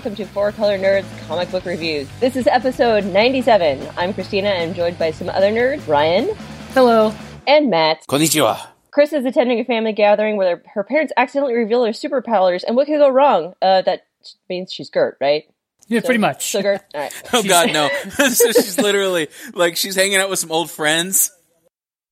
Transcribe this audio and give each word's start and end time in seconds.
welcome 0.00 0.16
to 0.16 0.24
Four 0.24 0.50
Color 0.52 0.78
Nerds 0.78 1.04
Comic 1.28 1.50
Book 1.50 1.66
Reviews. 1.66 2.08
This 2.20 2.34
is 2.34 2.46
episode 2.46 3.04
97. 3.04 3.86
I'm 3.98 4.14
Christina 4.14 4.48
and 4.48 4.70
I'm 4.70 4.74
joined 4.74 4.98
by 4.98 5.10
some 5.10 5.28
other 5.28 5.50
nerds, 5.52 5.86
Ryan 5.86 6.30
Hello. 6.72 7.12
and 7.46 7.68
Matt. 7.68 8.06
Konnichiwa. 8.08 8.66
Chris 8.92 9.12
is 9.12 9.26
attending 9.26 9.60
a 9.60 9.64
family 9.66 9.92
gathering 9.92 10.38
where 10.38 10.56
her- 10.56 10.62
her 10.72 10.84
parents 10.84 11.12
accidentally 11.18 11.52
reveal 11.52 11.84
her 11.84 11.90
superpowers, 11.92 12.64
and 12.66 12.76
what 12.76 12.86
could 12.86 12.96
go 12.96 13.10
wrong? 13.10 13.52
Uh, 13.60 13.82
that 13.82 14.06
means 14.48 14.72
she's 14.72 14.88
Gert, 14.88 15.18
right? 15.20 15.44
Yeah, 15.88 16.00
pretty 16.00 16.16
much. 16.16 16.50
So 16.50 16.62
Gert, 16.62 16.80
all 16.94 17.00
right. 17.02 17.22
Oh 17.34 17.42
God, 17.42 17.70
no! 17.74 17.90
so 18.30 18.52
she's 18.52 18.78
literally 18.78 19.28
like 19.52 19.76
she's 19.76 19.96
hanging 19.96 20.16
out 20.16 20.30
with 20.30 20.38
some 20.38 20.50
old 20.50 20.70
friends. 20.70 21.30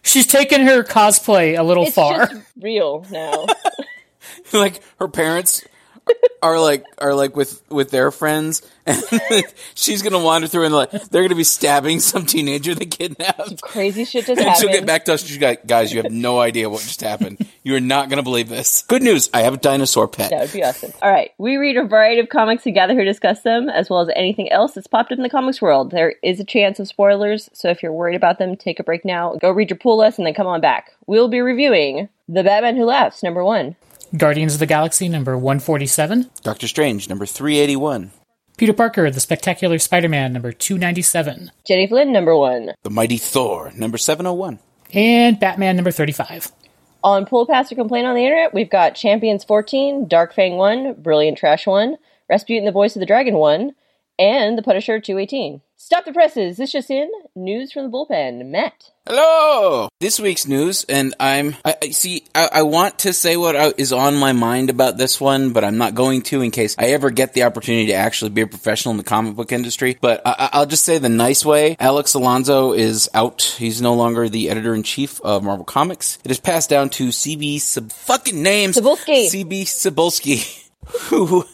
She's 0.02 0.26
taken 0.26 0.60
her 0.66 0.82
cosplay 0.84 1.58
a 1.58 1.62
little 1.62 1.84
It's 1.86 1.94
far. 1.94 2.26
just 2.26 2.42
real 2.60 3.06
now. 3.10 3.46
like 4.52 4.82
her 4.98 5.08
parents 5.08 5.64
are 6.42 6.60
like 6.60 6.84
are 6.98 7.14
like 7.14 7.36
with 7.36 7.62
with 7.70 7.90
their 7.90 8.10
friends, 8.10 8.62
and 8.86 9.02
she's 9.74 10.02
gonna 10.02 10.22
wander 10.22 10.46
through 10.46 10.64
and 10.64 10.74
like 10.74 10.90
they're 10.90 11.22
gonna 11.22 11.34
be 11.34 11.44
stabbing 11.44 12.00
some 12.00 12.26
teenager 12.26 12.74
they 12.74 12.86
kidnapped. 12.86 13.60
Crazy 13.62 14.04
shit 14.04 14.26
just 14.26 14.40
And 14.40 14.56
she'll 14.56 14.70
get 14.70 14.86
back 14.86 15.04
to 15.06 15.14
us. 15.14 15.24
She's 15.24 15.40
like, 15.40 15.66
guys, 15.66 15.92
you 15.92 16.02
have 16.02 16.12
no 16.12 16.40
idea 16.40 16.70
what 16.70 16.82
just 16.82 17.00
happened. 17.00 17.46
You 17.62 17.74
are 17.76 17.80
not 17.80 18.08
gonna 18.08 18.22
believe 18.22 18.48
this. 18.48 18.82
Good 18.82 19.02
news! 19.02 19.30
I 19.34 19.42
have 19.42 19.54
a 19.54 19.58
dinosaur 19.58 20.08
pet. 20.08 20.30
That 20.30 20.40
would 20.40 20.52
be 20.52 20.64
awesome. 20.64 20.92
All 21.02 21.10
right. 21.10 21.32
We 21.38 21.56
read 21.56 21.76
a 21.76 21.84
variety 21.84 22.20
of 22.20 22.28
comics 22.28 22.66
and 22.66 22.74
gather 22.74 22.94
here 22.94 23.04
to 23.04 23.10
discuss 23.10 23.42
them, 23.42 23.68
as 23.68 23.90
well 23.90 24.00
as 24.00 24.08
anything 24.14 24.50
else 24.50 24.72
that's 24.72 24.86
popped 24.86 25.12
up 25.12 25.18
in 25.18 25.22
the 25.22 25.30
comics 25.30 25.60
world. 25.60 25.90
There 25.90 26.14
is 26.22 26.40
a 26.40 26.44
chance 26.44 26.78
of 26.78 26.88
spoilers, 26.88 27.50
so 27.52 27.68
if 27.68 27.82
you're 27.82 27.92
worried 27.92 28.16
about 28.16 28.38
them, 28.38 28.56
take 28.56 28.80
a 28.80 28.84
break 28.84 29.04
now, 29.04 29.34
go 29.36 29.50
read 29.50 29.70
your 29.70 29.78
pull 29.78 29.98
list, 29.98 30.18
and 30.18 30.26
then 30.26 30.34
come 30.34 30.46
on 30.46 30.60
back. 30.60 30.92
We'll 31.06 31.28
be 31.28 31.40
reviewing 31.40 32.08
The 32.28 32.42
Batman 32.42 32.76
Who 32.76 32.84
Laughs, 32.84 33.22
number 33.22 33.44
one. 33.44 33.76
Guardians 34.16 34.54
of 34.54 34.60
the 34.60 34.66
Galaxy 34.66 35.08
number 35.08 35.36
147. 35.36 36.30
Doctor 36.42 36.66
Strange, 36.66 37.08
number 37.08 37.26
three 37.26 37.58
eighty 37.58 37.76
one. 37.76 38.10
Peter 38.56 38.72
Parker, 38.72 39.08
The 39.10 39.20
Spectacular 39.20 39.78
Spider-Man 39.78 40.32
number 40.32 40.50
297. 40.50 41.52
Jenny 41.64 41.86
Finn, 41.86 42.12
number 42.12 42.36
one. 42.36 42.72
The 42.82 42.90
Mighty 42.90 43.16
Thor, 43.18 43.70
number 43.76 43.98
seven 43.98 44.26
oh 44.26 44.32
one. 44.32 44.58
And 44.92 45.38
Batman 45.38 45.76
number 45.76 45.90
35. 45.92 46.50
On 47.04 47.24
Pull 47.26 47.46
Pass 47.46 47.70
or 47.70 47.76
Complain 47.76 48.04
on 48.06 48.16
the 48.16 48.24
Internet, 48.24 48.52
we've 48.54 48.70
got 48.70 48.96
Champions 48.96 49.44
14, 49.44 50.08
Dark 50.08 50.34
Fang 50.34 50.56
1, 50.56 50.94
Brilliant 50.94 51.38
Trash 51.38 51.66
1, 51.66 51.96
Rasputin 52.28 52.64
the 52.64 52.72
Voice 52.72 52.96
of 52.96 53.00
the 53.00 53.06
Dragon 53.06 53.34
1, 53.34 53.72
and 54.18 54.56
The 54.58 54.62
Punisher 54.62 55.00
218. 55.00 55.60
Stop 55.80 56.04
the 56.04 56.12
presses! 56.12 56.56
This 56.56 56.72
just 56.72 56.90
in. 56.90 57.08
News 57.36 57.72
from 57.72 57.84
the 57.84 57.88
bullpen. 57.90 58.44
Matt. 58.46 58.90
Hello! 59.06 59.88
This 60.00 60.18
week's 60.20 60.46
news, 60.46 60.84
and 60.88 61.14
I'm, 61.20 61.54
I, 61.64 61.76
I 61.82 61.90
see, 61.90 62.24
I, 62.34 62.48
I 62.52 62.62
want 62.62 62.98
to 63.00 63.12
say 63.12 63.36
what 63.38 63.56
I, 63.56 63.72
is 63.78 63.92
on 63.92 64.16
my 64.16 64.32
mind 64.32 64.68
about 64.70 64.98
this 64.98 65.18
one, 65.20 65.52
but 65.52 65.64
I'm 65.64 65.78
not 65.78 65.94
going 65.94 66.22
to 66.22 66.42
in 66.42 66.50
case 66.50 66.74
I 66.78 66.86
ever 66.88 67.10
get 67.10 67.32
the 67.32 67.44
opportunity 67.44 67.86
to 67.86 67.92
actually 67.94 68.30
be 68.32 68.42
a 68.42 68.46
professional 68.46 68.90
in 68.90 68.98
the 68.98 69.04
comic 69.04 69.34
book 69.36 69.50
industry. 69.52 69.96
But 70.00 70.20
I, 70.26 70.34
I- 70.38 70.48
I'll 70.58 70.66
just 70.66 70.84
say 70.84 70.98
the 70.98 71.08
nice 71.08 71.44
way. 71.44 71.76
Alex 71.78 72.12
Alonso 72.14 72.72
is 72.72 73.08
out. 73.14 73.42
He's 73.58 73.80
no 73.80 73.94
longer 73.94 74.28
the 74.28 74.50
editor 74.50 74.74
in 74.74 74.82
chief 74.82 75.20
of 75.22 75.42
Marvel 75.44 75.64
Comics. 75.64 76.18
It 76.24 76.30
is 76.30 76.40
passed 76.40 76.68
down 76.68 76.90
to 76.90 77.08
CB 77.08 77.60
Sib- 77.60 77.92
fucking 77.92 78.42
names. 78.42 78.76
Cebulski. 78.76 79.26
CB 79.30 79.62
Cebulski, 79.62 80.68
who 81.08 81.46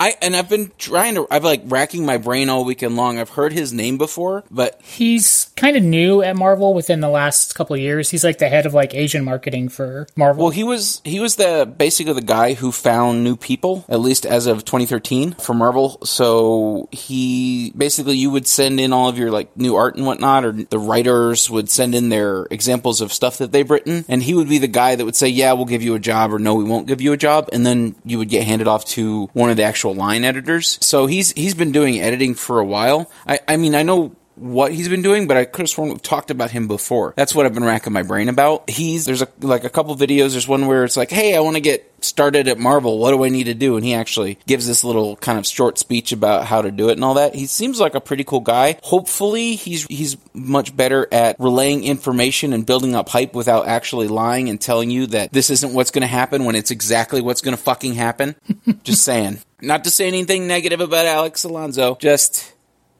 I 0.00 0.14
and 0.20 0.34
I've 0.34 0.48
been 0.48 0.72
trying 0.78 1.14
to. 1.14 1.26
I've 1.30 1.44
like 1.44 1.62
racking 1.64 2.04
my 2.04 2.18
brain 2.18 2.48
all 2.48 2.64
weekend 2.64 2.96
long. 2.96 3.18
I've 3.18 3.30
heard 3.30 3.52
his 3.52 3.72
name 3.72 3.98
before, 3.98 4.44
but 4.50 4.80
He's 4.82 5.50
kind 5.56 5.76
of 5.76 5.82
new 5.82 6.22
at 6.22 6.36
Marvel 6.36 6.74
within 6.74 7.00
the 7.00 7.08
last 7.08 7.54
couple 7.54 7.74
of 7.74 7.80
years. 7.80 8.10
He's 8.10 8.24
like 8.24 8.38
the 8.38 8.48
head 8.48 8.66
of 8.66 8.74
like 8.74 8.94
Asian 8.94 9.24
marketing 9.24 9.68
for 9.68 10.06
Marvel. 10.16 10.44
Well, 10.44 10.50
he 10.50 10.64
was 10.64 11.00
he 11.04 11.20
was 11.20 11.36
the 11.36 11.72
basically 11.76 12.12
the 12.12 12.22
guy 12.22 12.54
who 12.54 12.72
found 12.72 13.24
new 13.24 13.36
people, 13.36 13.84
at 13.88 14.00
least 14.00 14.26
as 14.26 14.46
of 14.46 14.64
2013 14.64 15.32
for 15.32 15.54
Marvel. 15.54 15.98
So 16.04 16.88
he 16.92 17.72
basically 17.76 18.16
you 18.16 18.30
would 18.30 18.46
send 18.46 18.80
in 18.80 18.92
all 18.92 19.08
of 19.08 19.18
your 19.18 19.30
like 19.30 19.56
new 19.56 19.76
art 19.76 19.96
and 19.96 20.06
whatnot, 20.06 20.44
or 20.44 20.52
the 20.52 20.78
writers 20.78 21.48
would 21.50 21.70
send 21.70 21.94
in 21.94 22.08
their 22.08 22.46
examples 22.50 23.00
of 23.00 23.12
stuff 23.12 23.38
that 23.38 23.52
they've 23.52 23.68
written, 23.68 24.04
and 24.08 24.22
he 24.22 24.34
would 24.34 24.48
be 24.48 24.58
the 24.58 24.68
guy 24.68 24.94
that 24.94 25.04
would 25.04 25.16
say, 25.16 25.28
"Yeah, 25.28 25.52
we'll 25.52 25.64
give 25.64 25.82
you 25.82 25.94
a 25.94 26.00
job," 26.00 26.32
or 26.32 26.38
"No, 26.38 26.54
we 26.54 26.64
won't 26.64 26.86
give 26.86 27.00
you 27.00 27.12
a 27.12 27.16
job," 27.16 27.48
and 27.52 27.64
then 27.64 27.94
you 28.04 28.18
would 28.18 28.28
get 28.28 28.44
handed 28.44 28.68
off 28.68 28.84
to 28.86 29.28
one 29.32 29.50
of 29.50 29.56
the 29.56 29.62
actual 29.62 29.83
line 29.92 30.24
editors. 30.24 30.78
So 30.80 31.06
he's 31.06 31.32
he's 31.32 31.54
been 31.54 31.72
doing 31.72 32.00
editing 32.00 32.34
for 32.34 32.60
a 32.60 32.64
while. 32.64 33.10
I 33.26 33.40
I 33.48 33.56
mean 33.56 33.74
I 33.74 33.82
know 33.82 34.14
what 34.36 34.72
he's 34.72 34.88
been 34.88 35.02
doing, 35.02 35.26
but 35.26 35.36
I 35.36 35.44
could 35.44 35.62
have 35.62 35.70
sworn 35.70 35.90
we've 35.90 36.02
talked 36.02 36.30
about 36.30 36.50
him 36.50 36.68
before. 36.68 37.14
That's 37.16 37.34
what 37.34 37.46
I've 37.46 37.54
been 37.54 37.64
racking 37.64 37.92
my 37.92 38.02
brain 38.02 38.28
about. 38.28 38.68
He's 38.68 39.04
there's 39.04 39.22
a, 39.22 39.28
like 39.40 39.64
a 39.64 39.70
couple 39.70 39.94
videos. 39.96 40.32
There's 40.32 40.48
one 40.48 40.66
where 40.66 40.84
it's 40.84 40.96
like, 40.96 41.10
"Hey, 41.10 41.36
I 41.36 41.40
want 41.40 41.56
to 41.56 41.60
get 41.60 41.90
started 42.00 42.48
at 42.48 42.58
Marvel. 42.58 42.98
What 42.98 43.12
do 43.12 43.24
I 43.24 43.28
need 43.28 43.44
to 43.44 43.54
do?" 43.54 43.76
And 43.76 43.84
he 43.84 43.94
actually 43.94 44.38
gives 44.46 44.66
this 44.66 44.84
little 44.84 45.16
kind 45.16 45.38
of 45.38 45.46
short 45.46 45.78
speech 45.78 46.12
about 46.12 46.46
how 46.46 46.62
to 46.62 46.70
do 46.70 46.88
it 46.88 46.92
and 46.92 47.04
all 47.04 47.14
that. 47.14 47.34
He 47.34 47.46
seems 47.46 47.80
like 47.80 47.94
a 47.94 48.00
pretty 48.00 48.24
cool 48.24 48.40
guy. 48.40 48.78
Hopefully, 48.82 49.54
he's 49.54 49.84
he's 49.86 50.16
much 50.32 50.76
better 50.76 51.06
at 51.12 51.36
relaying 51.38 51.84
information 51.84 52.52
and 52.52 52.66
building 52.66 52.94
up 52.94 53.08
hype 53.08 53.34
without 53.34 53.66
actually 53.68 54.08
lying 54.08 54.48
and 54.48 54.60
telling 54.60 54.90
you 54.90 55.06
that 55.08 55.32
this 55.32 55.50
isn't 55.50 55.74
what's 55.74 55.90
going 55.90 56.02
to 56.02 56.08
happen 56.08 56.44
when 56.44 56.56
it's 56.56 56.70
exactly 56.70 57.20
what's 57.20 57.40
going 57.40 57.56
to 57.56 57.62
fucking 57.62 57.94
happen. 57.94 58.34
Just 58.82 59.02
saying. 59.02 59.38
Not 59.60 59.84
to 59.84 59.90
say 59.90 60.06
anything 60.06 60.46
negative 60.46 60.80
about 60.80 61.06
Alex 61.06 61.44
Alonso. 61.44 61.96
Just 61.96 62.53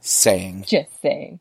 saying. 0.05 0.65
Just 0.69 1.01
saying. 1.01 1.41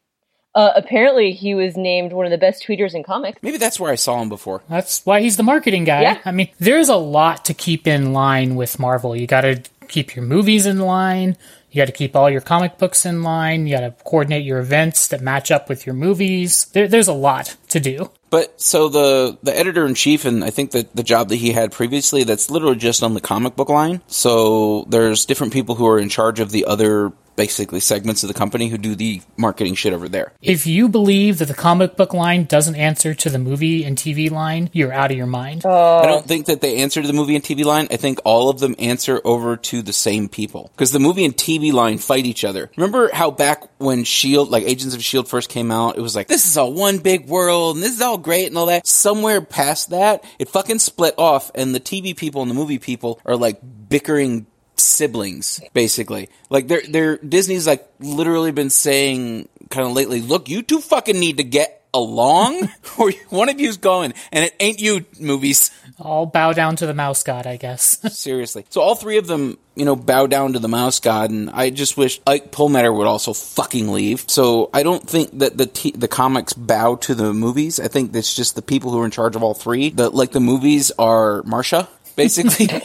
Uh, 0.56 0.72
apparently, 0.75 1.31
he 1.31 1.56
was 1.56 1.75
named 1.75 2.13
one 2.13 2.25
of 2.25 2.31
the 2.31 2.38
best 2.38 2.63
tweeters 2.63 2.94
in 2.94 3.03
comics. 3.03 3.41
Maybe 3.41 3.57
that's 3.57 3.79
where 3.79 3.91
I 3.91 3.96
saw 3.96 4.22
him 4.22 4.29
before. 4.29 4.62
That's 4.69 5.03
why 5.03 5.22
he's 5.22 5.35
the 5.35 5.44
marketing 5.44 5.84
guy. 5.84 6.03
Yeah. 6.03 6.19
I 6.25 6.31
mean, 6.31 6.50
there's 6.59 6.90
a 6.90 6.96
lot 6.96 7.46
to 7.46 7.56
keep 7.56 7.88
in 7.88 8.13
line 8.13 8.56
with 8.56 8.78
Marvel. 8.78 9.16
You 9.16 9.25
got 9.25 9.41
to 9.41 9.63
keep 9.88 10.16
your 10.16 10.25
movies 10.25 10.68
in 10.68 10.79
line. 10.79 11.38
You 11.72 11.81
got 11.81 11.88
to 11.88 11.91
keep 11.91 12.16
all 12.16 12.29
your 12.29 12.41
comic 12.41 12.78
books 12.78 13.03
in 13.03 13.23
line. 13.23 13.66
You 13.66 13.75
got 13.75 13.81
to 13.81 14.03
coordinate 14.03 14.46
your 14.46 14.59
events 14.59 15.07
that 15.07 15.22
match 15.22 15.50
up 15.50 15.69
with 15.69 15.88
your 15.88 15.96
movies. 15.96 16.66
There, 16.66 16.88
there's 16.88 17.07
a 17.07 17.13
lot 17.13 17.56
to 17.69 17.79
do. 17.79 18.12
But 18.29 18.62
so 18.62 18.90
the 18.90 19.38
the 19.41 19.57
editor 19.57 19.85
in 19.85 19.96
chief, 19.96 20.25
and 20.25 20.44
I 20.44 20.52
think 20.52 20.72
that 20.72 20.96
the 20.96 21.03
job 21.03 21.29
that 21.29 21.35
he 21.38 21.52
had 21.52 21.72
previously, 21.72 22.23
that's 22.23 22.52
literally 22.52 22.75
just 22.75 23.02
on 23.02 23.16
the 23.16 23.22
comic 23.22 23.56
book 23.56 23.69
line. 23.69 24.02
So 24.07 24.85
there's 24.88 25.25
different 25.25 25.53
people 25.53 25.73
who 25.75 25.88
are 25.88 26.00
in 26.00 26.09
charge 26.09 26.40
of 26.40 26.52
the 26.52 26.66
other 26.66 27.12
basically 27.35 27.79
segments 27.79 28.23
of 28.23 28.27
the 28.27 28.33
company 28.33 28.69
who 28.69 28.77
do 28.77 28.95
the 28.95 29.21
marketing 29.38 29.75
shit 29.75 29.94
over 29.94 30.07
there. 30.09 30.33
If 30.41 30.67
you 30.67 30.89
believe 30.89 31.39
that 31.39 31.47
the 31.47 31.53
comic 31.53 31.95
book 31.95 32.13
line 32.13 32.45
doesn't 32.45 32.75
answer 32.75 33.13
to 33.13 33.29
the 33.29 33.39
movie 33.39 33.83
and 33.83 33.97
TV 33.97 34.29
line, 34.29 34.69
you're 34.73 34.94
out 34.94 35.11
of 35.11 35.17
your 35.17 35.27
mind. 35.27 35.63
Oh. 35.66 35.99
I 35.99 36.05
don't 36.05 36.25
think 36.25 36.47
that 36.47 36.61
they 36.61 36.77
answer 36.77 37.01
to 37.01 37.07
the 37.07 37.13
movie 37.13 37.35
and 37.35 37.43
TV 37.43 37.63
line. 37.63 37.88
I 37.91 37.97
think 37.97 38.19
all 38.23 38.49
of 38.49 38.59
them 38.59 38.75
answer 38.79 39.22
over 39.23 39.57
to 39.57 39.81
the 39.81 39.93
same 39.93 40.29
people 40.29 40.69
because 40.73 40.91
the 40.91 40.99
movie 40.99 41.25
and 41.25 41.35
TV 41.35 41.72
line 41.73 41.97
fight 41.97 42.25
each 42.25 42.43
other. 42.43 42.72
Remember 42.77 43.09
how 43.13 43.31
back 43.31 43.63
when 43.77 44.03
Shield, 44.03 44.49
like 44.49 44.63
Agents 44.63 44.95
of 44.95 45.03
Shield, 45.03 45.27
first 45.27 45.49
came 45.49 45.72
out, 45.72 45.97
it 45.97 46.01
was 46.01 46.16
like 46.16 46.27
this 46.27 46.47
is 46.47 46.57
all 46.57 46.73
one 46.73 46.99
big 46.99 47.27
world 47.27 47.75
and 47.75 47.83
this 47.83 47.93
is 47.93 48.01
all 48.01 48.17
great 48.17 48.47
and 48.47 48.57
all 48.57 48.67
that. 48.67 48.85
Somewhere 48.88 49.41
past 49.41 49.89
that, 49.91 50.23
it 50.39 50.49
fucking 50.49 50.79
split 50.79 51.16
off, 51.17 51.51
and 51.55 51.73
the 51.73 51.79
TV 51.79 52.16
people 52.16 52.41
and 52.41 52.49
the 52.49 52.55
movie 52.55 52.79
people 52.79 53.19
are 53.25 53.35
like 53.35 53.59
bickering 53.89 54.45
siblings 54.83 55.61
basically. 55.73 56.29
Like 56.49 56.67
they're 56.67 56.83
they're 56.88 57.17
disney's 57.17 57.67
like 57.67 57.88
literally 57.99 58.51
been 58.51 58.69
saying 58.69 59.47
kind 59.69 59.88
of 59.88 59.94
lately 59.94 60.21
look 60.21 60.49
you 60.49 60.61
two 60.61 60.79
fucking 60.79 61.19
need 61.19 61.38
to 61.38 61.44
get 61.44 61.83
along 61.94 62.69
or 62.97 63.11
one 63.29 63.49
of 63.49 63.59
you's 63.59 63.77
going 63.77 64.13
and 64.31 64.45
it 64.45 64.55
ain't 64.59 64.79
you 64.81 65.05
movies. 65.19 65.72
I'll 65.99 66.25
bow 66.25 66.53
down 66.53 66.75
to 66.77 66.88
the 66.88 66.93
mouse 66.93 67.22
god, 67.23 67.45
I 67.45 67.57
guess. 67.57 67.99
seriously. 68.17 68.66
So 68.69 68.81
all 68.81 68.95
three 68.95 69.17
of 69.17 69.27
them 69.27 69.57
you 69.75 69.85
know 69.85 69.95
bow 69.95 70.27
down 70.27 70.53
to 70.53 70.59
the 70.59 70.67
mouse 70.67 70.99
god 70.99 71.31
and 71.31 71.49
i 71.49 71.72
just 71.72 71.97
wish 71.97 72.22
ike 72.27 72.51
Perlmutter 72.51 72.93
would 72.93 73.07
also 73.07 73.33
fucking 73.33 73.91
leave. 73.91 74.25
So 74.27 74.69
i 74.73 74.83
don't 74.83 75.07
think 75.07 75.38
that 75.39 75.57
the 75.57 75.66
t- 75.67 75.91
the 75.91 76.07
comics 76.07 76.53
bow 76.53 76.96
to 76.97 77.16
the 77.16 77.34
movies. 77.34 77.79
I 77.79 77.87
think 77.87 78.16
it's 78.16 78.35
just 78.35 78.55
the 78.55 78.61
people 78.61 78.91
who 78.91 78.99
are 78.99 79.05
in 79.05 79.11
charge 79.11 79.35
of 79.35 79.43
all 79.43 79.53
three 79.53 79.90
the 79.90 80.09
like 80.09 80.31
the 80.31 80.40
movies 80.40 80.91
are 80.97 81.41
marsha 81.43 81.87
basically 82.16 82.69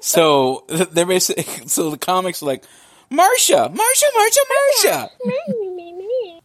so 0.00 0.64
they're 0.68 1.06
basically 1.06 1.44
so 1.66 1.90
the 1.90 1.98
comics 1.98 2.42
are 2.42 2.46
like 2.46 2.64
Marsha, 3.10 3.74
Marsha, 3.74 4.08
Marsha, 4.16 5.08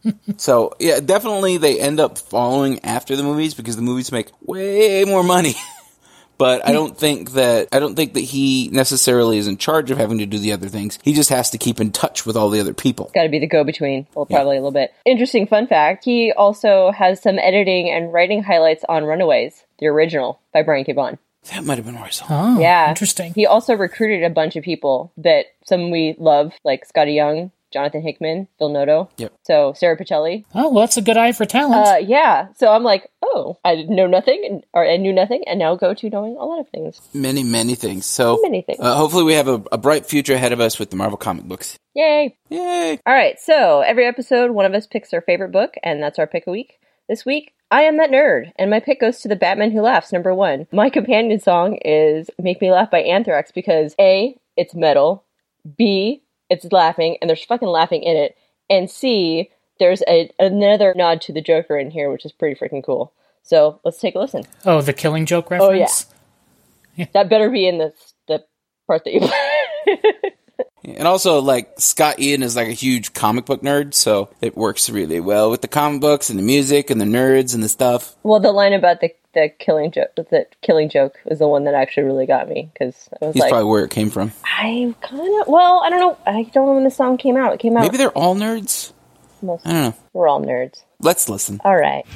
Marsha. 0.02 0.36
so 0.36 0.74
yeah, 0.80 0.98
definitely 0.98 1.58
they 1.58 1.80
end 1.80 2.00
up 2.00 2.18
following 2.18 2.84
after 2.84 3.14
the 3.14 3.22
movies 3.22 3.54
because 3.54 3.76
the 3.76 3.82
movies 3.82 4.10
make 4.10 4.30
way 4.42 5.04
more 5.04 5.22
money. 5.22 5.54
but 6.38 6.66
I 6.66 6.72
don't 6.72 6.98
think 6.98 7.32
that 7.32 7.68
I 7.70 7.78
don't 7.78 7.94
think 7.94 8.14
that 8.14 8.20
he 8.20 8.68
necessarily 8.72 9.38
is 9.38 9.46
in 9.46 9.58
charge 9.58 9.92
of 9.92 9.98
having 9.98 10.18
to 10.18 10.26
do 10.26 10.40
the 10.40 10.52
other 10.52 10.68
things. 10.68 10.98
He 11.04 11.12
just 11.14 11.30
has 11.30 11.50
to 11.50 11.58
keep 11.58 11.80
in 11.80 11.92
touch 11.92 12.26
with 12.26 12.36
all 12.36 12.50
the 12.50 12.58
other 12.58 12.74
people. 12.74 13.12
Got 13.14 13.22
to 13.22 13.28
be 13.28 13.38
the 13.38 13.46
go 13.46 13.62
between. 13.62 14.08
Well, 14.14 14.26
probably 14.26 14.56
a 14.56 14.60
little 14.60 14.72
bit. 14.72 14.92
Interesting 15.04 15.46
fun 15.46 15.68
fact 15.68 16.04
he 16.04 16.32
also 16.32 16.90
has 16.90 17.22
some 17.22 17.38
editing 17.38 17.88
and 17.90 18.12
writing 18.12 18.42
highlights 18.42 18.84
on 18.88 19.04
Runaways, 19.04 19.62
the 19.78 19.86
original 19.86 20.40
by 20.52 20.62
Brian 20.62 20.84
K. 20.84 20.92
Vaughan. 20.92 21.18
That 21.52 21.64
might 21.64 21.76
have 21.78 21.86
been 21.86 21.94
where 21.94 22.04
I 22.04 22.10
saw. 22.10 22.24
it. 22.24 22.28
Oh, 22.30 22.60
Yeah. 22.60 22.88
Interesting. 22.88 23.32
He 23.34 23.46
also 23.46 23.74
recruited 23.74 24.22
a 24.24 24.30
bunch 24.30 24.56
of 24.56 24.64
people 24.64 25.12
that 25.18 25.46
some 25.64 25.90
we 25.90 26.14
love, 26.18 26.52
like 26.64 26.86
Skottie 26.88 27.14
Young, 27.14 27.50
Jonathan 27.72 28.00
Hickman, 28.02 28.48
Phil 28.58 28.68
Noto. 28.68 29.10
Yep. 29.18 29.32
So 29.42 29.72
Sara 29.76 29.96
Pichelli. 29.98 30.44
Oh, 30.54 30.70
well, 30.70 30.80
that's 30.80 30.96
a 30.96 31.02
good 31.02 31.16
eye 31.16 31.32
for 31.32 31.44
talent. 31.44 31.86
Uh, 31.86 31.96
yeah. 31.98 32.48
So 32.56 32.70
I'm 32.72 32.82
like, 32.84 33.10
oh, 33.22 33.58
I 33.64 33.74
didn't 33.74 33.94
know 33.96 34.06
nothing, 34.06 34.42
and, 34.48 34.64
or 34.72 34.88
I 34.88 34.96
knew 34.96 35.12
nothing, 35.12 35.42
and 35.46 35.58
now 35.58 35.74
go 35.74 35.92
to 35.92 36.10
knowing 36.10 36.36
a 36.36 36.44
lot 36.44 36.60
of 36.60 36.68
things. 36.68 37.00
Many, 37.12 37.42
many 37.42 37.74
things. 37.74 38.06
So, 38.06 38.38
Many 38.42 38.62
things. 38.62 38.78
Uh, 38.80 38.94
hopefully, 38.94 39.24
we 39.24 39.34
have 39.34 39.48
a, 39.48 39.62
a 39.72 39.78
bright 39.78 40.06
future 40.06 40.34
ahead 40.34 40.52
of 40.52 40.60
us 40.60 40.78
with 40.78 40.90
the 40.90 40.96
Marvel 40.96 41.18
comic 41.18 41.44
books. 41.44 41.76
Yay! 41.94 42.36
Yay! 42.50 42.98
All 43.06 43.14
right. 43.14 43.38
So 43.40 43.80
every 43.80 44.06
episode, 44.06 44.50
one 44.52 44.64
of 44.66 44.74
us 44.74 44.86
picks 44.86 45.12
our 45.12 45.20
favorite 45.20 45.50
book, 45.52 45.74
and 45.82 46.02
that's 46.02 46.18
our 46.18 46.26
pick 46.26 46.46
a 46.46 46.50
week. 46.50 46.78
This 47.08 47.24
week, 47.24 47.54
I 47.70 47.82
am 47.82 47.98
that 47.98 48.10
nerd, 48.10 48.52
and 48.56 48.68
my 48.68 48.80
pick 48.80 49.00
goes 49.00 49.20
to 49.20 49.28
The 49.28 49.36
Batman 49.36 49.70
Who 49.70 49.80
Laughs, 49.80 50.12
number 50.12 50.34
one. 50.34 50.66
My 50.72 50.90
companion 50.90 51.38
song 51.38 51.78
is 51.84 52.30
Make 52.36 52.60
Me 52.60 52.72
Laugh 52.72 52.90
by 52.90 53.00
Anthrax 53.00 53.52
because 53.52 53.94
A, 54.00 54.36
it's 54.56 54.74
metal, 54.74 55.22
B, 55.76 56.22
it's 56.50 56.64
laughing, 56.72 57.16
and 57.20 57.30
there's 57.30 57.44
fucking 57.44 57.68
laughing 57.68 58.02
in 58.02 58.16
it, 58.16 58.36
and 58.68 58.90
C, 58.90 59.50
there's 59.78 60.02
a, 60.08 60.30
another 60.40 60.94
nod 60.96 61.20
to 61.22 61.32
the 61.32 61.40
Joker 61.40 61.78
in 61.78 61.92
here, 61.92 62.10
which 62.10 62.24
is 62.24 62.32
pretty 62.32 62.58
freaking 62.58 62.84
cool. 62.84 63.12
So 63.44 63.78
let's 63.84 64.00
take 64.00 64.16
a 64.16 64.18
listen. 64.18 64.42
oh, 64.64 64.82
the 64.82 64.92
Killing 64.92 65.26
Joke 65.26 65.48
reference? 65.52 66.06
Oh, 66.08 66.96
yeah. 66.96 67.06
That 67.12 67.28
better 67.28 67.50
be 67.50 67.68
in 67.68 67.78
the, 67.78 67.92
the 68.26 68.44
part 68.88 69.04
that 69.04 69.12
you 69.12 69.20
play. 69.28 69.30
And 70.86 71.08
also, 71.08 71.40
like, 71.40 71.72
Scott 71.78 72.20
Ian 72.20 72.42
is 72.42 72.54
like 72.54 72.68
a 72.68 72.72
huge 72.72 73.12
comic 73.12 73.44
book 73.44 73.62
nerd, 73.62 73.92
so 73.92 74.30
it 74.40 74.56
works 74.56 74.88
really 74.88 75.18
well 75.18 75.50
with 75.50 75.60
the 75.60 75.68
comic 75.68 76.00
books 76.00 76.30
and 76.30 76.38
the 76.38 76.44
music 76.44 76.90
and 76.90 77.00
the 77.00 77.04
nerds 77.04 77.54
and 77.54 77.62
the 77.62 77.68
stuff. 77.68 78.14
well, 78.22 78.40
the 78.40 78.52
line 78.52 78.72
about 78.72 79.00
the 79.00 79.10
the 79.34 79.50
killing 79.58 79.90
joke, 79.90 80.14
the 80.16 80.46
killing 80.62 80.88
joke, 80.88 81.18
is 81.26 81.40
the 81.40 81.48
one 81.48 81.64
that 81.64 81.74
actually 81.74 82.04
really 82.04 82.24
got 82.24 82.48
me 82.48 82.70
because 82.72 83.08
I 83.20 83.26
was 83.26 83.34
He's 83.34 83.42
like, 83.42 83.50
probably 83.50 83.68
where 83.68 83.84
it 83.84 83.90
came 83.90 84.08
from. 84.10 84.32
I 84.44 84.94
kind 85.02 85.42
of 85.42 85.48
well, 85.48 85.82
I 85.84 85.90
don't 85.90 86.00
know. 86.00 86.18
I 86.26 86.44
don't 86.44 86.66
know 86.66 86.72
when 86.74 86.84
the 86.84 86.90
song 86.90 87.18
came 87.18 87.36
out. 87.36 87.52
It 87.52 87.60
came 87.60 87.76
out. 87.76 87.82
Maybe 87.82 87.98
they're 87.98 88.10
all 88.10 88.34
nerds? 88.34 88.92
most, 89.42 89.66
I 89.66 89.72
don't 89.72 89.82
know. 89.82 89.94
we're 90.14 90.28
all 90.28 90.40
nerds. 90.40 90.84
Let's 91.00 91.28
listen. 91.28 91.60
All 91.64 91.76
right. 91.76 92.06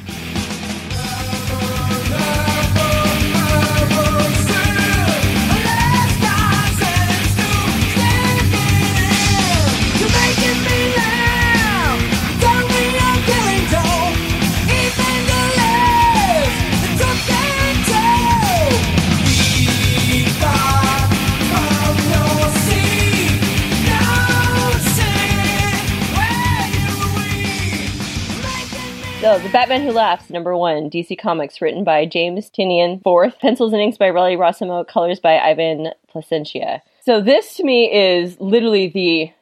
So, 29.31 29.38
The 29.38 29.49
Batman 29.50 29.82
Who 29.82 29.93
Laughs, 29.93 30.29
number 30.29 30.56
one, 30.56 30.91
DC 30.91 31.17
Comics, 31.17 31.61
written 31.61 31.85
by 31.85 32.05
James 32.05 32.50
Tynion 32.50 32.94
IV, 33.06 33.38
pencils 33.38 33.73
and 33.73 33.81
inks 33.81 33.97
by 33.97 34.11
Riley 34.11 34.35
Rossmo, 34.35 34.85
colors 34.85 35.21
by 35.21 35.38
Ivan 35.38 35.91
Plascencia. 36.12 36.81
So, 37.03 37.21
this 37.21 37.55
to 37.55 37.62
me 37.62 37.93
is 37.93 38.41
literally 38.41 38.88
the 38.88 39.32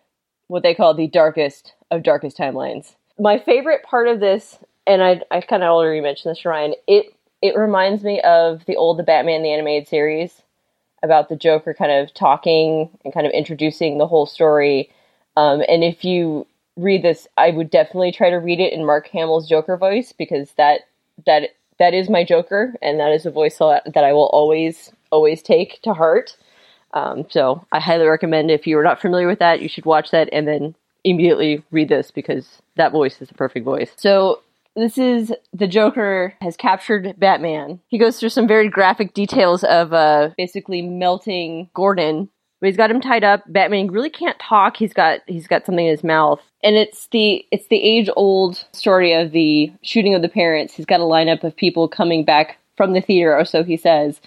what 0.48 0.62
they 0.62 0.74
call 0.74 0.92
the 0.92 1.06
darkest 1.06 1.72
of 1.90 2.02
darkest 2.02 2.36
timelines. 2.36 2.96
My 3.18 3.38
favorite 3.38 3.82
part 3.82 4.08
of 4.08 4.20
this, 4.20 4.58
and 4.86 5.02
I, 5.02 5.22
I 5.30 5.40
kind 5.40 5.62
of 5.62 5.70
already 5.70 6.02
mentioned 6.02 6.32
this, 6.32 6.44
Ryan, 6.44 6.74
it 6.86 7.06
it 7.40 7.56
reminds 7.56 8.04
me 8.04 8.20
of 8.20 8.66
the 8.66 8.76
old 8.76 8.98
The 8.98 9.04
Batman 9.04 9.42
the 9.42 9.54
Animated 9.54 9.88
Series 9.88 10.42
about 11.02 11.30
the 11.30 11.36
Joker 11.36 11.72
kind 11.72 11.92
of 11.92 12.12
talking 12.12 12.90
and 13.06 13.14
kind 13.14 13.26
of 13.26 13.32
introducing 13.32 13.96
the 13.96 14.06
whole 14.06 14.26
story. 14.26 14.90
Um, 15.34 15.62
and 15.66 15.82
if 15.82 16.04
you 16.04 16.46
read 16.78 17.02
this, 17.02 17.26
I 17.36 17.50
would 17.50 17.70
definitely 17.70 18.12
try 18.12 18.30
to 18.30 18.36
read 18.36 18.60
it 18.60 18.72
in 18.72 18.86
Mark 18.86 19.08
Hamill's 19.08 19.48
Joker 19.48 19.76
voice 19.76 20.12
because 20.12 20.52
that 20.52 20.82
that 21.26 21.50
that 21.78 21.94
is 21.94 22.08
my 22.08 22.24
Joker, 22.24 22.74
and 22.80 22.98
that 22.98 23.12
is 23.12 23.26
a 23.26 23.30
voice 23.30 23.58
that 23.58 23.96
I 23.96 24.12
will 24.12 24.30
always 24.32 24.92
always 25.10 25.42
take 25.42 25.82
to 25.82 25.92
heart. 25.92 26.36
Um, 26.94 27.26
so 27.28 27.66
I 27.72 27.80
highly 27.80 28.06
recommend 28.06 28.50
if 28.50 28.66
you 28.66 28.78
are 28.78 28.82
not 28.82 29.00
familiar 29.00 29.26
with 29.26 29.40
that, 29.40 29.60
you 29.60 29.68
should 29.68 29.84
watch 29.84 30.10
that 30.10 30.28
and 30.32 30.48
then 30.48 30.74
immediately 31.04 31.62
read 31.70 31.88
this 31.88 32.10
because 32.10 32.62
that 32.76 32.92
voice 32.92 33.20
is 33.20 33.28
the 33.28 33.34
perfect 33.34 33.64
voice. 33.64 33.90
So 33.96 34.40
this 34.74 34.96
is 34.96 35.32
the 35.52 35.66
Joker 35.66 36.34
has 36.40 36.56
captured 36.56 37.14
Batman. 37.18 37.80
He 37.88 37.98
goes 37.98 38.18
through 38.18 38.30
some 38.30 38.46
very 38.46 38.68
graphic 38.68 39.12
details 39.12 39.64
of 39.64 39.92
uh, 39.92 40.30
basically 40.36 40.82
melting 40.82 41.68
Gordon 41.74 42.28
but 42.60 42.66
he's 42.66 42.76
got 42.76 42.90
him 42.90 43.00
tied 43.00 43.24
up. 43.24 43.42
Batman 43.46 43.88
really 43.88 44.10
can't 44.10 44.38
talk. 44.38 44.76
He's 44.76 44.92
got 44.92 45.20
he's 45.26 45.46
got 45.46 45.64
something 45.64 45.86
in 45.86 45.90
his 45.90 46.04
mouth, 46.04 46.40
and 46.62 46.76
it's 46.76 47.06
the 47.08 47.44
it's 47.50 47.68
the 47.68 47.82
age 47.82 48.08
old 48.16 48.64
story 48.72 49.12
of 49.12 49.32
the 49.32 49.72
shooting 49.82 50.14
of 50.14 50.22
the 50.22 50.28
parents. 50.28 50.74
He's 50.74 50.86
got 50.86 51.00
a 51.00 51.04
lineup 51.04 51.44
of 51.44 51.56
people 51.56 51.88
coming 51.88 52.24
back 52.24 52.58
from 52.76 52.92
the 52.92 53.00
theater, 53.00 53.36
or 53.36 53.44
so 53.44 53.62
he 53.62 53.76
says, 53.76 54.20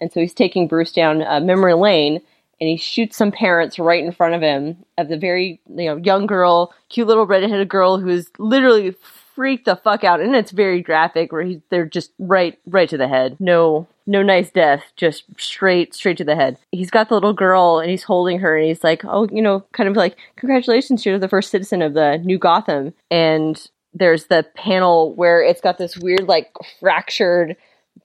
and 0.00 0.12
so 0.12 0.20
he's 0.20 0.34
taking 0.34 0.68
Bruce 0.68 0.92
down 0.92 1.22
uh, 1.22 1.40
memory 1.40 1.74
lane, 1.74 2.20
and 2.60 2.68
he 2.68 2.76
shoots 2.76 3.16
some 3.16 3.32
parents 3.32 3.78
right 3.78 4.02
in 4.02 4.12
front 4.12 4.34
of 4.34 4.42
him 4.42 4.84
of 4.98 5.08
the 5.08 5.18
very 5.18 5.60
you 5.68 5.86
know 5.86 5.96
young 5.96 6.26
girl, 6.26 6.74
cute 6.88 7.06
little 7.06 7.26
redheaded 7.26 7.68
girl 7.68 7.98
who 7.98 8.08
is 8.08 8.30
literally 8.38 8.94
freaked 9.34 9.66
the 9.66 9.76
fuck 9.76 10.02
out, 10.02 10.20
and 10.20 10.34
it's 10.34 10.50
very 10.50 10.82
graphic 10.82 11.30
where 11.30 11.42
he, 11.42 11.62
they're 11.70 11.86
just 11.86 12.10
right 12.18 12.58
right 12.66 12.88
to 12.88 12.96
the 12.96 13.08
head. 13.08 13.36
No 13.38 13.86
no 14.06 14.22
nice 14.22 14.50
death, 14.50 14.92
just 14.96 15.24
straight 15.38 15.94
straight 15.94 16.16
to 16.18 16.24
the 16.24 16.36
head. 16.36 16.58
He's 16.72 16.90
got 16.90 17.08
the 17.08 17.14
little 17.14 17.32
girl 17.32 17.78
and 17.80 17.90
he's 17.90 18.04
holding 18.04 18.38
her 18.38 18.56
and 18.56 18.66
he's 18.66 18.84
like, 18.84 19.04
"Oh, 19.04 19.28
you 19.30 19.42
know, 19.42 19.64
kind 19.72 19.88
of 19.88 19.96
like 19.96 20.16
congratulations, 20.36 21.04
you're 21.04 21.18
the 21.18 21.28
first 21.28 21.50
citizen 21.50 21.82
of 21.82 21.94
the 21.94 22.18
new 22.18 22.38
Gotham." 22.38 22.94
And 23.10 23.64
there's 23.92 24.26
the 24.26 24.46
panel 24.54 25.14
where 25.14 25.42
it's 25.42 25.60
got 25.60 25.78
this 25.78 25.96
weird 25.96 26.28
like 26.28 26.52
fractured 26.80 27.56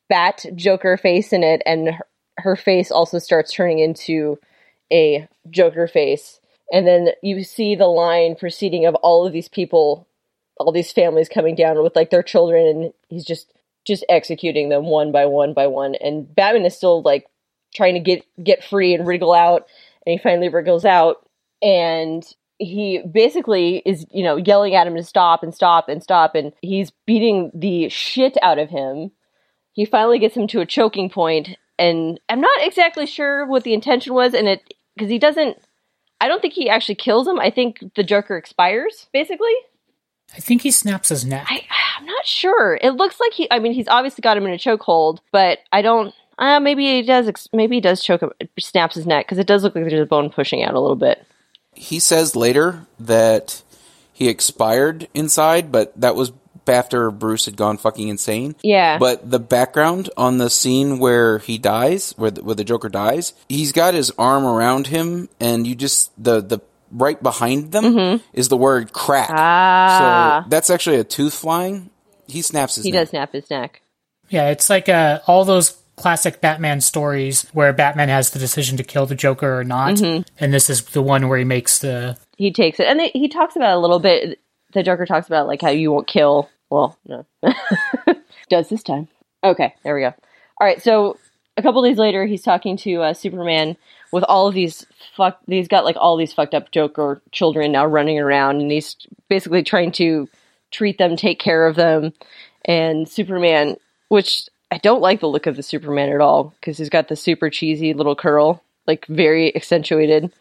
bat 0.10 0.46
Joker 0.56 0.98
face 0.98 1.34
in 1.34 1.44
it 1.44 1.62
and 1.66 1.90
her, 1.90 2.08
her 2.38 2.56
face 2.56 2.92
also 2.92 3.20
starts 3.20 3.54
turning 3.54 3.80
into 3.80 4.40
a 4.92 5.28
Joker 5.50 5.88
face. 5.88 6.40
And 6.72 6.88
then 6.88 7.10
you 7.22 7.44
see 7.44 7.76
the 7.76 7.88
line 7.88 8.36
proceeding 8.36 8.86
of 8.86 8.96
all 8.96 9.26
of 9.28 9.34
these 9.34 9.50
people, 9.50 10.08
all 10.58 10.72
these 10.72 10.92
families 10.92 11.30
coming 11.30 11.56
down 11.56 11.82
with 11.84 11.96
like 11.96 12.10
their 12.10 12.24
children 12.24 12.66
and 12.66 12.94
he's 13.10 13.26
just 13.26 13.52
just 13.86 14.06
executing 14.10 14.70
them 14.70 14.86
one 14.86 15.12
by 15.12 15.26
one 15.26 15.54
by 15.54 15.68
one. 15.68 15.96
And 15.96 16.34
Batman 16.34 16.66
is 16.66 16.76
still 16.76 17.02
like 17.02 17.28
trying 17.74 17.94
to 17.96 18.00
get 18.00 18.26
get 18.44 18.64
free 18.64 18.94
and 18.94 19.08
wriggle 19.08 19.34
out, 19.34 19.68
and 20.06 20.14
he 20.14 20.18
finally 20.18 20.50
wriggles 20.50 20.86
out, 20.86 21.28
and 21.62 22.24
he 22.58 23.00
basically 23.00 23.82
is 23.86 24.06
you 24.12 24.24
know 24.24 24.36
yelling 24.36 24.76
at 24.76 24.88
him 24.88 24.96
to 24.96 25.04
stop 25.04 25.44
and 25.44 25.54
stop 25.54 25.90
and 25.90 26.04
stop, 26.04 26.36
and 26.36 26.54
he's 26.62 26.92
beating 27.06 27.52
the 27.54 27.90
shit 27.90 28.38
out 28.42 28.60
of 28.60 28.70
him. 28.70 29.12
He 29.74 29.86
finally 29.86 30.20
gets 30.20 30.36
him 30.36 30.48
to 30.48 30.62
a 30.62 30.66
choking 30.66 31.10
point, 31.10 31.50
and 31.80 32.20
I'm 32.30 32.42
not 32.42 32.66
exactly 32.66 33.06
sure 33.06 33.46
what 33.46 33.64
the 33.64 33.74
intention 33.74 34.14
was, 34.14 34.34
and 34.34 34.48
it 34.48 34.74
because 34.96 35.10
he 35.10 35.20
doesn't. 35.20 35.58
I 36.20 36.28
don't 36.28 36.40
think 36.40 36.54
he 36.54 36.70
actually 36.70 36.96
kills 36.96 37.28
him. 37.28 37.40
I 37.40 37.50
think 37.50 37.84
the 37.96 38.04
Joker 38.04 38.38
expires, 38.38 39.08
basically. 39.12 39.56
I 40.34 40.40
think 40.40 40.62
he 40.62 40.72
snaps 40.72 41.10
his 41.10 41.26
neck. 41.26 41.46
I, 41.50 41.66
I'm 41.98 42.06
not 42.06 42.26
sure. 42.26 42.80
It 42.82 42.92
looks 42.92 43.20
like 43.20 43.34
he. 43.34 43.48
I 43.52 43.60
mean, 43.60 43.74
he's 43.74 43.88
obviously 43.88 44.22
got 44.22 44.38
him 44.38 44.46
in 44.46 44.54
a 44.54 44.58
chokehold, 44.58 45.20
but 45.32 45.60
I 45.72 45.82
don't. 45.82 46.14
Uh, 46.38 46.60
maybe 46.60 46.86
he 46.86 47.02
does. 47.02 47.48
Maybe 47.54 47.76
he 47.76 47.82
does 47.82 48.04
choke 48.04 48.22
him, 48.22 48.32
snaps 48.60 48.96
his 48.96 49.06
neck 49.06 49.26
because 49.26 49.38
it 49.38 49.48
does 49.48 49.64
look 49.64 49.76
like 49.76 49.86
there's 49.86 50.02
a 50.02 50.06
bone 50.06 50.30
pushing 50.30 50.64
out 50.64 50.74
a 50.74 50.80
little 50.80 50.96
bit. 50.96 51.26
He 51.74 52.00
says 52.00 52.36
later 52.36 52.86
that 53.00 53.62
he 54.14 54.28
expired 54.28 55.08
inside, 55.14 55.72
but 55.72 56.00
that 56.00 56.16
was 56.16 56.32
after 56.68 57.12
Bruce 57.12 57.46
had 57.46 57.58
gone 57.58 57.78
fucking 57.78 58.08
insane. 58.08 58.56
Yeah. 58.62 58.98
But 58.98 59.30
the 59.30 59.40
background 59.40 60.10
on 60.16 60.38
the 60.38 60.50
scene 60.50 61.00
where 61.00 61.40
he 61.40 61.58
dies, 61.58 62.14
where 62.18 62.32
the, 62.32 62.44
where 62.44 62.56
the 62.56 62.64
Joker 62.64 62.90
dies, 62.90 63.34
he's 63.50 63.72
got 63.72 63.94
his 63.94 64.12
arm 64.18 64.46
around 64.46 64.88
him, 64.88 65.30
and 65.40 65.68
you 65.68 65.76
just 65.76 66.12
the 66.22 66.42
the 66.42 66.60
right 66.92 67.22
behind 67.22 67.72
them 67.72 68.22
is 68.34 68.50
the 68.50 68.58
word 68.58 68.92
crack. 68.94 69.30
Mm-hmm. 69.30 69.38
Ah, 69.40 70.42
So 70.44 70.50
that's 70.50 70.70
actually 70.70 70.98
a 70.98 71.04
tooth 71.04 71.34
flying. 71.34 71.90
He 72.28 72.42
snaps 72.42 72.76
his 72.76 72.86
he 72.86 72.92
neck. 72.92 73.02
does 73.02 73.10
snap 73.10 73.32
his 73.34 73.50
neck. 73.50 73.82
Yeah, 74.30 74.50
it's 74.50 74.70
like 74.70 74.88
uh, 74.90 75.20
all 75.28 75.44
those 75.46 75.78
classic 75.98 76.40
Batman 76.42 76.80
stories 76.82 77.48
where 77.54 77.74
Batman 77.74 78.10
has 78.10 78.30
the 78.32 78.40
decision 78.40 78.78
to 78.78 78.84
kill 78.84 79.06
the 79.06 79.16
Joker 79.16 79.60
or 79.60 79.64
not, 79.64 79.96
Mm-hmm. 79.96 80.24
and 80.44 80.54
this 80.54 80.70
is 80.70 80.84
the 80.86 81.02
one 81.02 81.28
where 81.28 81.38
he 81.38 81.44
makes 81.44 81.80
the. 81.80 82.18
He 82.38 82.52
takes 82.52 82.80
it, 82.80 82.88
and 82.88 83.00
they, 83.00 83.10
he 83.10 83.28
talks 83.28 83.56
about 83.56 83.72
it 83.72 83.76
a 83.78 83.80
little 83.80 84.00
bit. 84.00 84.40
The 84.74 84.84
Joker 84.84 85.06
talks 85.06 85.28
about 85.28 85.48
like 85.48 85.62
how 85.62 85.70
you 85.70 85.92
won't 85.92 86.08
kill. 86.08 86.50
Well, 86.70 86.98
no, 87.06 87.26
does 88.50 88.70
this 88.70 88.84
time. 88.84 89.08
Okay, 89.44 89.74
there 89.84 89.96
we 89.96 90.02
go. 90.02 90.14
All 90.60 90.68
right, 90.68 90.82
so 90.82 91.18
a 91.58 91.62
couple 91.62 91.82
days 91.84 91.98
later, 91.98 92.26
he's 92.26 92.42
talking 92.44 92.78
to 92.78 93.02
uh, 93.02 93.14
Superman 93.14 93.76
with 94.12 94.24
all 94.26 94.48
of 94.48 94.54
these 94.54 94.86
fuck. 95.16 95.40
He's 95.48 95.68
got 95.68 95.86
like 95.86 95.96
all 95.98 96.18
these 96.18 96.34
fucked 96.34 96.54
up 96.54 96.72
Joker 96.72 97.22
children 97.32 97.72
now 97.72 97.86
running 97.86 98.20
around, 98.20 98.62
and 98.62 98.72
he's 98.72 98.96
basically 99.30 99.64
trying 99.64 99.92
to 99.94 100.30
treat 100.72 100.98
them, 100.98 101.16
take 101.16 101.40
care 101.40 101.66
of 101.68 101.76
them. 101.76 102.14
And 102.66 103.08
Superman, 103.10 103.78
which 104.10 104.50
I 104.72 104.78
don't 104.78 105.02
like 105.02 105.20
the 105.20 105.28
look 105.28 105.48
of 105.48 105.56
the 105.56 105.64
Superman 105.64 106.10
at 106.10 106.22
all 106.22 106.54
because 106.60 106.78
he's 106.78 106.90
got 106.90 107.08
the 107.08 107.16
super 107.16 107.50
cheesy 107.50 107.94
little 107.94 108.16
curl, 108.16 108.64
like 108.88 109.06
very 109.08 109.56
accentuated. 109.56 110.32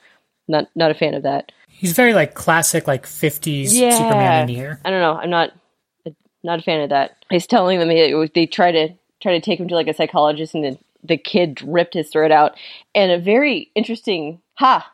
Not 0.49 0.69
not 0.75 0.91
a 0.91 0.95
fan 0.95 1.15
of 1.15 1.23
that. 1.23 1.53
He's 1.69 1.93
very 1.93 2.12
like 2.12 2.35
classic, 2.35 2.87
like 2.87 3.07
fifties 3.07 3.75
Yeah. 3.75 3.97
Superman 3.97 4.43
in 4.43 4.55
here. 4.55 4.81
I 4.85 4.91
don't 4.91 5.00
know. 5.00 5.17
I'm 5.17 5.31
not 5.31 5.53
not 6.43 6.59
a 6.59 6.62
fan 6.62 6.81
of 6.81 6.91
that. 6.91 7.17
He's 7.31 7.47
telling 7.47 7.79
them 7.79 7.91
he, 7.91 8.29
they 8.35 8.47
try 8.47 8.73
to 8.73 8.89
try 9.21 9.33
to 9.33 9.41
take 9.41 9.61
him 9.61 9.69
to 9.69 9.75
like 9.75 9.89
a 9.89 9.95
psychologist, 9.95 10.55
and 10.55 10.79
the 11.02 11.16
kid 11.16 11.61
ripped 11.62 11.95
his 11.95 12.11
throat 12.11 12.30
out. 12.30 12.57
And 12.95 13.11
a 13.11 13.19
very 13.19 13.71
interesting 13.75 14.40
ha 14.54 14.90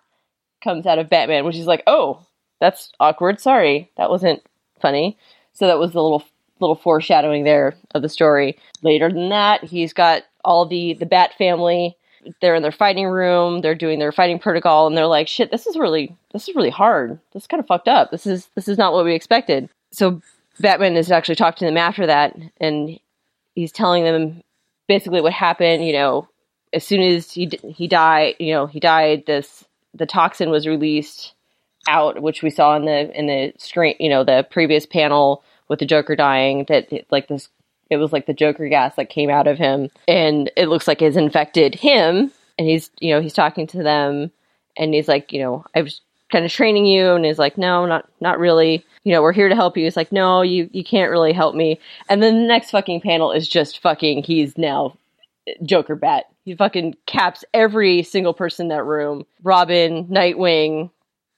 comes 0.62 0.86
out 0.86 0.98
of 0.98 1.10
Batman, 1.10 1.44
which 1.44 1.56
is 1.56 1.66
like, 1.66 1.82
oh, 1.86 2.24
that's 2.60 2.92
awkward. 3.00 3.40
Sorry, 3.40 3.90
that 3.96 4.10
wasn't 4.10 4.42
funny. 4.80 5.18
So 5.52 5.66
that 5.66 5.78
was 5.78 5.92
the 5.92 6.02
little 6.02 6.24
little 6.60 6.76
foreshadowing 6.76 7.44
there 7.44 7.74
of 7.94 8.02
the 8.02 8.08
story. 8.08 8.58
Later 8.82 9.10
than 9.10 9.28
that, 9.28 9.64
he's 9.64 9.92
got 9.92 10.22
all 10.44 10.66
the 10.66 10.94
the 10.94 11.06
Bat 11.06 11.34
family. 11.36 11.96
They're 12.40 12.54
in 12.54 12.62
their 12.62 12.72
fighting 12.72 13.06
room. 13.06 13.60
They're 13.60 13.74
doing 13.74 13.98
their 13.98 14.12
fighting 14.12 14.38
protocol, 14.38 14.86
and 14.86 14.96
they're 14.96 15.06
like, 15.06 15.28
"Shit, 15.28 15.50
this 15.50 15.66
is 15.66 15.76
really 15.76 16.16
this 16.32 16.48
is 16.48 16.54
really 16.54 16.70
hard. 16.70 17.18
This 17.32 17.44
is 17.44 17.46
kind 17.46 17.60
of 17.60 17.66
fucked 17.66 17.88
up. 17.88 18.10
This 18.10 18.26
is 18.26 18.48
this 18.54 18.68
is 18.68 18.78
not 18.78 18.92
what 18.92 19.04
we 19.04 19.14
expected." 19.14 19.68
So 19.92 20.20
Batman 20.60 20.96
is 20.96 21.10
actually 21.10 21.36
talking 21.36 21.66
to 21.66 21.66
them 21.66 21.76
after 21.76 22.06
that, 22.06 22.36
and 22.60 22.98
he's 23.54 23.72
telling 23.72 24.04
them 24.04 24.42
basically 24.88 25.20
what 25.20 25.32
happened. 25.32 25.84
You 25.84 25.92
know, 25.92 26.28
as 26.72 26.84
soon 26.84 27.00
as 27.00 27.32
he 27.32 27.50
he 27.68 27.88
died, 27.88 28.36
you 28.38 28.52
know, 28.52 28.66
he 28.66 28.80
died. 28.80 29.24
This 29.26 29.64
the 29.94 30.06
toxin 30.06 30.50
was 30.50 30.66
released 30.66 31.34
out, 31.88 32.20
which 32.22 32.42
we 32.42 32.50
saw 32.50 32.76
in 32.76 32.84
the 32.84 33.18
in 33.18 33.26
the 33.26 33.52
screen. 33.58 33.96
You 33.98 34.10
know, 34.10 34.24
the 34.24 34.46
previous 34.50 34.86
panel 34.86 35.42
with 35.68 35.78
the 35.78 35.86
Joker 35.86 36.16
dying. 36.16 36.64
That 36.68 36.88
like 37.10 37.28
this, 37.28 37.48
it 37.90 37.96
was 37.96 38.12
like 38.12 38.26
the 38.26 38.34
Joker 38.34 38.68
gas 38.68 38.96
that 38.96 39.10
came 39.10 39.30
out 39.30 39.46
of 39.46 39.58
him, 39.58 39.90
and 40.08 40.50
it 40.56 40.68
looks 40.68 40.88
like 40.88 41.02
it's 41.02 41.16
infected 41.16 41.74
him. 41.74 42.32
And 42.58 42.66
he's 42.66 42.90
you 43.00 43.12
know 43.14 43.20
he's 43.20 43.34
talking 43.34 43.66
to 43.68 43.82
them, 43.82 44.30
and 44.76 44.94
he's 44.94 45.08
like, 45.08 45.32
you 45.32 45.40
know, 45.40 45.64
I 45.74 45.82
was 45.82 46.00
kind 46.32 46.44
of 46.44 46.50
training 46.52 46.86
you, 46.86 47.12
and 47.12 47.24
is 47.26 47.38
like, 47.38 47.56
no, 47.58 47.86
not 47.86 48.08
not 48.20 48.38
really. 48.38 48.84
You 49.04 49.12
know, 49.12 49.22
we're 49.22 49.32
here 49.32 49.48
to 49.48 49.54
help 49.54 49.76
you. 49.76 49.84
He's 49.84 49.96
like, 49.96 50.10
no, 50.12 50.42
you 50.42 50.68
you 50.72 50.82
can't 50.84 51.10
really 51.10 51.32
help 51.32 51.54
me. 51.54 51.78
And 52.08 52.22
then 52.22 52.40
the 52.42 52.46
next 52.48 52.70
fucking 52.70 53.00
panel 53.02 53.30
is 53.32 53.48
just 53.48 53.80
fucking. 53.80 54.24
He's 54.24 54.58
now 54.58 54.96
Joker 55.62 55.94
Bat. 55.94 56.24
He 56.44 56.54
fucking 56.56 56.96
caps 57.06 57.44
every 57.54 58.02
single 58.02 58.34
person 58.34 58.66
in 58.66 58.68
that 58.70 58.84
room. 58.84 59.24
Robin, 59.42 60.06
Nightwing, 60.06 60.90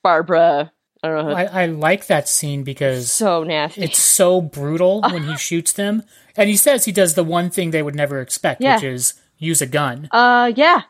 Barbara. 0.02 0.72
I 1.02 1.08
don't 1.08 1.28
know. 1.28 1.34
I, 1.34 1.44
I 1.44 1.66
like 1.66 2.06
that 2.08 2.28
scene 2.28 2.64
because 2.64 3.12
so 3.12 3.44
nasty. 3.44 3.82
it's 3.82 4.02
so 4.02 4.40
brutal 4.40 5.00
when 5.12 5.22
he 5.24 5.36
shoots 5.36 5.72
them, 5.72 6.02
and 6.36 6.48
he 6.48 6.56
says 6.56 6.84
he 6.86 6.92
does 6.92 7.14
the 7.14 7.22
one 7.24 7.50
thing 7.50 7.70
they 7.70 7.82
would 7.82 7.94
never 7.94 8.20
expect, 8.20 8.60
Yeah. 8.60 8.74
which 8.76 8.84
is 8.84 9.14
use 9.38 9.62
a 9.62 9.66
gun. 9.66 10.08
uh, 10.10 10.52
yeah. 10.56 10.82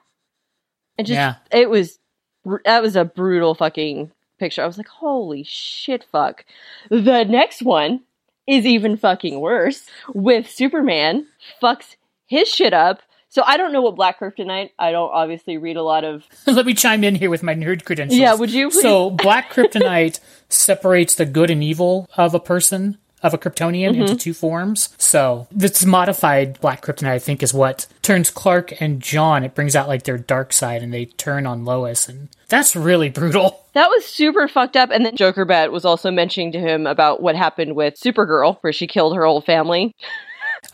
And 0.96 1.06
just 1.06 1.14
Yeah. 1.16 1.34
it 1.50 1.68
was 1.68 1.98
that 2.64 2.82
was 2.82 2.96
a 2.96 3.04
brutal 3.04 3.54
fucking 3.54 4.10
picture. 4.38 4.62
I 4.62 4.66
was 4.66 4.78
like, 4.78 4.88
holy 4.88 5.42
shit, 5.42 6.04
fuck. 6.10 6.44
The 6.90 7.24
next 7.24 7.62
one 7.62 8.02
is 8.46 8.64
even 8.64 8.96
fucking 8.96 9.40
worse. 9.40 9.86
With 10.14 10.50
Superman 10.50 11.26
fucks 11.62 11.96
his 12.26 12.48
shit 12.48 12.72
up. 12.72 13.02
So 13.30 13.42
I 13.44 13.58
don't 13.58 13.72
know 13.72 13.82
what 13.82 13.94
Black 13.94 14.20
Kryptonite. 14.20 14.70
I 14.78 14.90
don't 14.90 15.10
obviously 15.10 15.58
read 15.58 15.76
a 15.76 15.82
lot 15.82 16.04
of. 16.04 16.24
Let 16.46 16.64
me 16.64 16.72
chime 16.72 17.04
in 17.04 17.14
here 17.14 17.28
with 17.28 17.42
my 17.42 17.54
nerd 17.54 17.84
credentials. 17.84 18.18
Yeah, 18.18 18.34
would 18.34 18.50
you 18.50 18.70
please? 18.70 18.80
So, 18.80 19.10
Black 19.10 19.52
Kryptonite 19.52 20.18
separates 20.48 21.14
the 21.14 21.26
good 21.26 21.50
and 21.50 21.62
evil 21.62 22.08
of 22.16 22.34
a 22.34 22.40
person, 22.40 22.96
of 23.22 23.34
a 23.34 23.38
Kryptonian, 23.38 23.92
Mm-hmm. 23.92 24.00
into 24.02 24.16
two 24.16 24.32
forms. 24.34 24.90
So, 24.98 25.46
this 25.50 25.84
modified 25.84 26.60
Black 26.60 26.82
Kryptonite, 26.82 27.10
I 27.10 27.18
think, 27.18 27.42
is 27.42 27.52
what 27.54 27.86
turns 28.02 28.30
Clark 28.30 28.80
and 28.80 29.00
Jon. 29.00 29.44
It 29.44 29.54
brings 29.54 29.74
out 29.76 29.88
like 29.88 30.04
their 30.04 30.18
dark 30.18 30.52
side, 30.52 30.82
and 30.82 30.92
they 30.94 31.06
turn 31.06 31.46
on 31.46 31.64
Lois, 31.64 32.08
and 32.08 32.28
that's 32.48 32.74
really 32.76 33.08
brutal. 33.10 33.64
That 33.78 33.90
was 33.90 34.04
super 34.06 34.48
fucked 34.48 34.76
up. 34.76 34.90
And 34.90 35.06
then 35.06 35.14
Joker 35.14 35.44
Bat 35.44 35.70
was 35.70 35.84
also 35.84 36.10
mentioning 36.10 36.50
to 36.50 36.58
him 36.58 36.84
about 36.84 37.22
what 37.22 37.36
happened 37.36 37.76
with 37.76 37.94
Supergirl, 37.94 38.56
where 38.62 38.72
she 38.72 38.88
killed 38.88 39.14
her 39.14 39.24
whole 39.24 39.40
family. 39.40 39.94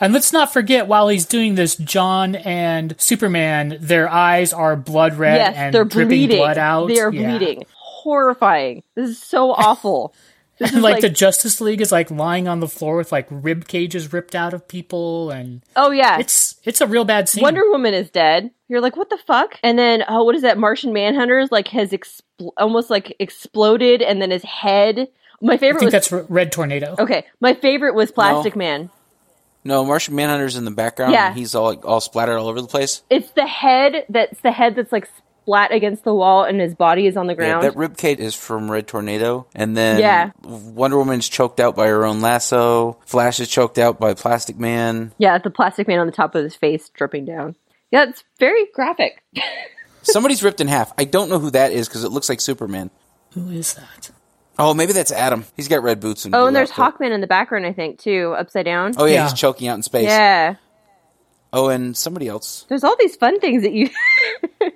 And 0.01 0.15
let's 0.15 0.33
not 0.33 0.51
forget, 0.53 0.87
while 0.89 1.09
he's 1.09 1.27
doing 1.27 1.55
this, 1.57 1.77
Jon 1.77 2.35
and 2.37 2.95
Superman, 2.99 3.77
their 3.81 4.09
eyes 4.09 4.53
are 4.55 4.75
blood 4.77 5.15
red 5.17 5.37
yes, 5.37 5.55
and 5.55 5.75
they're 5.75 5.85
dripping 5.85 6.09
bleeding. 6.09 6.39
blood 6.39 6.57
out. 6.57 6.89
They 6.89 6.99
are 7.01 7.13
Yeah. 7.13 7.37
bleeding. 7.37 7.65
Horrifying. 8.05 8.83
This 8.95 9.11
is 9.11 9.23
so 9.23 9.51
awful. 9.53 10.15
This 10.59 10.71
And 10.71 10.79
is 10.79 10.83
like, 10.85 10.95
like, 10.95 11.03
the 11.03 11.11
Justice 11.11 11.61
League 11.61 11.81
is 11.81 11.91
like 11.91 12.11
lying 12.11 12.47
on 12.49 12.61
the 12.61 12.69
floor 12.69 12.97
with 12.97 13.11
like 13.13 13.27
rib 13.31 13.67
cages 13.67 14.13
ripped 14.13 14.35
out 14.35 14.55
of 14.55 14.69
people, 14.69 15.31
and 15.31 15.63
oh 15.77 15.91
yeah, 15.91 16.19
it's 16.19 16.57
it's 16.65 16.81
a 16.81 16.87
real 16.87 17.05
bad 17.05 17.29
scene. 17.29 17.43
Wonder 17.43 17.63
Woman 17.71 17.95
is 17.95 18.11
dead. 18.11 18.51
You're 18.69 18.81
like, 18.81 18.97
what 18.97 19.11
the 19.11 19.19
fuck? 19.27 19.59
And 19.63 19.79
then, 19.79 20.05
oh, 20.09 20.25
what 20.25 20.35
is 20.35 20.43
that? 20.43 20.57
Martian 20.59 20.93
Manhunter's 20.93 21.51
like 21.53 21.69
has 21.69 21.91
expl- 21.91 22.53
almost 22.57 22.89
like 22.91 23.15
exploded, 23.19 24.01
and 24.03 24.23
then 24.23 24.31
his 24.31 24.43
head. 24.45 25.09
My 25.41 25.55
I 25.55 25.57
favorite 25.59 25.81
think 25.81 25.87
was 25.89 25.93
that's 25.93 26.13
R- 26.13 26.25
Red 26.29 26.53
Tornado. 26.53 26.95
okay. 26.99 27.27
My 27.41 27.55
favorite 27.55 27.95
was 27.95 28.11
Plastic 28.13 28.57
Man. 28.57 28.91
No, 29.65 29.85
Martian 29.85 30.15
Manhunter's 30.15 30.57
in 30.57 30.65
the 30.65 30.71
background. 30.71 31.13
Yeah. 31.13 31.29
and 31.29 31.37
he's 31.39 31.55
all 31.55 31.65
like, 31.65 31.85
all 31.85 32.01
splattered 32.01 32.39
all 32.39 32.49
over 32.49 32.61
the 32.61 32.69
place. 32.69 33.03
It's 33.11 33.31
the 33.33 33.47
head 33.47 34.05
that's 34.09 34.41
the 34.43 34.53
head 34.53 34.77
that's 34.77 34.93
like 34.93 35.09
splat 35.45 35.73
against 35.73 36.05
the 36.05 36.15
wall, 36.15 36.45
and 36.45 36.59
his 36.59 36.75
body 36.75 37.07
is 37.07 37.17
on 37.17 37.27
the 37.27 37.35
ground. 37.35 37.63
Yeah, 37.63 37.71
ground. 37.71 37.95
that 37.97 37.97
ribcage 37.99 38.19
is 38.19 38.35
from 38.35 38.71
Red 38.71 38.87
Tornado, 38.87 39.47
and 39.55 39.77
then 39.77 39.99
Yeah. 40.01 40.31
Wonder 40.43 40.97
Woman's 40.99 41.29
choked 41.29 41.61
out 41.61 41.77
by 41.77 41.87
her 41.89 42.05
own 42.07 42.21
lasso. 42.23 42.99
Flash 43.07 43.41
is 43.41 43.49
choked 43.49 43.79
out 43.79 44.01
by 44.01 44.15
Plastic 44.15 44.59
Man. 44.59 45.13
Yeah, 45.19 45.37
the 45.39 45.51
plastic 45.51 45.87
man 45.87 45.99
on 45.99 46.07
the 46.07 46.13
top 46.13 46.35
of 46.35 46.43
his 46.43 46.57
face 46.57 46.89
dripping 46.89 47.27
down. 47.27 47.57
Yeah, 47.91 48.05
it's 48.09 48.25
very 48.41 48.65
graphic. 48.75 49.23
Somebody's 50.03 50.43
ripped 50.43 50.61
in 50.61 50.69
half. 50.69 50.93
I 50.99 51.05
don't 51.05 51.29
know 51.29 51.39
who 51.39 51.51
that 51.51 51.73
is 51.73 51.89
because 51.89 52.05
it 52.05 52.11
looks 52.11 52.29
like 52.29 52.41
Superman. 52.41 52.91
Who 53.33 53.51
is 53.51 53.75
that? 53.75 54.11
Oh, 54.59 54.73
maybe 54.75 54.93
that's 54.93 55.11
Adam. 55.13 55.45
He's 55.57 55.69
got 55.69 55.83
red 55.83 56.01
boots 56.01 56.25
and. 56.25 56.35
Oh, 56.35 56.47
and 56.47 56.57
there's 56.57 56.71
outfit. 56.71 57.01
Hawkman 57.01 57.13
in 57.13 57.21
the 57.21 57.27
background, 57.27 57.67
I 57.67 57.73
think, 57.73 57.99
too, 57.99 58.35
upside 58.39 58.65
down. 58.65 58.95
Oh 58.97 59.05
yeah, 59.05 59.13
Yeah. 59.15 59.23
he's 59.25 59.33
choking 59.39 59.69
out 59.69 59.75
in 59.75 59.83
space. 59.83 60.05
yeah. 60.09 60.55
Oh, 61.53 61.69
and 61.69 61.97
somebody 61.97 62.27
else. 62.29 62.65
There's 62.69 62.83
all 62.83 62.97
these 62.99 63.15
fun 63.15 63.39
things 63.41 63.63
that 63.63 63.73
you 63.73 63.89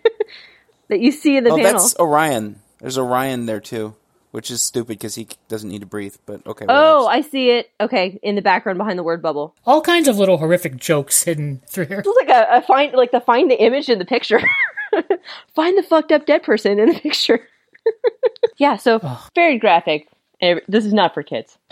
that 0.88 1.00
you 1.00 1.12
see 1.12 1.37
in 1.37 1.45
the 1.45 1.50
Oh, 1.50 1.57
panel. 1.57 1.73
that's 1.73 1.99
Orion. 1.99 2.61
There's 2.80 2.99
Orion 2.99 3.47
there 3.47 3.61
too, 3.61 3.95
which 4.30 4.50
is 4.50 4.62
stupid 4.62 4.88
because 4.88 5.14
he 5.14 5.28
doesn't 5.49 5.68
need 5.68 5.80
to 5.80 5.87
breathe. 5.87 6.16
But 6.26 6.47
okay. 6.47 6.66
Oh, 6.68 7.07
whatevs. 7.09 7.12
I 7.12 7.21
see 7.23 7.50
it. 7.50 7.71
Okay, 7.80 8.18
in 8.23 8.35
the 8.35 8.42
background 8.42 8.78
behind 8.78 8.99
the 8.99 9.02
word 9.02 9.21
bubble. 9.23 9.54
All 9.66 9.80
kinds 9.80 10.09
of 10.09 10.18
little 10.18 10.38
horrific 10.38 10.76
jokes 10.76 11.23
hidden 11.25 11.61
through 11.66 11.87
here. 11.87 11.99
It's 12.00 12.28
like 12.28 12.28
a, 12.28 12.59
a 12.59 12.62
find 12.62 12.92
like 12.95 13.11
the 13.11 13.21
find 13.21 13.50
the 13.50 13.61
image 13.62 13.88
in 13.88 13.99
the 13.99 14.04
picture. 14.04 14.40
find 15.54 15.76
the 15.76 15.83
fucked 15.83 16.12
up 16.12 16.26
dead 16.26 16.42
person 16.42 16.78
in 16.78 16.88
the 16.90 16.99
picture. 17.00 17.47
yeah, 18.59 18.76
so 18.76 19.00
very 19.35 19.59
graphic. 19.59 20.09
This 20.40 20.85
is 20.87 20.92
not 20.92 21.14
for 21.14 21.23
kids. 21.23 21.59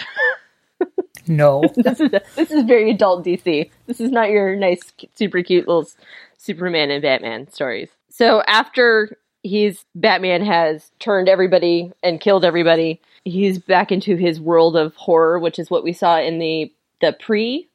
No. 1.29 1.65
This 1.75 1.99
is 2.01 2.11
this 2.37 2.51
is 2.53 2.63
very 2.65 2.91
adult 2.93 3.25
DC. 3.25 3.69
This 3.87 4.01
is 4.01 4.13
not 4.13 4.31
your 4.31 4.55
nice, 4.55 4.81
super 5.15 5.43
cute 5.43 5.67
little 5.67 5.89
Superman 6.39 6.93
and 6.93 7.03
Batman 7.03 7.51
stories. 7.51 7.89
So 8.17 8.43
after 8.47 9.19
he's 9.43 9.85
Batman 9.95 10.43
has 10.43 10.91
turned 10.99 11.29
everybody 11.29 11.93
and 12.03 12.19
killed 12.19 12.47
everybody, 12.47 12.99
he's 13.27 13.59
back 13.59 13.93
into 13.93 14.17
his 14.17 14.41
world 14.41 14.75
of 14.75 14.95
horror, 14.97 15.39
which 15.39 15.59
is 15.59 15.71
what 15.71 15.85
we 15.85 15.93
saw 15.93 16.19
in 16.19 16.39
the 16.39 16.73
the 17.03 17.13
pre 17.13 17.69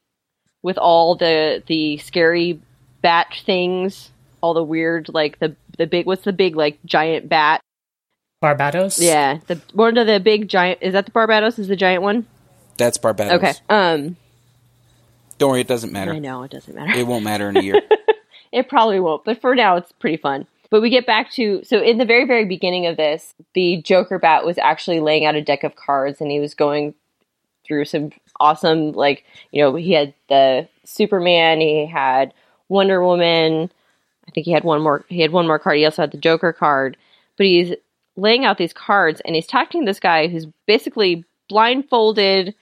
with 0.64 0.80
all 0.80 1.14
the 1.14 1.62
the 1.68 2.00
scary 2.00 2.60
bat 3.04 3.28
things, 3.46 4.10
all 4.42 4.56
the 4.56 4.64
weird 4.64 5.10
like 5.14 5.38
the 5.38 5.56
the 5.78 5.86
big 5.86 6.08
what's 6.08 6.24
the 6.24 6.34
big 6.34 6.56
like 6.56 6.80
giant 6.86 7.30
bat? 7.30 7.62
Barbatos? 8.44 9.00
Yeah, 9.00 9.42
the 9.46 9.62
one 9.74 9.96
of 9.96 10.08
the 10.08 10.20
big 10.20 10.48
giant 10.48 10.80
is 10.82 10.94
that 10.94 11.06
the 11.06 11.12
Barbatos 11.12 11.60
is 11.60 11.68
the 11.68 11.76
giant 11.76 12.02
one? 12.02 12.26
that's 12.78 12.98
Barbatos. 12.98 13.34
Okay. 13.34 13.54
Um 13.70 14.18
Don't 15.38 15.52
worry, 15.52 15.62
it 15.62 15.68
doesn't 15.68 15.94
matter. 15.94 16.14
I 16.14 16.18
know 16.18 16.42
it 16.42 16.50
doesn't 16.50 16.74
matter. 16.74 16.98
It 16.98 17.06
won't 17.06 17.24
matter 17.24 17.48
in 17.48 17.58
a 17.58 17.62
year. 17.62 17.80
It 18.52 18.70
probably 18.70 19.00
won't, 19.00 19.24
but 19.24 19.40
for 19.40 19.56
now, 19.56 19.78
it's 19.78 19.92
pretty 19.94 20.18
fun. 20.18 20.48
But 20.70 20.82
we 20.82 20.90
get 20.90 21.06
back 21.06 21.32
to 21.34 21.64
so 21.64 21.82
in 21.82 21.98
the 21.98 22.06
very, 22.06 22.26
very 22.26 22.46
beginning 22.46 22.86
of 22.86 22.98
this, 22.98 23.34
the 23.54 23.82
Joker 23.82 24.18
Bat 24.18 24.46
was 24.46 24.58
actually 24.58 25.02
laying 25.02 25.26
out 25.26 25.36
a 25.36 25.42
deck 25.42 25.64
of 25.64 25.76
cards 25.76 26.22
and 26.22 26.32
he 26.32 26.40
was 26.40 26.54
going 26.54 26.94
through 27.66 27.86
some 27.86 28.12
awesome, 28.40 28.94
like, 28.94 29.26
you 29.52 29.62
know, 29.62 29.76
he 29.76 29.92
had 29.92 30.14
the 30.30 30.68
Superman, 30.86 31.60
he 31.60 31.86
had 31.86 32.34
Wonder 32.70 33.04
Woman. 33.04 33.70
I 34.28 34.32
think 34.32 34.46
he 34.46 34.54
had 34.54 34.64
one 34.64 34.82
more, 34.82 35.04
he 35.10 35.22
had 35.22 35.32
one 35.32 35.46
more 35.46 35.60
card. 35.60 35.78
He 35.78 35.86
also 35.86 36.04
had 36.04 36.12
the 36.12 36.18
Joker 36.18 36.54
card. 36.54 36.96
But 37.38 37.46
he's 37.48 37.76
laying 38.16 38.46
out 38.46 38.58
these 38.58 38.74
cards 38.74 39.22
and 39.22 39.36
he's 39.36 39.48
talking 39.48 39.82
to 39.82 39.90
this 39.90 40.00
guy 40.00 40.28
who's 40.28 40.48
basically 40.68 41.26
blindfolded, 41.50 42.56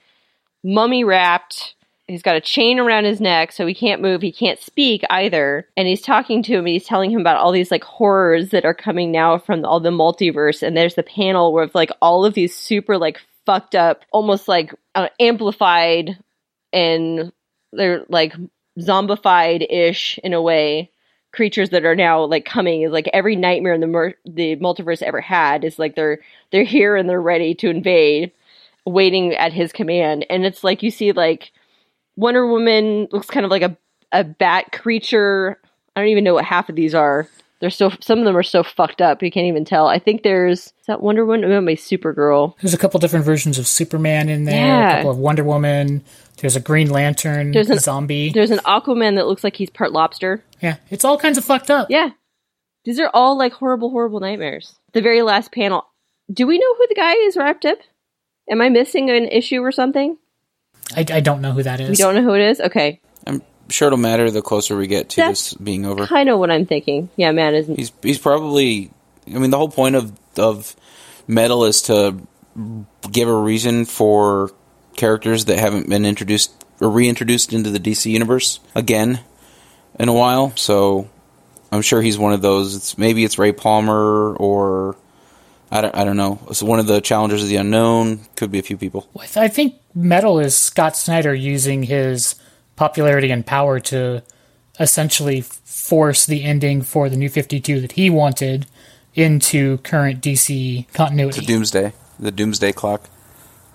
mummy 0.64 1.04
wrapped, 1.04 1.74
he's 2.10 2.22
got 2.22 2.36
a 2.36 2.40
chain 2.40 2.78
around 2.78 3.04
his 3.04 3.20
neck 3.20 3.52
so 3.52 3.66
he 3.66 3.74
can't 3.74 4.02
move 4.02 4.22
he 4.22 4.32
can't 4.32 4.60
speak 4.60 5.02
either. 5.10 5.68
And 5.76 5.86
he's 5.86 6.02
talking 6.02 6.42
to 6.42 6.52
him 6.54 6.60
and 6.60 6.68
he's 6.68 6.84
telling 6.84 7.10
him 7.10 7.20
about 7.20 7.36
all 7.36 7.52
these 7.52 7.70
like 7.70 7.84
horrors 7.84 8.50
that 8.50 8.64
are 8.64 8.74
coming 8.74 9.12
now 9.12 9.38
from 9.38 9.64
all 9.64 9.80
the 9.80 9.90
multiverse. 9.90 10.62
And 10.62 10.76
there's 10.76 10.96
the 10.96 11.02
panel 11.02 11.52
with 11.52 11.74
like 11.74 11.90
all 12.02 12.24
of 12.24 12.34
these 12.34 12.54
super 12.54 12.98
like 12.98 13.20
fucked 13.46 13.74
up 13.74 14.04
almost 14.12 14.48
like 14.48 14.74
uh, 14.94 15.08
amplified 15.18 16.18
and 16.72 17.32
they're 17.72 18.04
like 18.08 18.34
zombified 18.78 19.66
ish 19.70 20.18
in 20.22 20.32
a 20.32 20.42
way 20.42 20.90
creatures 21.32 21.70
that 21.70 21.84
are 21.84 21.96
now 21.96 22.24
like 22.24 22.44
coming. 22.44 22.82
Is 22.82 22.92
like 22.92 23.08
every 23.12 23.36
nightmare 23.36 23.74
in 23.74 23.80
the 23.80 24.14
the 24.24 24.56
multiverse 24.56 25.02
ever 25.02 25.20
had 25.20 25.64
is 25.64 25.78
like 25.78 25.94
they're 25.94 26.18
they're 26.50 26.64
here 26.64 26.96
and 26.96 27.08
they're 27.08 27.22
ready 27.22 27.54
to 27.56 27.70
invade 27.70 28.32
waiting 28.84 29.34
at 29.34 29.52
his 29.52 29.72
command. 29.72 30.26
And 30.28 30.44
it's 30.44 30.64
like 30.64 30.82
you 30.82 30.90
see 30.90 31.12
like 31.12 31.52
Wonder 32.20 32.46
Woman 32.46 33.08
looks 33.12 33.26
kind 33.28 33.44
of 33.44 33.50
like 33.50 33.62
a 33.62 33.76
a 34.12 34.24
bat 34.24 34.72
creature 34.72 35.60
I 35.96 36.00
don't 36.00 36.10
even 36.10 36.24
know 36.24 36.34
what 36.34 36.44
half 36.44 36.68
of 36.68 36.74
these 36.76 36.94
are 36.94 37.28
they're 37.60 37.70
so 37.70 37.90
some 38.00 38.18
of 38.18 38.24
them 38.24 38.36
are 38.36 38.42
so 38.42 38.62
fucked 38.62 39.00
up 39.00 39.22
you 39.22 39.30
can't 39.30 39.46
even 39.46 39.64
tell 39.64 39.86
I 39.86 39.98
think 39.98 40.22
there's 40.22 40.60
is 40.66 40.72
that 40.88 41.00
Wonder 41.00 41.24
Woman 41.24 41.44
oh 41.52 41.60
my 41.60 41.72
Supergirl 41.74 42.54
There's 42.60 42.74
a 42.74 42.78
couple 42.78 42.98
different 43.00 43.24
versions 43.24 43.58
of 43.58 43.66
Superman 43.68 44.28
in 44.28 44.44
there, 44.44 44.66
Yeah. 44.66 44.90
a 44.92 44.96
couple 44.96 45.10
of 45.12 45.18
Wonder 45.18 45.44
Woman. 45.44 46.02
There's 46.38 46.56
a 46.56 46.60
Green 46.60 46.90
Lantern 46.90 47.52
There's 47.52 47.70
an- 47.70 47.78
zombie. 47.78 48.30
there's 48.30 48.50
an 48.50 48.58
Aquaman 48.60 49.14
that 49.16 49.26
looks 49.26 49.44
like 49.44 49.56
he's 49.56 49.70
part 49.70 49.92
lobster 49.92 50.42
yeah, 50.60 50.76
it's 50.90 51.04
all 51.04 51.16
kinds 51.16 51.38
of 51.38 51.44
fucked 51.44 51.70
up. 51.70 51.86
Yeah. 51.90 52.10
These 52.84 52.98
are 53.00 53.10
all 53.14 53.36
like 53.38 53.52
horrible, 53.54 53.90
horrible 53.90 54.20
nightmares. 54.20 54.74
The 54.92 55.00
very 55.02 55.22
last 55.22 55.52
panel. 55.52 55.86
Do 56.32 56.46
we 56.46 56.58
know 56.58 56.74
who 56.76 56.86
the 56.88 56.94
guy 56.94 57.14
is 57.14 57.36
wrapped 57.36 57.64
up? 57.64 57.78
Am 58.50 58.60
I 58.60 58.68
missing 58.70 59.08
an 59.10 59.26
issue 59.26 59.60
or 59.62 59.70
something? 59.72 60.16
I, 60.96 61.04
I 61.10 61.20
don't 61.20 61.40
know 61.40 61.52
who 61.52 61.62
that 61.62 61.80
is. 61.80 61.90
We 61.90 61.96
don't 61.96 62.14
know 62.14 62.22
who 62.22 62.34
it 62.34 62.42
is? 62.42 62.60
Okay. 62.60 63.00
I'm 63.26 63.42
sure 63.68 63.86
it'll 63.86 63.98
matter 63.98 64.30
the 64.30 64.42
closer 64.42 64.76
we 64.76 64.86
get 64.86 65.10
to 65.10 65.16
That's- 65.16 65.50
this 65.50 65.54
being 65.54 65.86
over. 65.86 66.06
Kind 66.06 66.28
of 66.28 66.38
what 66.38 66.50
I'm 66.50 66.66
thinking. 66.66 67.08
Yeah, 67.16 67.32
man 67.32 67.54
isn't. 67.54 67.76
He's 67.78 67.92
he's 68.02 68.18
probably. 68.18 68.90
I 69.26 69.38
mean, 69.38 69.50
the 69.50 69.58
whole 69.58 69.68
point 69.70 69.96
of 69.96 70.12
of 70.38 70.74
metal 71.26 71.64
is 71.64 71.82
to 71.82 72.16
give 73.10 73.28
a 73.28 73.34
reason 73.34 73.84
for 73.84 74.50
characters 74.96 75.46
that 75.46 75.58
haven't 75.58 75.88
been 75.88 76.04
introduced 76.04 76.52
or 76.80 76.90
reintroduced 76.90 77.52
into 77.52 77.70
the 77.70 77.78
DC 77.78 78.10
universe 78.10 78.60
again 78.74 79.20
in 79.98 80.08
a 80.08 80.12
while. 80.12 80.52
So 80.56 81.08
I'm 81.70 81.82
sure 81.82 82.02
he's 82.02 82.18
one 82.18 82.32
of 82.32 82.42
those. 82.42 82.74
It's 82.74 82.98
maybe 82.98 83.24
it's 83.24 83.38
Ray 83.38 83.52
Palmer 83.52 84.34
or 84.34 84.96
I 85.70 85.80
don't 85.80 85.94
I 85.94 86.04
don't 86.04 86.16
know. 86.16 86.38
It's 86.50 86.62
one 86.62 86.78
of 86.80 86.86
the 86.86 87.00
challengers 87.00 87.42
of 87.42 87.48
the 87.48 87.56
unknown. 87.56 88.20
Could 88.36 88.50
be 88.50 88.58
a 88.58 88.62
few 88.62 88.76
people. 88.76 89.08
I 89.36 89.48
think 89.48 89.74
Metal 89.94 90.38
is 90.40 90.56
Scott 90.56 90.96
Snyder 90.96 91.34
using 91.34 91.84
his 91.84 92.34
popularity 92.76 93.30
and 93.30 93.46
power 93.46 93.78
to 93.80 94.22
essentially 94.78 95.42
force 95.42 96.26
the 96.26 96.42
ending 96.42 96.82
for 96.82 97.08
the 97.08 97.16
New 97.16 97.28
52 97.28 97.80
that 97.82 97.92
he 97.92 98.10
wanted 98.10 98.66
into 99.14 99.78
current 99.78 100.22
DC 100.22 100.90
continuity. 100.92 101.40
The 101.40 101.46
Doomsday, 101.46 101.92
the 102.18 102.30
Doomsday 102.30 102.72
clock. 102.72 103.08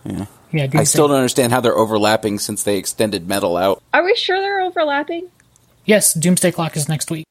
yeah, 0.03 0.25
I 0.53 0.67
Doomsday. 0.67 0.85
still 0.85 1.07
don't 1.07 1.17
understand 1.17 1.51
how 1.53 1.59
they're 1.61 1.77
overlapping 1.77 2.39
since 2.39 2.63
they 2.63 2.77
extended 2.77 3.27
metal 3.27 3.55
out. 3.57 3.81
Are 3.93 4.03
we 4.03 4.15
sure 4.15 4.39
they're 4.41 4.61
overlapping? 4.61 5.29
Yes, 5.85 6.13
Doomsday 6.13 6.51
Clock 6.51 6.75
is 6.75 6.89
next 6.89 7.11
week. 7.11 7.25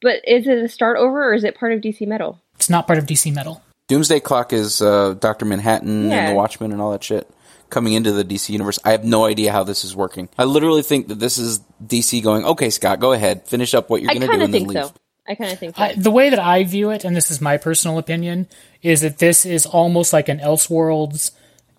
But 0.00 0.20
is 0.26 0.48
it 0.48 0.58
a 0.58 0.68
start 0.68 0.96
over 0.96 1.30
or 1.30 1.34
is 1.34 1.44
it 1.44 1.54
part 1.56 1.72
of 1.72 1.80
DC 1.80 2.06
Metal? 2.08 2.40
It's 2.56 2.68
not 2.68 2.86
part 2.88 2.98
of 2.98 3.06
DC 3.06 3.32
Metal. 3.32 3.62
Doomsday 3.88 4.20
Clock 4.20 4.52
is 4.52 4.80
uh, 4.80 5.14
Doctor 5.14 5.44
Manhattan 5.44 6.10
Yeah. 6.10 6.20
and 6.20 6.32
the 6.32 6.34
Watchmen 6.36 6.72
and 6.72 6.80
all 6.80 6.92
that 6.92 7.04
shit 7.04 7.28
coming 7.70 7.94
into 7.94 8.12
the 8.12 8.24
DC 8.24 8.50
universe. 8.50 8.78
I 8.84 8.92
have 8.92 9.04
no 9.04 9.24
idea 9.24 9.50
how 9.52 9.64
this 9.64 9.84
is 9.84 9.96
working. 9.96 10.28
I 10.38 10.44
literally 10.44 10.82
think 10.82 11.08
that 11.08 11.18
this 11.18 11.38
is 11.38 11.60
DC 11.84 12.22
going, 12.22 12.44
okay, 12.44 12.70
Scott, 12.70 13.00
go 13.00 13.12
ahead, 13.12 13.46
finish 13.48 13.74
up 13.74 13.88
what 13.90 14.02
you're 14.02 14.08
going 14.14 14.20
to 14.20 14.26
do, 14.26 14.32
of 14.34 14.40
and 14.40 14.42
then 14.54 14.60
think 14.60 14.68
leave. 14.74 14.84
so. 14.84 14.92
I 15.26 15.34
kind 15.36 15.52
of 15.52 15.58
think 15.58 15.76
so. 15.76 15.82
I, 15.82 15.94
the 15.94 16.10
way 16.10 16.30
that 16.30 16.38
I 16.40 16.64
view 16.64 16.90
it, 16.90 17.04
and 17.04 17.14
this 17.16 17.30
is 17.30 17.40
my 17.40 17.56
personal 17.56 17.96
opinion, 17.98 18.48
is 18.82 19.00
that 19.02 19.18
this 19.18 19.46
is 19.46 19.64
almost 19.66 20.12
like 20.12 20.28
an 20.28 20.38
Elseworlds 20.38 21.30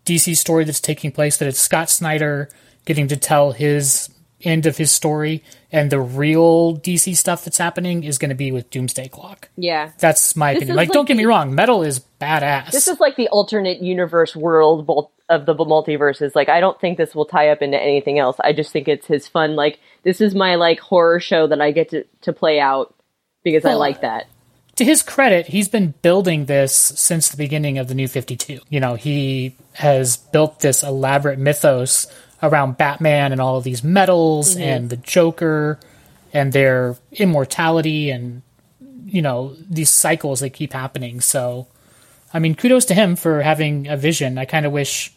DC 0.06 0.36
story 0.38 0.64
that's 0.64 0.80
taking 0.80 1.12
place. 1.12 1.38
That 1.38 1.48
it's 1.48 1.60
Scott 1.60 1.90
Snyder 1.90 2.50
getting 2.86 3.08
to 3.10 3.18
tell 3.18 3.52
his 3.52 4.10
end 4.44 4.66
of 4.66 4.78
his 4.78 4.92
story, 4.92 5.44
and 5.72 5.92
the 5.92 6.00
real 6.00 6.78
DC 6.78 7.16
stuff 7.16 7.44
that's 7.46 7.58
happening 7.58 8.04
is 8.04 8.18
going 8.18 8.30
to 8.30 8.36
be 8.36 8.52
with 8.52 8.70
Doomsday 8.70 9.08
Clock. 9.10 9.50
yeah. 9.56 9.92
That's 10.00 10.36
my 10.36 10.54
This 10.54 10.60
opinion. 10.64 10.76
Like, 10.78 10.90
like 10.90 10.94
don't 10.94 11.08
get 11.08 11.18
me 11.18 11.26
wrong, 11.26 11.56
Metal 11.56 11.84
is 11.84 12.02
badass. 12.22 12.72
This 12.72 12.88
is 12.88 13.00
like 13.00 13.16
the 13.16 13.30
alternate 13.30 13.82
universe 13.82 14.36
world 14.36 15.10
of 15.30 15.46
the 15.46 15.56
multiverses. 15.56 16.36
Like, 16.36 16.50
I 16.50 16.60
don't 16.60 16.80
think 16.80 16.98
this 16.98 17.16
will 17.16 17.26
tie 17.26 17.50
up 17.50 17.62
into 17.62 17.80
anything 17.82 18.20
else. 18.20 18.36
I 18.40 18.54
just 18.54 18.72
think 18.72 18.88
it's 18.88 19.08
his 19.08 19.28
fun. 19.28 19.56
Like, 19.56 19.80
this 20.04 20.22
is 20.22 20.36
my 20.36 20.56
like 20.56 20.80
horror 20.80 21.20
show 21.20 21.48
that 21.48 21.62
I 21.62 21.72
get 21.72 21.90
to 21.90 22.04
to 22.22 22.34
play 22.34 22.60
out 22.60 22.94
because 23.44 23.66
I 23.66 23.74
like 23.74 24.02
that. 24.02 24.28
to 24.76 24.86
his 24.86 25.02
credit, 25.02 25.48
he's 25.48 25.70
been 25.70 25.94
building 26.02 26.46
this 26.46 26.76
since 26.76 27.30
the 27.30 27.38
beginning 27.38 27.78
of 27.78 27.88
the 27.88 27.96
New 27.96 28.08
52. 28.08 28.60
You 28.70 28.80
know, 28.80 28.96
he 28.96 29.56
has 29.74 30.18
built 30.18 30.60
this 30.60 30.84
elaborate 30.84 31.40
mythos 31.40 32.08
around 32.44 32.78
Batman 32.78 33.32
and 33.32 33.42
all 33.42 33.58
of 33.58 33.64
these 33.64 33.84
metals 33.84 34.52
mm-hmm. 34.52 34.62
and 34.62 34.90
the 34.90 34.98
Joker 34.98 35.80
and 36.34 36.52
their 36.52 36.98
immortality 37.14 38.12
and, 38.12 38.42
you 39.06 39.22
know, 39.22 39.56
these 39.70 39.90
cycles 39.90 40.42
that 40.42 40.52
keep 40.52 40.74
happening. 40.74 41.22
So, 41.22 41.68
I 42.34 42.40
mean, 42.40 42.54
kudos 42.54 42.86
to 42.86 42.94
him 42.94 43.16
for 43.16 43.42
having 43.42 43.88
a 43.88 43.96
vision. 43.96 44.38
I 44.38 44.46
kind 44.46 44.66
of 44.66 44.72
wish 44.72 45.14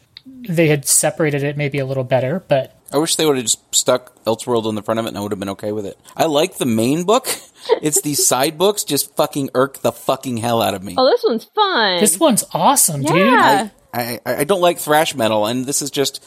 they 0.49 0.69
had 0.69 0.87
separated 0.87 1.43
it 1.43 1.57
maybe 1.57 1.79
a 1.79 1.87
little 1.87 2.05
better, 2.05 2.45
but 2.49 2.73
I 2.93 2.99
wish 2.99 3.17
they 3.17 3.27
would 3.27 3.37
have 3.37 3.45
just 3.45 3.75
stuck 3.75 4.15
Elseworld 4.25 4.65
on 4.65 4.77
the 4.77 4.83
front 4.83 5.01
of 5.01 5.07
it 5.07 5.09
and 5.09 5.19
I 5.19 5.21
would 5.21 5.33
have 5.33 5.41
been 5.41 5.51
okay 5.51 5.73
with 5.73 5.87
it. 5.87 5.99
I 6.17 6.27
like 6.27 6.57
the 6.57 6.67
main 6.67 7.05
book. 7.05 7.29
It's 7.83 8.01
these 8.01 8.25
side 8.25 8.57
books 8.59 8.85
just 8.85 9.17
fucking 9.17 9.51
irk 9.53 9.79
the 9.79 9.91
fucking 9.91 10.37
hell 10.37 10.63
out 10.63 10.75
of 10.75 10.85
me. 10.85 10.95
Oh, 10.97 11.11
this 11.11 11.25
one's 11.27 11.45
fun. 11.47 12.01
this 12.01 12.21
one's 12.21 12.45
awesome, 12.53 13.03
dude. 13.03 13.17
I, 13.17 13.73
I, 13.93 14.21
I 14.25 14.45
don't 14.45 14.61
like 14.61 14.79
thrash 14.79 15.17
metal, 15.17 15.47
and 15.47 15.65
this 15.65 15.83
is 15.83 15.91
just 15.91 16.25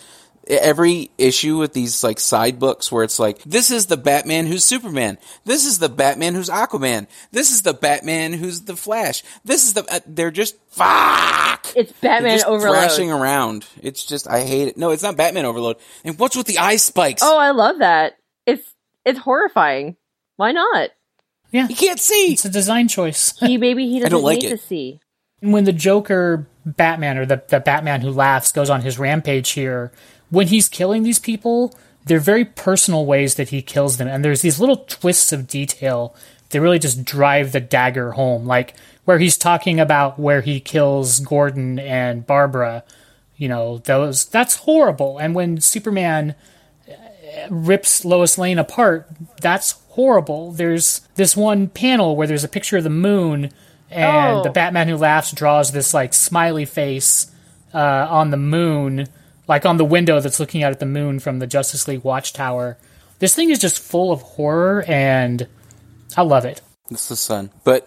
every 0.49 1.11
issue 1.17 1.57
with 1.57 1.73
these 1.73 2.03
like 2.03 2.19
side 2.19 2.59
books 2.59 2.91
where 2.91 3.03
it's 3.03 3.19
like 3.19 3.41
this 3.43 3.71
is 3.71 3.85
the 3.85 3.97
Batman 3.97 4.45
who's 4.47 4.65
Superman, 4.65 5.17
this 5.45 5.65
is 5.65 5.79
the 5.79 5.89
Batman 5.89 6.33
who's 6.35 6.49
Aquaman, 6.49 7.07
this 7.31 7.51
is 7.51 7.61
the 7.61 7.73
Batman 7.73 8.33
who's 8.33 8.61
the 8.61 8.75
Flash, 8.75 9.23
this 9.45 9.65
is 9.65 9.73
the 9.73 9.85
uh, 9.93 9.99
they're 10.07 10.31
just 10.31 10.55
fuck. 10.69 11.65
it's 11.75 11.91
They're 12.01 12.11
Batman 12.13 12.37
just 12.37 12.47
Overload. 12.47 12.75
thrashing 12.77 13.11
around. 13.11 13.65
It's 13.81 14.03
just 14.05 14.27
I 14.27 14.41
hate 14.41 14.69
it. 14.69 14.77
No, 14.77 14.91
it's 14.91 15.03
not 15.03 15.17
Batman 15.17 15.45
Overload. 15.45 15.77
And 16.03 16.17
what's 16.17 16.35
with 16.35 16.47
the 16.47 16.57
eye 16.57 16.77
spikes? 16.77 17.21
Oh, 17.23 17.37
I 17.37 17.51
love 17.51 17.79
that. 17.79 18.13
It's 18.45 18.67
it's 19.05 19.19
horrifying. 19.19 19.95
Why 20.37 20.51
not? 20.51 20.89
Yeah. 21.51 21.67
you 21.67 21.75
can't 21.75 21.99
see. 21.99 22.33
It's 22.33 22.45
a 22.45 22.49
design 22.49 22.87
choice. 22.87 23.33
He 23.39 23.57
maybe 23.57 23.87
he 23.87 23.99
doesn't 23.99 24.11
don't 24.11 24.23
like 24.23 24.39
need 24.41 24.47
it. 24.51 24.57
to 24.57 24.57
see. 24.57 24.99
when 25.41 25.63
the 25.63 25.73
Joker 25.73 26.47
Batman 26.65 27.17
or 27.17 27.25
the, 27.25 27.41
the 27.47 27.59
Batman 27.59 28.01
who 28.01 28.11
laughs 28.11 28.51
goes 28.51 28.69
on 28.69 28.81
his 28.81 28.99
rampage 28.99 29.49
here, 29.51 29.91
when 30.29 30.47
he's 30.47 30.69
killing 30.69 31.03
these 31.03 31.19
people, 31.19 31.75
they're 32.05 32.19
very 32.19 32.45
personal 32.45 33.05
ways 33.05 33.35
that 33.35 33.49
he 33.49 33.61
kills 33.61 33.97
them. 33.97 34.07
And 34.07 34.23
there's 34.23 34.41
these 34.41 34.59
little 34.59 34.77
twists 34.77 35.31
of 35.31 35.47
detail 35.47 36.15
that 36.49 36.61
really 36.61 36.79
just 36.79 37.05
drive 37.05 37.51
the 37.51 37.59
dagger 37.59 38.11
home. 38.13 38.45
Like 38.45 38.73
where 39.05 39.19
he's 39.19 39.37
talking 39.37 39.79
about 39.79 40.19
where 40.19 40.41
he 40.41 40.59
kills 40.59 41.19
Gordon 41.19 41.79
and 41.79 42.25
Barbara, 42.25 42.83
you 43.37 43.47
know, 43.47 43.79
those 43.79 44.25
that's 44.25 44.55
horrible. 44.57 45.17
And 45.17 45.33
when 45.35 45.59
Superman 45.61 46.35
uh, 46.89 46.93
rips 47.49 48.03
Lois 48.05 48.37
Lane 48.37 48.57
apart, 48.59 49.07
that's 49.41 49.71
horrible. 49.89 50.51
There's 50.51 51.01
this 51.15 51.35
one 51.35 51.67
panel 51.67 52.15
where 52.15 52.27
there's 52.27 52.43
a 52.43 52.47
picture 52.49 52.77
of 52.77 52.83
the 52.83 52.89
moon 52.89 53.51
and 53.91 54.37
Oh. 54.37 54.43
the 54.43 54.51
Batman 54.51 54.87
who 54.87 54.97
laughs 54.97 55.31
draws 55.31 55.71
this 55.71 55.93
like 55.93 56.13
smiley 56.13 56.65
face 56.65 57.31
uh, 57.73 58.07
on 58.09 58.29
the 58.29 58.37
moon, 58.37 59.07
like 59.49 59.65
on 59.65 59.77
the 59.77 59.83
window 59.83 60.21
that's 60.21 60.39
looking 60.39 60.63
out 60.63 60.71
at 60.71 60.79
the 60.79 60.85
moon 60.85 61.19
from 61.19 61.39
the 61.39 61.47
Justice 61.47 61.87
League 61.87 62.03
Watchtower. 62.03 62.77
This 63.17 63.35
thing 63.35 63.49
is 63.49 63.59
just 63.59 63.79
full 63.79 64.11
of 64.13 64.21
horror, 64.21 64.85
and 64.87 65.45
I 66.15 66.21
love 66.21 66.45
it. 66.45 66.61
It's 66.89 67.09
the 67.09 67.15
sun. 67.15 67.49
But 67.65 67.85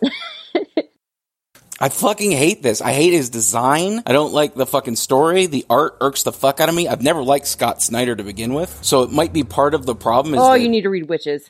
I 1.80 1.88
fucking 1.88 2.32
hate 2.32 2.62
this. 2.62 2.80
I 2.82 2.92
hate 2.92 3.12
his 3.12 3.30
design. 3.30 4.02
I 4.04 4.12
don't 4.12 4.32
like 4.32 4.54
the 4.54 4.66
fucking 4.66 4.96
story. 4.96 5.46
The 5.46 5.64
art 5.70 5.96
irks 6.00 6.24
the 6.24 6.32
fuck 6.32 6.60
out 6.60 6.68
of 6.68 6.74
me. 6.74 6.88
I've 6.88 7.02
never 7.02 7.22
liked 7.22 7.46
Scott 7.46 7.80
Snyder 7.80 8.14
to 8.14 8.24
begin 8.24 8.52
with, 8.54 8.78
so 8.82 9.02
it 9.02 9.10
might 9.10 9.32
be 9.32 9.44
part 9.44 9.74
of 9.74 9.86
the 9.86 9.94
problem. 9.94 10.34
Is 10.34 10.40
Oh, 10.40 10.52
that, 10.52 10.60
you 10.60 10.68
need 10.68 10.82
to 10.82 10.90
read 10.90 11.08
Witches. 11.08 11.48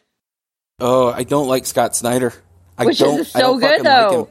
Oh, 0.79 1.11
I 1.11 1.25
don't 1.25 1.49
like 1.49 1.67
Scott 1.67 1.97
Snyder. 1.97 2.33
I 2.79 2.85
Witches 2.87 3.01
don't, 3.01 3.21
is 3.21 3.35
I 3.35 3.41
don't 3.41 3.55
so 3.55 3.61
good, 3.61 3.69
fucking 3.79 3.85
like 3.85 4.11
though. 4.11 4.29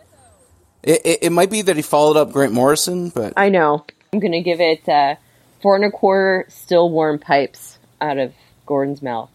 It, 0.84 1.02
it, 1.06 1.20
it 1.24 1.30
might 1.32 1.52
be 1.52 1.64
that 1.64 1.76
he 1.76 1.82
followed 1.82 2.18
up 2.18 2.32
Grant 2.32 2.54
Morrison, 2.54 3.10
but 3.10 3.34
I 3.36 3.50
know. 3.50 3.86
I'm 4.14 4.20
gonna 4.20 4.42
give 4.42 4.60
it 4.62 4.88
uh, 4.88 5.16
four 5.62 5.76
and 5.76 5.86
a 5.86 5.92
quarter 5.92 6.46
still 6.50 6.90
warm 6.90 7.20
pipes 7.20 7.78
out 8.00 8.18
of 8.18 8.34
Gordon's 8.66 9.02
mouth. 9.02 9.30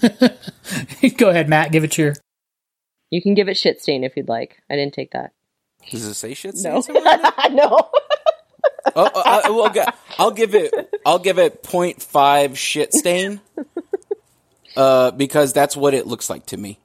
Go 1.16 1.28
ahead, 1.28 1.48
Matt. 1.48 1.72
Give 1.72 1.84
it 1.84 1.98
your. 1.98 2.14
You 3.10 3.22
can 3.22 3.34
give 3.34 3.48
it 3.48 3.56
shit 3.56 3.80
stain 3.80 4.04
if 4.04 4.16
you'd 4.16 4.28
like. 4.28 4.62
I 4.70 4.76
didn't 4.76 4.94
take 4.94 5.12
that. 5.12 5.32
does 5.90 6.04
it 6.04 6.14
say 6.14 6.34
shit? 6.34 6.56
stain? 6.56 6.74
No, 6.74 6.80
somewhere 6.80 7.14
in 7.14 7.22
there? 7.22 7.32
no. 7.50 7.88
oh, 8.94 9.10
oh, 9.14 9.22
I, 9.44 9.50
will 9.50 9.70
go- 9.70 9.84
I'll 10.18 10.30
give 10.30 10.54
it. 10.54 10.72
I'll 11.06 11.18
give 11.18 11.38
it 11.38 11.62
0.5 11.62 12.56
shit 12.56 12.92
stain. 12.92 13.40
Uh, 14.76 15.10
because 15.10 15.52
that's 15.52 15.76
what 15.76 15.92
it 15.92 16.06
looks 16.06 16.30
like 16.30 16.46
to 16.46 16.56
me. 16.56 16.78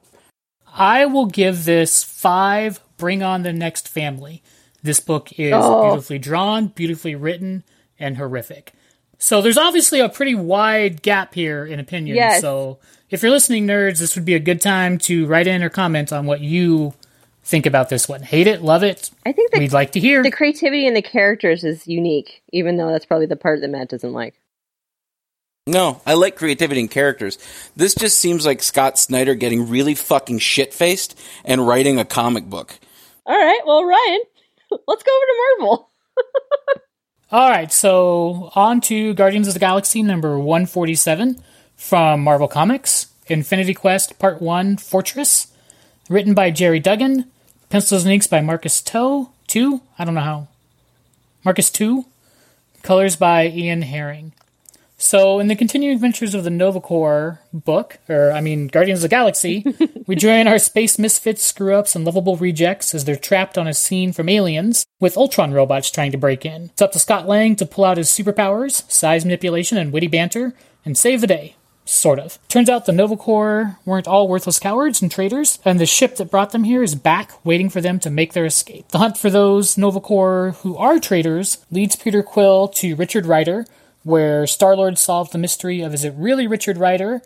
I 0.66 1.06
will 1.06 1.26
give 1.26 1.64
this 1.64 2.02
five. 2.02 2.80
Bring 2.96 3.22
on 3.22 3.44
the 3.44 3.52
next 3.52 3.86
family. 3.86 4.42
This 4.82 4.98
book 4.98 5.38
is 5.38 5.52
Oh. 5.54 5.90
beautifully 5.90 6.18
drawn, 6.18 6.68
beautifully 6.68 7.14
written, 7.14 7.62
and 8.04 8.18
horrific. 8.18 8.72
So 9.18 9.40
there's 9.40 9.56
obviously 9.56 10.00
a 10.00 10.08
pretty 10.08 10.34
wide 10.34 11.00
gap 11.02 11.34
here 11.34 11.64
in 11.64 11.80
opinion. 11.80 12.16
Yes. 12.16 12.40
So 12.40 12.78
if 13.10 13.22
you're 13.22 13.30
listening, 13.32 13.66
nerds, 13.66 13.98
this 13.98 14.14
would 14.16 14.24
be 14.24 14.34
a 14.34 14.40
good 14.40 14.60
time 14.60 14.98
to 14.98 15.26
write 15.26 15.46
in 15.46 15.62
or 15.62 15.70
comment 15.70 16.12
on 16.12 16.26
what 16.26 16.40
you 16.40 16.92
think 17.42 17.64
about 17.64 17.88
this 17.88 18.08
one. 18.08 18.22
Hate 18.22 18.46
it, 18.46 18.62
love 18.62 18.82
it. 18.82 19.10
I 19.24 19.32
think 19.32 19.52
the, 19.52 19.60
We'd 19.60 19.72
like 19.72 19.92
to 19.92 20.00
hear. 20.00 20.22
the 20.22 20.30
creativity 20.30 20.86
in 20.86 20.94
the 20.94 21.02
characters 21.02 21.64
is 21.64 21.86
unique, 21.86 22.42
even 22.52 22.76
though 22.76 22.90
that's 22.90 23.06
probably 23.06 23.26
the 23.26 23.36
part 23.36 23.60
that 23.62 23.68
Matt 23.68 23.88
doesn't 23.88 24.12
like. 24.12 24.34
No, 25.66 26.02
I 26.04 26.12
like 26.14 26.36
creativity 26.36 26.80
in 26.80 26.88
characters. 26.88 27.38
This 27.74 27.94
just 27.94 28.18
seems 28.18 28.44
like 28.44 28.62
Scott 28.62 28.98
Snyder 28.98 29.34
getting 29.34 29.70
really 29.70 29.94
fucking 29.94 30.40
shit 30.40 30.74
faced 30.74 31.18
and 31.44 31.66
writing 31.66 31.98
a 31.98 32.04
comic 32.04 32.44
book. 32.44 32.78
All 33.24 33.36
right, 33.36 33.60
well, 33.66 33.82
Ryan, 33.84 34.20
let's 34.86 35.02
go 35.02 35.10
over 35.16 35.26
to 35.26 35.34
Marvel. 35.58 35.90
All 37.34 37.50
right, 37.50 37.72
so 37.72 38.52
on 38.54 38.80
to 38.82 39.12
Guardians 39.12 39.48
of 39.48 39.54
the 39.54 39.58
Galaxy 39.58 40.04
number 40.04 40.38
147 40.38 41.42
from 41.74 42.22
Marvel 42.22 42.46
Comics, 42.46 43.08
Infinity 43.26 43.74
Quest 43.74 44.20
Part 44.20 44.40
1 44.40 44.76
Fortress, 44.76 45.48
written 46.08 46.34
by 46.34 46.52
Gerry 46.52 46.78
Duggan, 46.78 47.28
pencils 47.70 48.04
and 48.04 48.12
inks 48.14 48.28
by 48.28 48.40
Marcus 48.40 48.80
To, 48.82 49.30
2, 49.48 49.80
I 49.98 50.04
don't 50.04 50.14
know 50.14 50.20
how. 50.20 50.46
Marcus 51.44 51.70
To, 51.70 52.04
colors 52.84 53.16
by 53.16 53.48
Ian 53.48 53.82
Herring. 53.82 54.32
So, 55.04 55.38
in 55.38 55.48
the 55.48 55.54
continuing 55.54 55.94
adventures 55.94 56.34
of 56.34 56.44
the 56.44 56.50
Nova 56.50 56.80
Corps 56.80 57.38
book, 57.52 57.98
or 58.08 58.32
I 58.32 58.40
mean, 58.40 58.68
Guardians 58.68 59.00
of 59.00 59.02
the 59.02 59.08
Galaxy, 59.08 59.62
we 60.06 60.16
join 60.16 60.48
our 60.48 60.58
space 60.58 60.98
misfits, 60.98 61.42
screw 61.42 61.74
ups, 61.74 61.94
and 61.94 62.06
lovable 62.06 62.36
rejects 62.36 62.94
as 62.94 63.04
they're 63.04 63.14
trapped 63.14 63.58
on 63.58 63.68
a 63.68 63.74
scene 63.74 64.14
from 64.14 64.30
aliens 64.30 64.86
with 65.00 65.18
Ultron 65.18 65.52
robots 65.52 65.90
trying 65.90 66.10
to 66.12 66.16
break 66.16 66.46
in. 66.46 66.70
It's 66.72 66.80
up 66.80 66.92
to 66.92 66.98
Scott 66.98 67.28
Lang 67.28 67.54
to 67.56 67.66
pull 67.66 67.84
out 67.84 67.98
his 67.98 68.08
superpowers, 68.08 68.90
size 68.90 69.26
manipulation, 69.26 69.76
and 69.76 69.92
witty 69.92 70.06
banter, 70.06 70.54
and 70.86 70.96
save 70.96 71.20
the 71.20 71.26
day. 71.26 71.56
Sort 71.84 72.18
of. 72.18 72.38
Turns 72.48 72.70
out 72.70 72.86
the 72.86 72.92
Nova 72.92 73.14
Corps 73.14 73.76
weren't 73.84 74.08
all 74.08 74.26
worthless 74.26 74.58
cowards 74.58 75.02
and 75.02 75.12
traitors, 75.12 75.58
and 75.66 75.78
the 75.78 75.84
ship 75.84 76.16
that 76.16 76.30
brought 76.30 76.52
them 76.52 76.64
here 76.64 76.82
is 76.82 76.94
back, 76.94 77.44
waiting 77.44 77.68
for 77.68 77.82
them 77.82 78.00
to 78.00 78.08
make 78.08 78.32
their 78.32 78.46
escape. 78.46 78.88
The 78.88 78.98
hunt 79.00 79.18
for 79.18 79.28
those 79.28 79.76
Nova 79.76 80.00
Corps 80.00 80.56
who 80.62 80.78
are 80.78 80.98
traitors 80.98 81.58
leads 81.70 81.94
Peter 81.94 82.22
Quill 82.22 82.68
to 82.68 82.96
Richard 82.96 83.26
Rider, 83.26 83.66
where 84.04 84.46
Star 84.46 84.76
Lord 84.76 84.98
solved 84.98 85.32
the 85.32 85.38
mystery 85.38 85.80
of 85.80 85.92
is 85.92 86.04
it 86.04 86.14
really 86.16 86.46
Richard 86.46 86.76
Rider 86.78 87.22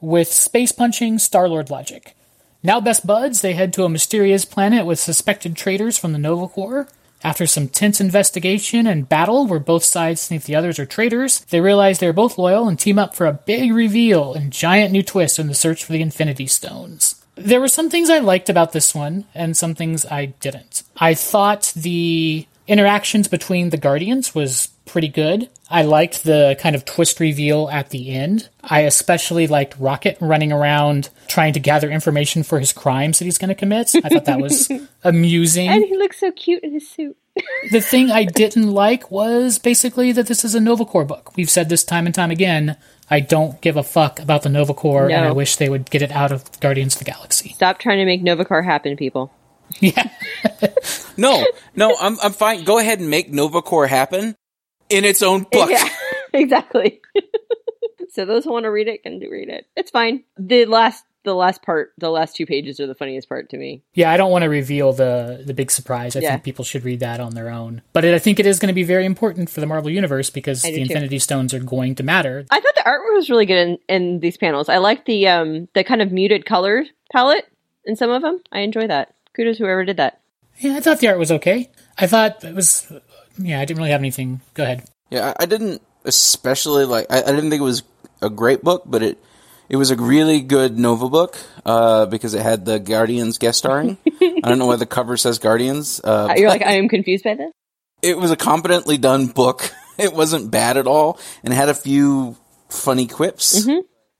with 0.00 0.32
space 0.32 0.72
punching 0.72 1.18
Star 1.18 1.48
Lord 1.48 1.70
logic. 1.70 2.16
Now, 2.62 2.80
best 2.80 3.06
buds, 3.06 3.40
they 3.40 3.54
head 3.54 3.72
to 3.74 3.84
a 3.84 3.88
mysterious 3.88 4.44
planet 4.44 4.86
with 4.86 4.98
suspected 4.98 5.56
traitors 5.56 5.98
from 5.98 6.12
the 6.12 6.18
Nova 6.18 6.48
Corps. 6.48 6.88
After 7.24 7.46
some 7.46 7.68
tense 7.68 8.00
investigation 8.00 8.86
and 8.86 9.08
battle 9.08 9.46
where 9.46 9.60
both 9.60 9.84
sides 9.84 10.26
think 10.26 10.44
the 10.44 10.56
others 10.56 10.78
are 10.78 10.86
traitors, 10.86 11.40
they 11.50 11.60
realize 11.60 11.98
they're 11.98 12.12
both 12.12 12.38
loyal 12.38 12.66
and 12.68 12.78
team 12.78 12.98
up 12.98 13.14
for 13.14 13.26
a 13.26 13.32
big 13.32 13.72
reveal 13.72 14.34
and 14.34 14.52
giant 14.52 14.90
new 14.90 15.02
twist 15.04 15.38
in 15.38 15.46
the 15.46 15.54
search 15.54 15.84
for 15.84 15.92
the 15.92 16.02
Infinity 16.02 16.48
Stones. 16.48 17.22
There 17.36 17.60
were 17.60 17.68
some 17.68 17.90
things 17.90 18.10
I 18.10 18.18
liked 18.18 18.48
about 18.48 18.72
this 18.72 18.94
one 18.94 19.24
and 19.34 19.56
some 19.56 19.74
things 19.74 20.04
I 20.06 20.26
didn't. 20.26 20.82
I 20.96 21.14
thought 21.14 21.72
the 21.76 22.46
interactions 22.66 23.28
between 23.28 23.70
the 23.70 23.76
Guardians 23.76 24.34
was 24.34 24.68
pretty 24.84 25.08
good. 25.08 25.48
I 25.72 25.82
liked 25.82 26.24
the 26.24 26.54
kind 26.60 26.76
of 26.76 26.84
twist 26.84 27.18
reveal 27.18 27.68
at 27.70 27.88
the 27.88 28.10
end. 28.14 28.50
I 28.62 28.80
especially 28.80 29.46
liked 29.46 29.74
Rocket 29.78 30.18
running 30.20 30.52
around 30.52 31.08
trying 31.28 31.54
to 31.54 31.60
gather 31.60 31.90
information 31.90 32.42
for 32.42 32.60
his 32.60 32.74
crimes 32.74 33.18
that 33.18 33.24
he's 33.24 33.38
going 33.38 33.48
to 33.48 33.54
commit. 33.54 33.94
I 34.04 34.10
thought 34.10 34.26
that 34.26 34.38
was 34.38 34.70
amusing. 35.02 35.68
And 35.68 35.82
he 35.82 35.96
looks 35.96 36.20
so 36.20 36.30
cute 36.30 36.62
in 36.62 36.74
his 36.74 36.88
suit. 36.88 37.16
the 37.70 37.80
thing 37.80 38.10
I 38.10 38.24
didn't 38.24 38.70
like 38.70 39.10
was 39.10 39.58
basically 39.58 40.12
that 40.12 40.26
this 40.26 40.44
is 40.44 40.54
a 40.54 40.60
Nova 40.60 40.84
Corps 40.84 41.06
book. 41.06 41.34
We've 41.36 41.48
said 41.50 41.70
this 41.70 41.84
time 41.84 42.04
and 42.04 42.14
time 42.14 42.30
again. 42.30 42.76
I 43.10 43.20
don't 43.20 43.58
give 43.62 43.78
a 43.78 43.82
fuck 43.82 44.20
about 44.20 44.42
the 44.42 44.50
Nova 44.50 44.74
Corps, 44.74 45.10
and 45.10 45.24
I 45.24 45.32
wish 45.32 45.56
they 45.56 45.68
would 45.70 45.90
get 45.90 46.02
it 46.02 46.12
out 46.12 46.32
of 46.32 46.60
Guardians 46.60 46.94
of 46.94 46.98
the 46.98 47.04
Galaxy. 47.06 47.50
Stop 47.54 47.78
trying 47.78 47.98
to 47.98 48.04
make 48.04 48.22
Nova 48.22 48.44
Corps 48.44 48.62
happen, 48.62 48.96
people. 48.96 49.32
Yeah. 49.80 50.10
No, 51.16 51.46
no, 51.74 51.96
I'm 51.98 52.20
I'm 52.20 52.32
fine. 52.32 52.64
Go 52.64 52.78
ahead 52.78 53.00
and 53.00 53.08
make 53.08 53.32
Nova 53.32 53.62
Corps 53.62 53.86
happen 53.86 54.36
in 54.92 55.04
its 55.04 55.22
own 55.22 55.44
book. 55.50 55.70
Yeah, 55.70 55.88
exactly. 56.32 57.00
so 58.10 58.24
those 58.24 58.44
who 58.44 58.52
want 58.52 58.64
to 58.64 58.70
read 58.70 58.88
it 58.88 59.02
can 59.02 59.18
do 59.18 59.28
read 59.30 59.48
it. 59.48 59.66
It's 59.76 59.90
fine. 59.90 60.24
The 60.38 60.66
last 60.66 61.04
the 61.24 61.34
last 61.34 61.62
part, 61.62 61.92
the 61.98 62.10
last 62.10 62.34
two 62.34 62.46
pages 62.46 62.80
are 62.80 62.86
the 62.88 62.96
funniest 62.96 63.28
part 63.28 63.48
to 63.50 63.56
me. 63.56 63.84
Yeah, 63.94 64.10
I 64.10 64.16
don't 64.16 64.32
want 64.32 64.42
to 64.42 64.48
reveal 64.48 64.92
the 64.92 65.42
the 65.46 65.54
big 65.54 65.70
surprise. 65.70 66.16
I 66.16 66.20
Yeah. 66.20 66.30
think 66.32 66.42
people 66.44 66.64
should 66.64 66.84
read 66.84 67.00
that 67.00 67.20
on 67.20 67.34
their 67.34 67.48
own. 67.48 67.82
But 67.92 68.04
it, 68.04 68.12
I 68.14 68.18
think 68.18 68.40
it 68.40 68.46
is 68.46 68.58
going 68.58 68.68
to 68.68 68.74
be 68.74 68.82
very 68.82 69.04
important 69.04 69.48
for 69.48 69.60
the 69.60 69.66
Marvel 69.66 69.90
universe 69.90 70.30
because 70.30 70.62
the 70.62 70.74
too. 70.74 70.80
Infinity 70.80 71.20
Stones 71.20 71.54
are 71.54 71.60
going 71.60 71.94
to 71.96 72.02
matter. 72.02 72.44
I 72.50 72.60
thought 72.60 72.74
the 72.74 72.82
artwork 72.82 73.14
was 73.14 73.30
really 73.30 73.46
good 73.46 73.56
in, 73.68 73.78
in 73.88 74.20
these 74.20 74.36
panels. 74.36 74.68
I 74.68 74.78
like 74.78 75.04
the 75.04 75.28
um 75.28 75.68
the 75.74 75.84
kind 75.84 76.02
of 76.02 76.10
muted 76.10 76.44
color 76.44 76.84
palette 77.12 77.46
in 77.84 77.94
some 77.96 78.10
of 78.10 78.22
them. 78.22 78.40
I 78.50 78.60
enjoy 78.60 78.88
that. 78.88 79.14
Kudos 79.34 79.58
whoever 79.58 79.84
did 79.84 79.98
that. 79.98 80.20
Yeah, 80.58 80.74
I 80.76 80.80
thought 80.80 80.98
the 80.98 81.08
art 81.08 81.18
was 81.18 81.32
okay. 81.32 81.70
I 81.96 82.06
thought 82.08 82.42
it 82.44 82.54
was. 82.54 82.92
Yeah, 83.38 83.60
I 83.60 83.64
didn't 83.64 83.78
really 83.78 83.90
have 83.90 84.00
anything. 84.00 84.40
Go 84.54 84.64
ahead. 84.64 84.84
Yeah, 85.10 85.34
I 85.38 85.42
I 85.44 85.46
didn't 85.46 85.82
especially 86.04 86.84
like. 86.84 87.06
I, 87.10 87.18
I 87.22 87.26
didn't 87.32 87.50
think 87.50 87.60
it 87.60 87.64
was 87.64 87.82
a 88.20 88.30
great 88.30 88.62
book, 88.62 88.82
but 88.86 89.02
it 89.02 89.18
it 89.68 89.76
was 89.76 89.90
a 89.90 89.96
really 89.96 90.40
good 90.40 90.78
Nova 90.78 91.08
book 91.08 91.36
uh, 91.64 92.06
because 92.06 92.34
it 92.34 92.42
had 92.42 92.64
the 92.64 92.78
Guardians 92.78 93.38
guest 93.38 93.58
starring. 93.58 93.96
I 94.20 94.40
don't 94.44 94.58
know 94.58 94.66
why 94.66 94.76
the 94.76 94.86
cover 94.86 95.16
says 95.16 95.38
Guardians. 95.38 96.00
Uh, 96.02 96.34
You're 96.36 96.48
like 96.48 96.62
I 96.62 96.72
am 96.72 96.88
confused 96.88 97.24
by 97.24 97.34
this. 97.34 97.50
it 98.02 98.18
was 98.18 98.30
a 98.30 98.36
competently 98.36 98.98
done 98.98 99.26
book. 99.26 99.72
It 99.98 100.14
wasn't 100.14 100.50
bad 100.50 100.78
at 100.78 100.86
all, 100.86 101.20
and 101.44 101.52
had 101.52 101.68
a 101.68 101.74
few 101.74 102.34
funny 102.70 103.06
quips. 103.06 103.68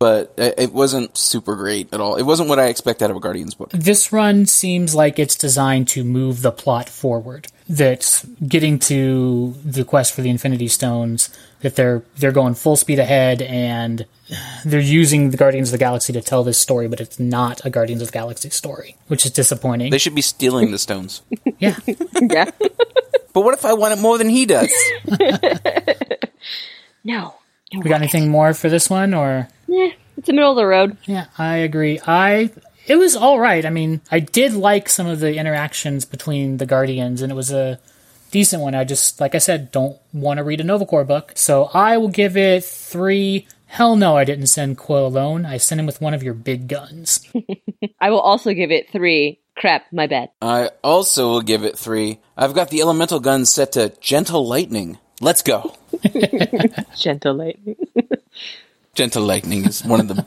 But 0.02 0.34
it 0.36 0.54
it 0.58 0.72
wasn't 0.72 1.16
super 1.16 1.54
great 1.54 1.94
at 1.94 2.00
all. 2.00 2.16
It 2.16 2.24
wasn't 2.24 2.48
what 2.48 2.58
I 2.58 2.66
expect 2.66 3.02
out 3.02 3.12
of 3.12 3.16
a 3.16 3.20
Guardians 3.20 3.54
book. 3.54 3.70
This 3.70 4.12
run 4.12 4.46
seems 4.46 4.96
like 4.96 5.16
it's 5.20 5.36
designed 5.36 5.86
to 5.90 6.02
move 6.02 6.42
the 6.42 6.50
plot 6.50 6.88
forward. 6.88 7.46
That's 7.68 8.24
getting 8.24 8.80
to 8.90 9.54
the 9.64 9.84
quest 9.84 10.12
for 10.12 10.22
the 10.22 10.28
Infinity 10.28 10.66
Stones. 10.66 11.30
That 11.60 11.76
they're 11.76 12.02
they're 12.16 12.32
going 12.32 12.54
full 12.54 12.74
speed 12.74 12.98
ahead, 12.98 13.42
and 13.42 14.04
they're 14.64 14.80
using 14.80 15.30
the 15.30 15.36
Guardians 15.36 15.68
of 15.68 15.72
the 15.72 15.78
Galaxy 15.78 16.12
to 16.14 16.20
tell 16.20 16.42
this 16.42 16.58
story, 16.58 16.88
but 16.88 17.00
it's 17.00 17.20
not 17.20 17.64
a 17.64 17.70
Guardians 17.70 18.02
of 18.02 18.08
the 18.08 18.12
Galaxy 18.12 18.50
story, 18.50 18.96
which 19.06 19.24
is 19.24 19.30
disappointing. 19.30 19.92
They 19.92 19.98
should 19.98 20.16
be 20.16 20.22
stealing 20.22 20.72
the 20.72 20.80
stones. 20.80 21.22
yeah, 21.60 21.76
Yeah. 22.20 22.50
But 23.32 23.42
what 23.44 23.54
if 23.54 23.64
I 23.64 23.72
want 23.74 23.94
it 23.94 24.02
more 24.02 24.18
than 24.18 24.28
he 24.28 24.44
does? 24.46 24.70
no. 27.04 27.36
No. 27.72 27.80
we 27.82 27.88
got 27.90 28.00
anything 28.00 28.28
more 28.28 28.54
for 28.54 28.68
this 28.68 28.90
one, 28.90 29.14
or 29.14 29.48
Yeah, 29.66 29.90
it's 30.16 30.26
the 30.26 30.32
middle 30.32 30.50
of 30.50 30.56
the 30.56 30.66
road. 30.66 30.96
Yeah, 31.04 31.26
I 31.38 31.58
agree. 31.58 32.00
I 32.06 32.50
it 32.86 32.96
was 32.96 33.16
all 33.16 33.38
right. 33.38 33.64
I 33.64 33.70
mean, 33.70 34.00
I 34.10 34.20
did 34.20 34.54
like 34.54 34.88
some 34.88 35.06
of 35.06 35.20
the 35.20 35.36
interactions 35.36 36.04
between 36.04 36.56
the 36.56 36.66
Guardians, 36.66 37.22
and 37.22 37.30
it 37.30 37.36
was 37.36 37.52
a 37.52 37.78
decent 38.30 38.62
one. 38.62 38.74
I 38.74 38.84
just, 38.84 39.20
like 39.20 39.34
I 39.34 39.38
said, 39.38 39.70
don't 39.70 39.96
want 40.12 40.38
to 40.38 40.44
read 40.44 40.60
a 40.60 40.64
Nova 40.64 40.84
Corps 40.84 41.04
book, 41.04 41.32
so 41.36 41.70
I 41.72 41.98
will 41.98 42.08
give 42.08 42.36
it 42.36 42.64
three. 42.64 43.46
Hell 43.66 43.96
no, 43.96 44.16
I 44.16 44.24
didn't 44.24 44.48
send 44.48 44.78
Quill 44.78 45.06
alone. 45.06 45.46
I 45.46 45.56
sent 45.58 45.80
him 45.80 45.86
with 45.86 46.00
one 46.00 46.12
of 46.12 46.22
your 46.22 46.34
big 46.34 46.68
guns. 46.68 47.26
I 48.00 48.10
will 48.10 48.20
also 48.20 48.52
give 48.52 48.70
it 48.70 48.90
three. 48.90 49.38
Crap, 49.56 49.84
my 49.92 50.06
bad. 50.06 50.30
I 50.40 50.70
also 50.82 51.28
will 51.28 51.42
give 51.42 51.64
it 51.64 51.78
three. 51.78 52.18
I've 52.36 52.54
got 52.54 52.70
the 52.70 52.80
elemental 52.80 53.20
gun 53.20 53.44
set 53.44 53.72
to 53.72 53.94
gentle 54.00 54.46
lightning. 54.46 54.98
Let's 55.22 55.42
go. 55.42 55.74
Gentle 56.96 57.34
lightning. 57.34 57.76
Gentle 58.94 59.22
lightning 59.24 59.64
is 59.64 59.84
one 59.84 60.00
of 60.00 60.08
the 60.08 60.26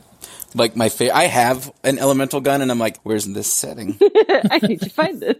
like 0.54 0.74
my 0.74 0.88
favorite. 0.88 1.14
I 1.16 1.24
have 1.24 1.70
an 1.84 1.98
elemental 1.98 2.40
gun, 2.40 2.62
and 2.62 2.70
I'm 2.70 2.78
like, 2.78 2.98
where's 3.02 3.26
this 3.26 3.52
setting? 3.52 3.98
I 4.50 4.58
need 4.62 4.80
to 4.80 4.88
find 4.90 5.20
this. 5.20 5.36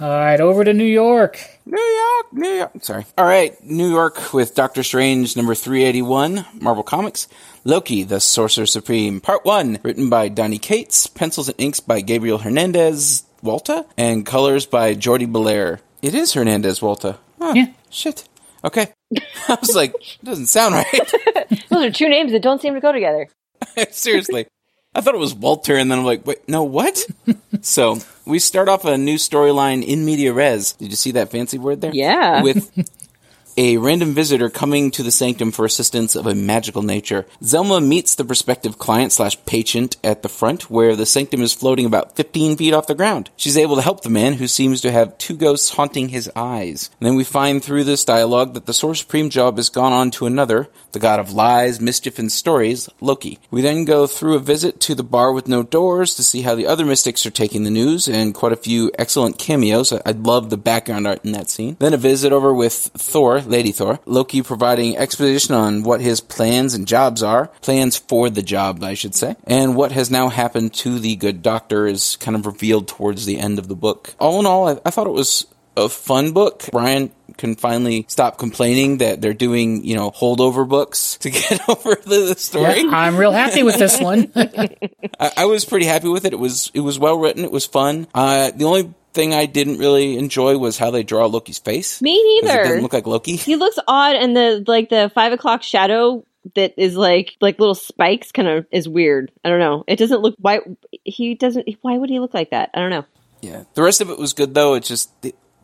All 0.00 0.08
right, 0.08 0.40
over 0.40 0.64
to 0.64 0.72
New 0.72 0.84
York. 0.84 1.38
New 1.66 1.80
York, 1.80 2.32
New 2.32 2.48
York. 2.50 2.70
Sorry. 2.82 3.04
All 3.18 3.24
right, 3.26 3.60
New 3.64 3.88
York 3.90 4.32
with 4.32 4.54
Doctor 4.54 4.82
Strange 4.84 5.36
number 5.36 5.54
381, 5.56 6.44
Marvel 6.60 6.82
Comics. 6.84 7.26
Loki, 7.64 8.04
the 8.04 8.20
Sorcerer 8.20 8.66
Supreme, 8.66 9.20
Part 9.20 9.44
1, 9.44 9.78
written 9.82 10.08
by 10.08 10.28
Donny 10.28 10.58
Cates, 10.58 11.06
pencils 11.08 11.48
and 11.48 11.60
inks 11.60 11.80
by 11.80 12.00
Gabriel 12.00 12.38
Hernandez 12.38 13.24
Walta, 13.42 13.86
and 13.96 14.24
colors 14.26 14.66
by 14.66 14.94
Jordie 14.94 15.26
Bellaire. 15.26 15.80
It 16.02 16.14
is 16.14 16.32
Hernandez 16.32 16.80
Walta. 16.80 17.18
Huh, 17.40 17.52
Yeah. 17.56 17.66
Shit. 17.90 18.28
Okay. 18.64 18.92
I 19.48 19.58
was 19.60 19.74
like, 19.74 19.94
it 19.94 20.24
doesn't 20.24 20.46
sound 20.46 20.74
right. 20.74 21.12
Those 21.68 21.84
are 21.84 21.90
two 21.90 22.08
names 22.08 22.32
that 22.32 22.42
don't 22.42 22.60
seem 22.60 22.74
to 22.74 22.80
go 22.80 22.92
together. 22.92 23.28
Seriously. 23.90 24.46
I 24.94 25.00
thought 25.00 25.14
it 25.14 25.18
was 25.18 25.34
Walter, 25.34 25.76
and 25.76 25.90
then 25.90 25.98
I'm 25.98 26.04
like, 26.04 26.24
wait, 26.24 26.48
no, 26.48 26.62
what? 26.62 27.04
so, 27.62 27.98
we 28.24 28.38
start 28.38 28.68
off 28.68 28.84
a 28.84 28.96
new 28.96 29.16
storyline 29.16 29.84
in 29.84 30.04
media 30.04 30.32
res. 30.32 30.72
Did 30.74 30.90
you 30.90 30.96
see 30.96 31.10
that 31.12 31.32
fancy 31.32 31.58
word 31.58 31.80
there? 31.80 31.92
Yeah. 31.92 32.42
With 32.42 32.70
a 33.56 33.76
random 33.76 34.14
visitor 34.14 34.50
coming 34.50 34.90
to 34.90 35.02
the 35.02 35.10
sanctum 35.10 35.52
for 35.52 35.64
assistance 35.64 36.16
of 36.16 36.26
a 36.26 36.34
magical 36.34 36.82
nature. 36.82 37.26
Zelma 37.42 37.84
meets 37.84 38.14
the 38.14 38.24
prospective 38.24 38.78
client 38.78 39.12
slash 39.12 39.42
patient 39.44 39.96
at 40.02 40.22
the 40.22 40.28
front, 40.28 40.70
where 40.70 40.96
the 40.96 41.06
sanctum 41.06 41.42
is 41.42 41.54
floating 41.54 41.86
about 41.86 42.16
15 42.16 42.56
feet 42.56 42.74
off 42.74 42.86
the 42.86 42.94
ground. 42.94 43.30
She's 43.36 43.58
able 43.58 43.76
to 43.76 43.82
help 43.82 44.02
the 44.02 44.10
man, 44.10 44.34
who 44.34 44.48
seems 44.48 44.80
to 44.80 44.92
have 44.92 45.16
two 45.18 45.36
ghosts 45.36 45.70
haunting 45.70 46.08
his 46.08 46.30
eyes. 46.34 46.90
And 47.00 47.06
then 47.06 47.16
we 47.16 47.24
find 47.24 47.62
through 47.62 47.84
this 47.84 48.04
dialogue 48.04 48.54
that 48.54 48.66
the 48.66 48.74
Sorcerer 48.74 48.94
Supreme 48.94 49.30
job 49.30 49.56
has 49.56 49.68
gone 49.68 49.92
on 49.92 50.10
to 50.12 50.26
another, 50.26 50.68
the 50.92 50.98
god 50.98 51.20
of 51.20 51.32
lies, 51.32 51.80
mischief, 51.80 52.18
and 52.18 52.30
stories, 52.30 52.88
Loki. 53.00 53.38
We 53.50 53.62
then 53.62 53.84
go 53.84 54.06
through 54.06 54.34
a 54.34 54.40
visit 54.40 54.80
to 54.80 54.94
the 54.94 55.02
bar 55.02 55.32
with 55.32 55.48
no 55.48 55.62
doors 55.62 56.14
to 56.16 56.22
see 56.22 56.42
how 56.42 56.54
the 56.54 56.66
other 56.66 56.84
mystics 56.84 57.26
are 57.26 57.30
taking 57.30 57.64
the 57.64 57.70
news, 57.70 58.08
and 58.08 58.34
quite 58.34 58.52
a 58.52 58.56
few 58.56 58.90
excellent 58.98 59.38
cameos. 59.38 59.92
I, 59.92 60.00
I 60.06 60.12
love 60.12 60.50
the 60.50 60.56
background 60.56 61.06
art 61.06 61.24
in 61.24 61.32
that 61.32 61.50
scene. 61.50 61.76
Then 61.78 61.94
a 61.94 61.98
visit 61.98 62.32
over 62.32 62.52
with 62.52 62.74
Thor, 62.74 63.40
Lady 63.46 63.72
Thor, 63.72 64.00
Loki 64.06 64.42
providing 64.42 64.96
exposition 64.96 65.54
on 65.54 65.82
what 65.82 66.00
his 66.00 66.20
plans 66.20 66.74
and 66.74 66.86
jobs 66.86 67.22
are, 67.22 67.48
plans 67.62 67.96
for 67.96 68.30
the 68.30 68.42
job, 68.42 68.82
I 68.82 68.94
should 68.94 69.14
say, 69.14 69.36
and 69.44 69.76
what 69.76 69.92
has 69.92 70.10
now 70.10 70.28
happened 70.28 70.74
to 70.74 70.98
the 70.98 71.16
good 71.16 71.42
doctor 71.42 71.86
is 71.86 72.16
kind 72.16 72.36
of 72.36 72.46
revealed 72.46 72.88
towards 72.88 73.26
the 73.26 73.38
end 73.38 73.58
of 73.58 73.68
the 73.68 73.76
book. 73.76 74.14
All 74.18 74.40
in 74.40 74.46
all, 74.46 74.68
I, 74.68 74.80
I 74.84 74.90
thought 74.90 75.06
it 75.06 75.10
was 75.10 75.46
a 75.76 75.88
fun 75.88 76.32
book. 76.32 76.64
Brian 76.70 77.10
can 77.36 77.56
finally 77.56 78.06
stop 78.08 78.38
complaining 78.38 78.98
that 78.98 79.20
they're 79.20 79.34
doing, 79.34 79.84
you 79.84 79.96
know, 79.96 80.10
holdover 80.10 80.68
books 80.68 81.16
to 81.20 81.30
get 81.30 81.60
over 81.68 81.96
the, 81.96 82.26
the 82.28 82.38
story. 82.38 82.82
Yeah, 82.82 82.90
I'm 82.90 83.16
real 83.16 83.32
happy 83.32 83.62
with 83.62 83.76
this 83.76 84.00
one. 84.00 84.30
I, 84.36 85.32
I, 85.36 85.44
was 85.46 85.64
pretty 85.64 85.86
happy 85.86 86.08
with 86.08 86.24
it. 86.24 86.32
It 86.32 86.38
was 86.38 86.70
it 86.74 86.80
was 86.80 86.98
well 86.98 87.18
written. 87.18 87.44
It 87.44 87.52
was 87.52 87.66
fun. 87.66 88.06
Uh, 88.14 88.50
the 88.52 88.64
only 88.64 88.94
thing 89.14 89.32
I 89.32 89.46
didn't 89.46 89.78
really 89.78 90.18
enjoy 90.18 90.58
was 90.58 90.76
how 90.76 90.90
they 90.90 91.02
draw 91.02 91.26
Loki's 91.26 91.58
face. 91.58 92.02
Me 92.02 92.40
neither. 92.42 92.60
It 92.60 92.64
didn't 92.64 92.82
look 92.82 92.92
like 92.92 93.06
Loki. 93.06 93.36
He 93.36 93.56
looks 93.56 93.78
odd, 93.86 94.16
and 94.16 94.36
the 94.36 94.64
like 94.66 94.90
the 94.90 95.10
five 95.14 95.32
o'clock 95.32 95.62
shadow 95.62 96.24
that 96.54 96.74
is 96.76 96.96
like 96.96 97.36
like 97.40 97.58
little 97.58 97.74
spikes 97.74 98.32
kind 98.32 98.48
of 98.48 98.66
is 98.70 98.88
weird. 98.88 99.32
I 99.44 99.48
don't 99.48 99.60
know. 99.60 99.84
It 99.86 99.96
doesn't 99.96 100.20
look 100.20 100.34
why 100.38 100.60
he 101.04 101.34
doesn't. 101.34 101.68
Why 101.80 101.96
would 101.96 102.10
he 102.10 102.20
look 102.20 102.34
like 102.34 102.50
that? 102.50 102.70
I 102.74 102.80
don't 102.80 102.90
know. 102.90 103.04
Yeah, 103.40 103.64
the 103.74 103.82
rest 103.82 104.00
of 104.00 104.10
it 104.10 104.18
was 104.18 104.32
good 104.32 104.54
though. 104.54 104.74
It's 104.74 104.88
just 104.88 105.10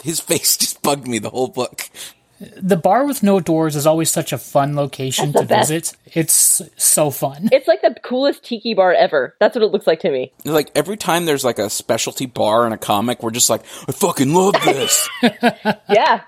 his 0.03 0.21
face 0.21 0.57
just 0.57 0.83
bugged 0.83 1.07
me 1.07 1.19
the 1.19 1.31
whole 1.31 1.49
book. 1.49 1.91
The 2.41 2.77
bar 2.77 3.07
with 3.07 3.23
no 3.23 3.39
doors 3.39 3.77
is 3.77 3.87
always 3.87 4.11
such 4.11 4.33
a 4.33 4.39
fun 4.39 4.75
location 4.75 5.33
to 5.35 5.45
best. 5.45 5.69
visit. 5.69 5.97
It's 6.07 6.63
so 6.77 7.11
fun. 7.11 7.51
It's 7.53 7.69
like 7.69 7.83
the 7.83 7.95
coolest 8.03 8.45
tiki 8.45 8.73
bar 8.73 8.95
ever. 8.95 9.37
That's 9.39 9.55
what 9.55 9.63
it 9.63 9.71
looks 9.71 9.87
like 9.87 10.01
to 10.01 10.11
me. 10.11 10.33
Like 10.47 10.71
every 10.75 10.97
time 10.97 11.27
there's 11.27 11.45
like 11.45 11.59
a 11.59 11.69
specialty 11.69 12.25
bar 12.25 12.67
in 12.67 12.73
a 12.73 12.79
comic, 12.79 13.23
we're 13.23 13.31
just 13.31 13.51
like, 13.51 13.63
I 13.87 13.93
fucking 13.93 14.33
love 14.33 14.55
this. 14.65 15.09
yeah. 15.23 16.23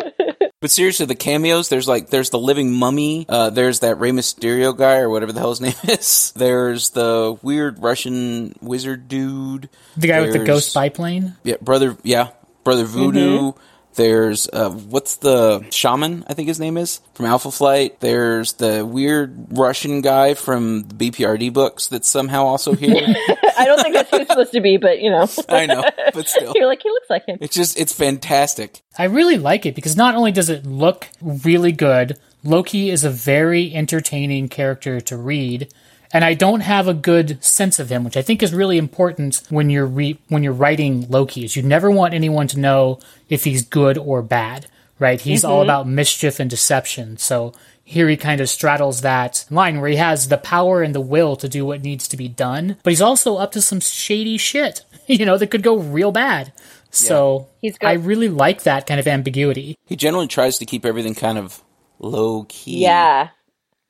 but 0.60 0.70
seriously, 0.70 1.06
the 1.06 1.14
cameos, 1.14 1.70
there's 1.70 1.88
like, 1.88 2.10
there's 2.10 2.28
the 2.30 2.38
living 2.38 2.72
mummy, 2.72 3.24
uh, 3.26 3.48
there's 3.48 3.80
that 3.80 3.98
Rey 3.98 4.10
Mysterio 4.10 4.76
guy 4.76 4.98
or 4.98 5.08
whatever 5.08 5.32
the 5.32 5.40
hell 5.40 5.50
his 5.50 5.60
name 5.62 5.74
is. 5.84 6.32
There's 6.36 6.90
the 6.90 7.38
weird 7.42 7.82
Russian 7.82 8.54
wizard 8.60 9.08
dude. 9.08 9.70
The 9.96 10.08
guy 10.08 10.20
there's, 10.20 10.34
with 10.34 10.42
the 10.42 10.46
ghost 10.46 10.74
biplane? 10.74 11.34
Yeah, 11.44 11.56
brother, 11.62 11.96
yeah, 12.02 12.30
Brother 12.62 12.84
Voodoo. 12.84 13.38
Mm-hmm. 13.38 13.60
There's 13.96 14.48
uh, 14.52 14.70
what's 14.70 15.16
the 15.16 15.66
shaman? 15.70 16.24
I 16.28 16.34
think 16.34 16.48
his 16.48 16.60
name 16.60 16.76
is 16.76 17.00
from 17.14 17.26
Alpha 17.26 17.50
Flight. 17.50 18.00
There's 18.00 18.52
the 18.54 18.84
weird 18.84 19.58
Russian 19.58 20.02
guy 20.02 20.34
from 20.34 20.82
the 20.82 21.10
BPRD 21.10 21.52
books 21.52 21.88
that's 21.88 22.08
somehow 22.08 22.44
also 22.44 22.74
here. 22.74 22.94
I 23.58 23.64
don't 23.64 23.80
think 23.80 23.94
that's 23.94 24.10
who 24.10 24.18
it's 24.18 24.30
supposed 24.30 24.52
to 24.52 24.60
be, 24.60 24.76
but 24.76 25.00
you 25.00 25.10
know. 25.10 25.26
I 25.48 25.66
know, 25.66 25.82
but 26.12 26.28
still, 26.28 26.52
you're 26.56 26.66
like 26.66 26.82
he 26.82 26.90
looks 26.90 27.10
like 27.10 27.26
him. 27.26 27.38
It's 27.40 27.56
just 27.56 27.78
it's 27.78 27.92
fantastic. 27.92 28.82
I 28.98 29.04
really 29.04 29.38
like 29.38 29.66
it 29.66 29.74
because 29.74 29.96
not 29.96 30.14
only 30.14 30.30
does 30.30 30.50
it 30.50 30.66
look 30.66 31.08
really 31.20 31.72
good, 31.72 32.18
Loki 32.44 32.90
is 32.90 33.02
a 33.02 33.10
very 33.10 33.74
entertaining 33.74 34.48
character 34.48 35.00
to 35.00 35.16
read 35.16 35.72
and 36.16 36.24
I 36.24 36.32
don't 36.32 36.60
have 36.60 36.88
a 36.88 36.94
good 36.94 37.44
sense 37.44 37.78
of 37.78 37.90
him, 37.90 38.02
which 38.02 38.16
I 38.16 38.22
think 38.22 38.42
is 38.42 38.54
really 38.54 38.78
important 38.78 39.42
when 39.50 39.68
you're 39.68 39.84
re- 39.84 40.18
when 40.28 40.42
you're 40.42 40.54
writing 40.54 41.06
Loki. 41.10 41.44
Is 41.44 41.56
you 41.56 41.62
never 41.62 41.90
want 41.90 42.14
anyone 42.14 42.48
to 42.48 42.58
know 42.58 43.00
if 43.28 43.44
he's 43.44 43.62
good 43.62 43.98
or 43.98 44.22
bad, 44.22 44.66
right? 44.98 45.20
He's 45.20 45.42
mm-hmm. 45.42 45.52
all 45.52 45.62
about 45.62 45.86
mischief 45.86 46.40
and 46.40 46.48
deception. 46.48 47.18
So 47.18 47.52
here 47.84 48.08
he 48.08 48.16
kind 48.16 48.40
of 48.40 48.48
straddles 48.48 49.02
that 49.02 49.44
line 49.50 49.78
where 49.78 49.90
he 49.90 49.96
has 49.96 50.28
the 50.28 50.38
power 50.38 50.82
and 50.82 50.94
the 50.94 51.02
will 51.02 51.36
to 51.36 51.50
do 51.50 51.66
what 51.66 51.82
needs 51.82 52.08
to 52.08 52.16
be 52.16 52.28
done, 52.28 52.78
but 52.82 52.92
he's 52.92 53.02
also 53.02 53.36
up 53.36 53.52
to 53.52 53.60
some 53.60 53.80
shady 53.80 54.38
shit, 54.38 54.86
you 55.06 55.26
know, 55.26 55.36
that 55.36 55.50
could 55.50 55.62
go 55.62 55.76
real 55.76 56.12
bad. 56.12 56.50
So 56.90 57.48
yeah. 57.60 57.72
I 57.82 57.92
really 57.92 58.30
like 58.30 58.62
that 58.62 58.86
kind 58.86 58.98
of 58.98 59.06
ambiguity. 59.06 59.76
He 59.84 59.96
generally 59.96 60.28
tries 60.28 60.56
to 60.60 60.64
keep 60.64 60.86
everything 60.86 61.14
kind 61.14 61.36
of 61.36 61.62
low 61.98 62.46
key. 62.48 62.78
Yeah. 62.78 63.28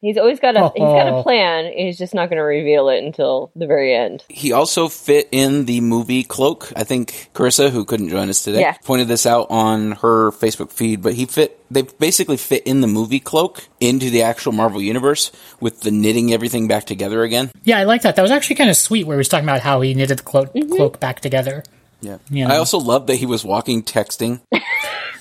He's 0.03 0.19
always 0.19 0.41
got 0.41 0.57
a 0.57 0.71
he's 0.75 0.83
got 0.83 1.09
a 1.09 1.23
plan. 1.23 1.73
He's 1.75 1.97
just 1.97 2.15
not 2.15 2.29
going 2.29 2.37
to 2.37 2.43
reveal 2.45 2.89
it 2.91 3.03
until 3.03 3.51
the 3.57 3.67
very 3.67 3.95
end. 3.95 4.25
He 4.29 4.53
also 4.53 4.89
fit 4.89 5.29
in 5.33 5.65
the 5.65 5.81
movie 5.81 6.23
Cloak. 6.23 6.71
I 6.77 6.85
think 6.85 7.31
Carissa, 7.35 7.71
who 7.71 7.85
couldn't 7.85 8.11
join 8.11 8.29
us 8.29 8.45
today, 8.45 8.61
yeah. 8.61 8.77
pointed 8.85 9.09
this 9.09 9.25
out 9.25 9.47
on 9.51 9.93
her 9.93 10.33
Facebook 10.33 10.71
feed. 10.71 11.03
But 11.03 11.15
he 11.15 11.25
fit. 11.25 11.59
They 11.71 11.83
basically 11.83 12.37
fit 12.37 12.65
in 12.67 12.83
the 12.83 12.87
movie 12.87 13.21
Cloak 13.21 13.67
into 13.81 14.11
the 14.11 14.23
actual 14.23 14.53
Marvel 14.53 14.83
universe 14.83 15.33
with 15.61 15.81
the 15.81 15.91
knitting 15.91 16.33
everything 16.33 16.69
back 16.69 16.85
together 16.85 17.23
again. 17.23 17.51
Yeah, 17.65 17.79
I 17.79 17.85
like 17.85 18.03
that. 18.03 18.17
That 18.17 18.23
was 18.23 18.31
actually 18.31 18.57
kind 18.57 18.71
of 18.71 18.77
sweet. 18.77 19.07
Where 19.07 19.17
he 19.17 19.19
was 19.19 19.29
talking 19.29 19.47
about 19.49 19.63
how 19.63 19.81
he 19.81 19.95
knitted 19.95 20.19
the 20.19 20.23
cloak, 20.23 20.53
mm-hmm. 20.53 20.75
cloak 20.75 21.01
back 21.01 21.21
together. 21.21 21.65
Yeah, 22.03 22.19
you 22.29 22.47
know? 22.47 22.55
I 22.55 22.59
also 22.59 22.79
love 22.79 23.07
that 23.07 23.17
he 23.17 23.27
was 23.27 23.45
walking 23.45 23.83
texting. 23.83 24.41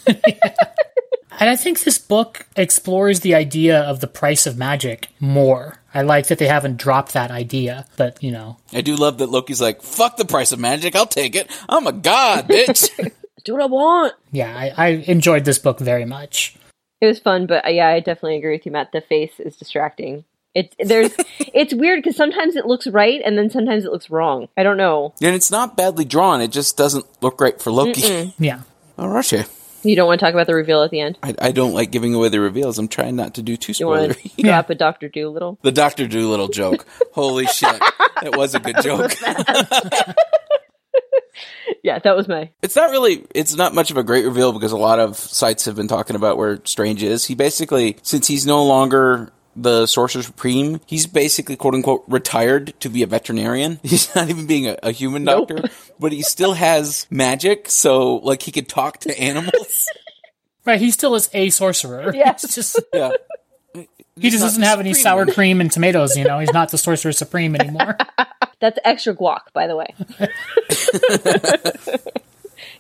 And 1.40 1.50
I 1.50 1.56
think 1.56 1.84
this 1.84 1.98
book 1.98 2.48
explores 2.56 3.22
the 3.22 3.36
idea 3.36 3.82
of 3.82 4.00
the 4.00 4.08
price 4.08 4.46
of 4.46 4.58
magic 4.58 5.08
more. 5.20 5.80
I 5.94 6.02
like 6.02 6.28
that 6.28 6.40
they 6.40 6.48
haven't 6.48 6.78
dropped 6.78 7.14
that 7.14 7.32
idea, 7.32 7.86
but 7.98 8.22
you 8.22 8.32
know. 8.32 8.58
I 8.74 8.82
do 8.82 8.96
love 8.96 9.18
that 9.20 9.30
Loki's 9.30 9.62
like, 9.62 9.82
fuck 9.82 10.18
the 10.18 10.26
price 10.26 10.52
of 10.52 10.60
magic, 10.60 10.96
I'll 10.96 11.06
take 11.06 11.36
it. 11.36 11.50
I'm 11.70 11.88
a 11.88 11.94
god, 11.94 12.48
bitch. 12.50 12.90
do 13.44 13.54
what 13.54 13.62
I 13.62 13.68
want. 13.68 14.14
Yeah, 14.32 14.54
I, 14.56 14.74
I 14.78 14.88
enjoyed 15.08 15.46
this 15.46 15.60
book 15.60 15.80
very 15.80 16.06
much. 16.06 16.56
It 17.02 17.08
was 17.08 17.20
fun, 17.20 17.46
but 17.46 17.66
uh, 17.66 17.70
yeah, 17.70 17.88
I 17.88 18.00
definitely 18.00 18.38
agree 18.38 18.56
with 18.56 18.66
you, 18.66 18.72
Matt. 18.72 18.92
The 18.92 19.02
face 19.02 19.40
is 19.40 19.58
distracting. 19.58 20.26
It's 20.54 20.74
there's 20.80 21.14
it's 21.40 21.74
weird 21.74 22.02
because 22.02 22.16
sometimes 22.16 22.56
it 22.56 22.66
looks 22.66 22.88
right 22.88 23.22
and 23.24 23.38
then 23.38 23.50
sometimes 23.50 23.86
it 23.86 23.92
looks 23.92 24.10
wrong. 24.10 24.48
I 24.58 24.64
don't 24.64 24.78
know. 24.78 25.14
And 25.22 25.36
it's 25.36 25.52
not 25.52 25.76
badly 25.78 26.06
drawn. 26.06 26.42
It 26.42 26.52
just 26.52 26.78
doesn't 26.78 27.06
look 27.22 27.40
right 27.42 27.62
for 27.62 27.72
Loki. 27.72 28.02
Mm-mm. 28.02 28.34
Yeah. 28.40 28.62
All 28.98 29.10
right. 29.10 29.46
You 29.86 29.96
don't 29.96 30.08
want 30.08 30.20
to 30.20 30.26
talk 30.26 30.34
about 30.34 30.48
the 30.48 30.56
reveal 30.56 30.82
at 30.82 30.90
the 30.90 31.00
end. 31.00 31.20
I, 31.22 31.36
I 31.40 31.52
don't 31.52 31.74
like 31.74 31.92
giving 31.92 32.16
away 32.16 32.30
the 32.30 32.40
reveals. 32.40 32.80
I'm 32.80 32.88
trying 32.88 33.16
not 33.16 33.36
to 33.36 33.44
do 33.44 33.56
too 33.56 33.74
spoilery. 33.74 33.80
You 33.80 33.88
want 33.88 34.14
to 34.14 34.42
drop 34.42 34.70
a 34.72 34.76
Doctor 34.76 35.10
Dolittle? 35.10 35.60
The 35.62 35.72
Doctor 35.72 36.08
Dolittle 36.08 36.48
joke. 36.48 36.88
Holy 37.14 37.46
shit, 37.54 37.80
that 38.22 38.36
was 38.36 38.56
a 38.56 38.60
good 38.60 38.78
joke. 38.82 39.12
yeah, 41.84 42.00
that 42.00 42.16
was 42.16 42.28
my. 42.28 42.50
It's 42.64 42.76
not 42.76 42.90
really. 42.90 43.28
It's 43.36 43.56
not 43.56 43.76
much 43.76 43.92
of 43.92 43.98
a 43.98 44.04
great 44.04 44.26
reveal 44.26 44.52
because 44.54 44.72
a 44.72 44.78
lot 44.78 44.98
of 45.00 45.18
sites 45.18 45.66
have 45.66 45.76
been 45.76 45.88
talking 45.88 46.16
about 46.16 46.38
where 46.38 46.60
Strange 46.64 47.04
is. 47.04 47.26
He 47.26 47.36
basically, 47.36 47.98
since 48.02 48.28
he's 48.28 48.48
no 48.48 48.66
longer 48.66 49.32
the 49.56 49.86
Sorcerer 49.86 50.22
Supreme, 50.22 50.82
he's 50.86 51.08
basically 51.08 51.56
quote 51.56 51.74
unquote 51.74 52.04
retired 52.08 52.74
to 52.82 52.90
be 52.90 53.04
a 53.04 53.08
veterinarian. 53.08 53.80
He's 53.84 54.14
not 54.16 54.30
even 54.30 54.48
being 54.48 54.68
a, 54.68 54.78
a 54.84 54.92
human 54.92 55.24
nope. 55.24 55.48
doctor, 55.48 55.70
but 56.00 56.12
he 56.12 56.22
still 56.22 56.54
has 56.54 57.08
magic, 57.10 57.70
so 57.70 58.18
like 58.18 58.42
he 58.42 58.52
could 58.52 58.68
talk 58.68 59.00
to 59.02 59.20
animals. 59.20 59.88
right, 60.66 60.80
he 60.80 60.92
still 60.92 61.16
is 61.16 61.30
a 61.34 61.50
sorcerer. 61.50 62.12
Yeah, 62.16 62.34
just 62.34 62.80
yeah. 62.94 63.12
He 64.18 64.30
just 64.30 64.42
doesn't 64.42 64.64
have 64.64 64.80
any 64.80 64.94
sour 64.94 65.26
cream 65.26 65.60
and 65.60 65.70
tomatoes, 65.70 66.16
you 66.16 66.24
know. 66.24 66.40
He's 66.40 66.54
not 66.54 66.72
the 66.72 66.78
sorcerer 66.78 67.12
supreme 67.12 67.54
anymore. 67.56 67.98
That's 68.62 68.80
extra 68.86 69.14
guac, 69.14 69.52
by 69.52 69.68
the 69.68 69.76
way. 69.76 69.94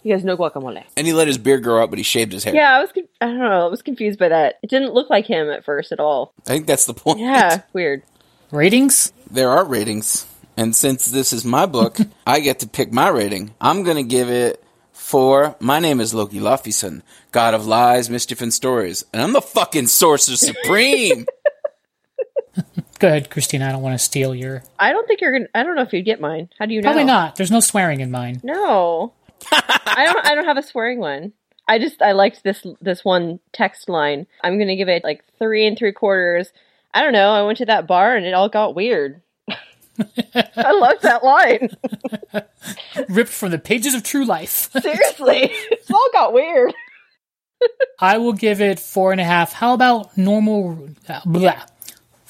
He 0.05 0.11
has 0.11 0.23
no 0.23 0.37
guacamole. 0.37 0.83
And 0.95 1.07
he 1.07 1.13
let 1.13 1.25
his 1.25 1.39
beard 1.39 1.63
grow 1.63 1.81
out, 1.81 1.89
but 1.89 1.97
he 1.97 2.03
shaved 2.03 2.31
his 2.31 2.43
hair. 2.43 2.53
Yeah, 2.53 2.77
I 2.77 2.79
was. 2.79 2.91
I 3.21 3.25
don't 3.25 3.39
know. 3.39 3.65
I 3.65 3.69
was 3.71 3.81
confused 3.81 4.19
by 4.19 4.29
that. 4.29 4.59
It 4.61 4.69
didn't 4.69 4.93
look 4.93 5.09
like 5.09 5.25
him 5.25 5.49
at 5.49 5.65
first 5.65 5.91
at 5.91 5.99
all. 5.99 6.31
I 6.45 6.51
think 6.51 6.67
that's 6.67 6.85
the 6.85 6.93
point. 6.93 7.17
Yeah, 7.17 7.63
weird. 7.73 8.03
Ratings? 8.51 9.11
There 9.31 9.49
are 9.49 9.65
ratings, 9.65 10.27
and 10.55 10.75
since 10.75 11.07
this 11.07 11.33
is 11.33 11.43
my 11.43 11.65
book, 11.65 11.97
I 12.27 12.39
get 12.39 12.59
to 12.59 12.67
pick 12.67 12.93
my 12.93 13.07
rating. 13.09 13.55
I'm 13.59 13.81
gonna 13.81 14.03
give 14.03 14.29
it 14.29 14.63
four. 14.93 15.55
My 15.59 15.79
name 15.79 15.99
is 15.99 16.13
Loki 16.13 16.37
Laufeyson, 16.39 17.01
God 17.31 17.55
of 17.55 17.65
lies, 17.65 18.07
mischief, 18.07 18.43
and 18.43 18.53
stories, 18.53 19.03
and 19.11 19.23
I'm 19.23 19.33
the 19.33 19.41
fucking 19.41 19.87
sorcerer 19.87 20.35
supreme. 20.35 21.25
Go 22.99 23.07
ahead, 23.07 23.31
Christina. 23.31 23.69
I 23.69 23.71
don't 23.71 23.81
want 23.81 23.97
to 23.97 24.05
steal 24.05 24.35
your. 24.35 24.61
I 24.77 24.91
don't 24.91 25.07
think 25.07 25.21
you're 25.21 25.31
gonna. 25.31 25.47
I 25.55 25.63
don't 25.63 25.75
know 25.75 25.81
if 25.81 25.93
you'd 25.93 26.05
get 26.05 26.21
mine. 26.21 26.49
How 26.59 26.67
do 26.67 26.75
you 26.75 26.81
know? 26.81 26.89
Probably 26.89 27.05
not. 27.05 27.37
There's 27.37 27.49
no 27.49 27.59
swearing 27.59 28.01
in 28.01 28.11
mine. 28.11 28.39
No. 28.43 29.11
I 29.51 30.03
don't. 30.05 30.25
I 30.25 30.35
don't 30.35 30.45
have 30.45 30.57
a 30.57 30.63
swearing 30.63 30.99
one. 30.99 31.33
I 31.67 31.79
just 31.79 32.01
I 32.01 32.11
liked 32.11 32.43
this 32.43 32.65
this 32.81 33.03
one 33.03 33.39
text 33.51 33.89
line. 33.89 34.27
I'm 34.43 34.59
gonna 34.59 34.75
give 34.75 34.89
it 34.89 35.03
like 35.03 35.23
three 35.39 35.65
and 35.65 35.77
three 35.77 35.91
quarters. 35.91 36.51
I 36.93 37.01
don't 37.01 37.13
know. 37.13 37.31
I 37.31 37.43
went 37.43 37.57
to 37.59 37.65
that 37.65 37.87
bar 37.87 38.15
and 38.15 38.25
it 38.25 38.33
all 38.33 38.49
got 38.49 38.75
weird. 38.75 39.21
I 39.97 40.71
love 40.71 41.01
that 41.01 41.23
line. 41.23 41.69
Ripped 43.09 43.29
from 43.31 43.51
the 43.51 43.59
pages 43.59 43.93
of 43.93 44.03
true 44.03 44.25
life. 44.25 44.69
Seriously, 44.81 45.51
it 45.71 45.91
all 45.91 46.09
got 46.13 46.33
weird. 46.33 46.73
I 47.99 48.17
will 48.17 48.33
give 48.33 48.61
it 48.61 48.79
four 48.79 49.11
and 49.11 49.21
a 49.21 49.23
half. 49.23 49.53
How 49.53 49.73
about 49.73 50.17
normal? 50.17 50.89
Uh, 51.07 51.21
blah. 51.25 51.63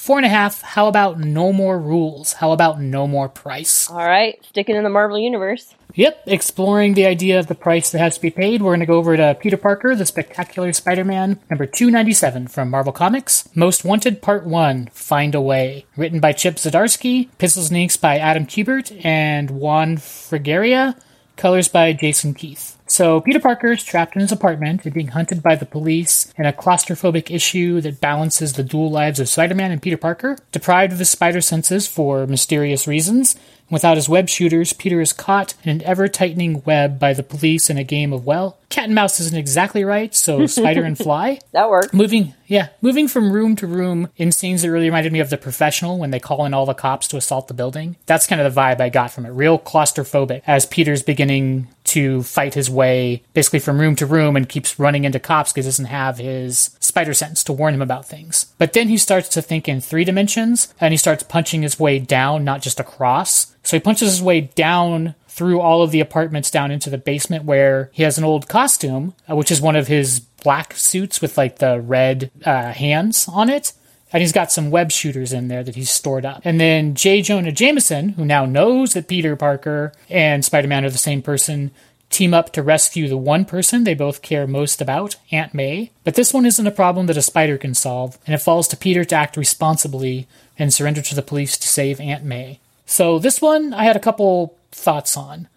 Four 0.05 0.17
and 0.17 0.25
a 0.27 0.29
half. 0.29 0.61
How 0.61 0.85
about 0.85 1.17
no 1.17 1.51
more 1.51 1.79
rules? 1.79 2.33
How 2.33 2.51
about 2.51 2.79
no 2.79 3.07
more 3.07 3.27
price? 3.27 3.89
All 3.89 4.05
right, 4.05 4.37
sticking 4.45 4.75
in 4.75 4.83
the 4.83 4.89
Marvel 4.91 5.17
universe. 5.17 5.73
Yep, 5.95 6.25
exploring 6.27 6.93
the 6.93 7.07
idea 7.07 7.39
of 7.39 7.47
the 7.47 7.55
price 7.55 7.89
that 7.89 7.97
has 7.97 8.13
to 8.13 8.21
be 8.21 8.29
paid. 8.29 8.61
We're 8.61 8.69
going 8.69 8.81
to 8.81 8.85
go 8.85 8.99
over 8.99 9.17
to 9.17 9.33
Peter 9.33 9.57
Parker, 9.57 9.95
the 9.95 10.05
Spectacular 10.05 10.71
Spider-Man, 10.73 11.39
number 11.49 11.65
297 11.65 12.49
from 12.49 12.69
Marvel 12.69 12.93
Comics. 12.93 13.49
Most 13.55 13.83
Wanted 13.83 14.21
Part 14.21 14.45
1, 14.45 14.89
Find 14.93 15.33
a 15.33 15.41
Way. 15.41 15.87
Written 15.97 16.19
by 16.19 16.33
Chip 16.33 16.57
Zdarsky, 16.57 17.29
pencils 17.39 17.71
and 17.71 17.77
inks 17.79 17.97
by 17.97 18.19
Adam 18.19 18.45
Kubert 18.45 19.03
and 19.03 19.49
Juan 19.49 19.97
Frigeria, 19.97 20.95
colors 21.35 21.67
by 21.67 21.93
Jason 21.93 22.35
Keith. 22.35 22.77
So 22.87 23.21
Peter 23.21 23.39
Parker 23.39 23.71
is 23.71 23.83
trapped 23.83 24.15
in 24.15 24.21
his 24.21 24.31
apartment 24.31 24.85
and 24.85 24.93
being 24.93 25.09
hunted 25.09 25.41
by 25.41 25.55
the 25.55 25.65
police 25.65 26.31
in 26.37 26.45
a 26.45 26.53
claustrophobic 26.53 27.33
issue 27.33 27.81
that 27.81 27.99
balances 27.99 28.53
the 28.53 28.63
dual 28.63 28.91
lives 28.91 29.19
of 29.19 29.27
Spider-Man 29.27 29.71
and 29.71 29.81
Peter 29.81 29.97
Parker. 29.97 30.37
Deprived 30.51 30.93
of 30.93 30.99
his 30.99 31.09
spider 31.09 31.41
senses 31.41 31.87
for 31.87 32.27
mysterious 32.27 32.87
reasons, 32.87 33.35
without 33.69 33.97
his 33.97 34.07
web 34.07 34.29
shooters, 34.29 34.73
Peter 34.73 35.01
is 35.01 35.13
caught 35.13 35.55
in 35.63 35.69
an 35.69 35.81
ever-tightening 35.83 36.61
web 36.65 36.99
by 36.99 37.13
the 37.13 37.23
police 37.23 37.69
in 37.69 37.77
a 37.77 37.83
game 37.83 38.13
of, 38.13 38.25
well, 38.25 38.57
cat 38.69 38.85
and 38.85 38.95
mouse 38.95 39.19
isn't 39.19 39.37
exactly 39.37 39.83
right, 39.83 40.13
so 40.13 40.45
spider 40.47 40.83
and 40.83 40.97
fly. 40.97 41.39
That 41.53 41.69
worked. 41.69 41.93
Moving, 41.93 42.33
yeah, 42.45 42.69
moving 42.81 43.07
from 43.07 43.31
room 43.31 43.55
to 43.57 43.67
room 43.67 44.09
in 44.17 44.31
scenes 44.31 44.61
that 44.61 44.71
really 44.71 44.85
reminded 44.85 45.11
me 45.11 45.19
of 45.19 45.29
The 45.29 45.37
Professional 45.37 45.97
when 45.97 46.11
they 46.11 46.19
call 46.19 46.45
in 46.45 46.53
all 46.53 46.65
the 46.65 46.73
cops 46.73 47.07
to 47.09 47.17
assault 47.17 47.47
the 47.47 47.53
building. 47.53 47.95
That's 48.05 48.27
kind 48.27 48.41
of 48.41 48.53
the 48.53 48.59
vibe 48.59 48.79
I 48.79 48.89
got 48.89 49.11
from 49.11 49.25
it. 49.25 49.29
Real 49.29 49.57
claustrophobic 49.57 50.43
as 50.45 50.65
Peter's 50.65 51.01
beginning 51.01 51.67
to 51.85 52.23
fight 52.23 52.53
his 52.53 52.69
way 52.69 53.23
basically 53.33 53.59
from 53.59 53.79
room 53.79 53.95
to 53.95 54.05
room 54.05 54.35
and 54.35 54.49
keeps 54.49 54.79
running 54.79 55.03
into 55.05 55.19
cops 55.19 55.51
because 55.51 55.65
he 55.65 55.69
doesn't 55.69 55.85
have 55.85 56.17
his 56.17 56.75
spider 56.79 57.13
sense 57.13 57.43
to 57.43 57.53
warn 57.53 57.73
him 57.73 57.81
about 57.81 58.07
things. 58.07 58.53
But 58.57 58.73
then 58.73 58.87
he 58.87 58.97
starts 58.97 59.29
to 59.29 59.41
think 59.41 59.67
in 59.67 59.81
three 59.81 60.03
dimensions 60.03 60.73
and 60.79 60.93
he 60.93 60.97
starts 60.97 61.23
punching 61.23 61.61
his 61.61 61.79
way 61.79 61.99
down, 61.99 62.43
not 62.43 62.61
just 62.61 62.79
across. 62.79 63.55
So 63.63 63.77
he 63.77 63.81
punches 63.81 64.09
his 64.09 64.21
way 64.21 64.41
down 64.41 65.15
through 65.27 65.59
all 65.59 65.83
of 65.83 65.91
the 65.91 65.99
apartments 65.99 66.49
down 66.49 66.71
into 66.71 66.89
the 66.89 66.97
basement 66.97 67.43
where 67.43 67.89
he 67.91 68.03
has 68.03 68.17
an 68.17 68.23
old 68.23 68.47
costume, 68.47 69.13
uh, 69.29 69.35
which 69.35 69.51
is 69.51 69.59
one 69.59 69.75
of 69.75 69.87
his 69.87 70.21
black 70.21 70.73
suits 70.77 71.21
with 71.21 71.37
like 71.37 71.57
the 71.57 71.81
red 71.81 72.31
uh, 72.45 72.71
hands 72.71 73.27
on 73.27 73.49
it. 73.49 73.73
And 74.13 74.21
he's 74.21 74.31
got 74.31 74.51
some 74.51 74.71
web 74.71 74.91
shooters 74.91 75.33
in 75.33 75.47
there 75.47 75.63
that 75.63 75.75
he's 75.75 75.89
stored 75.89 76.25
up. 76.25 76.41
And 76.45 76.59
then 76.59 76.95
J. 76.95 77.21
Jonah 77.21 77.51
Jameson, 77.51 78.09
who 78.09 78.23
now 78.23 78.45
knows 78.45 78.93
that 78.93 79.07
Peter 79.07 79.35
Parker 79.35 79.91
and 80.09 80.45
Spider 80.45 80.67
Man 80.67 80.85
are 80.85 80.89
the 80.89 80.97
same 80.97 81.21
person, 81.21 81.71
team 82.09 82.33
up 82.33 82.53
to 82.53 82.63
rescue 82.63 83.07
the 83.09 83.17
one 83.17 83.45
person 83.45 83.83
they 83.83 83.93
both 83.93 84.21
care 84.21 84.47
most 84.47 84.81
about, 84.81 85.15
Aunt 85.31 85.53
May. 85.53 85.91
But 86.03 86.15
this 86.15 86.33
one 86.33 86.45
isn't 86.45 86.67
a 86.67 86.71
problem 86.71 87.07
that 87.07 87.17
a 87.17 87.21
spider 87.21 87.57
can 87.57 87.73
solve, 87.73 88.17
and 88.25 88.33
it 88.33 88.41
falls 88.41 88.67
to 88.69 88.77
Peter 88.77 89.03
to 89.05 89.15
act 89.15 89.37
responsibly 89.37 90.27
and 90.57 90.73
surrender 90.73 91.01
to 91.01 91.15
the 91.15 91.21
police 91.21 91.57
to 91.57 91.67
save 91.67 91.99
Aunt 91.99 92.23
May. 92.23 92.59
So 92.85 93.19
this 93.19 93.41
one 93.41 93.73
I 93.73 93.83
had 93.83 93.95
a 93.95 93.99
couple 93.99 94.55
thoughts 94.71 95.17
on. 95.17 95.47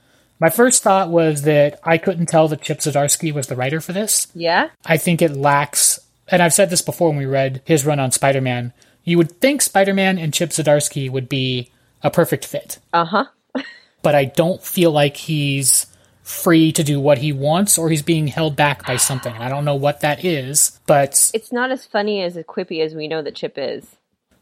My 0.41 0.51
first 0.51 0.83
thought 0.83 1.11
was 1.11 1.43
that 1.43 1.81
I 1.83 1.99
couldn't 1.99 2.27
tell 2.27 2.49
that 2.49 2.63
Chip 2.63 2.79
Zdarsky 2.79 3.33
was 3.33 3.49
the 3.49 3.57
writer 3.57 3.81
for 3.81 3.93
this. 3.93 4.29
Yeah. 4.35 4.71
I 4.85 4.97
think 4.97 5.21
it 5.21 5.37
lacks, 5.37 5.98
and 6.31 6.43
I've 6.43 6.53
said 6.55 6.71
this 6.71 6.83
before 6.83 7.09
when 7.09 7.19
we 7.19 7.27
read 7.27 7.63
his 7.65 7.85
run 7.87 7.99
on 8.01 8.11
Spider 8.13 8.41
Man. 8.41 8.73
You 9.05 9.17
would 9.19 9.41
think 9.41 9.63
Spider 9.63 9.95
Man 9.95 10.19
and 10.19 10.35
Chip 10.35 10.51
Zdarsky 10.51 11.11
would 11.11 11.29
be 11.29 11.71
a 12.03 12.11
perfect 12.11 12.45
fit, 12.45 12.79
Uh 12.93 13.05
huh. 13.05 13.25
but 14.03 14.15
I 14.15 14.27
don't 14.27 14.63
feel 14.63 14.91
like 14.91 15.17
he's 15.17 15.87
free 16.23 16.73
to 16.73 16.85
do 16.85 17.01
what 17.01 17.17
he 17.19 17.33
wants 17.33 17.79
or 17.79 17.89
he's 17.89 18.03
being 18.03 18.27
held 18.27 18.55
back 18.55 18.87
by 18.87 18.97
something. 18.97 19.33
And 19.35 19.43
I 19.43 19.49
don't 19.49 19.65
know 19.65 19.75
what 19.77 20.01
that 20.01 20.25
is, 20.25 20.79
but 20.87 21.31
It's 21.33 21.51
not 21.53 21.71
as 21.71 21.87
funny 21.87 22.23
as 22.23 22.35
quippy 22.37 22.85
as 22.85 22.95
we 22.95 23.09
know 23.09 23.23
that 23.23 23.35
Chip 23.35 23.55
is. 23.57 23.87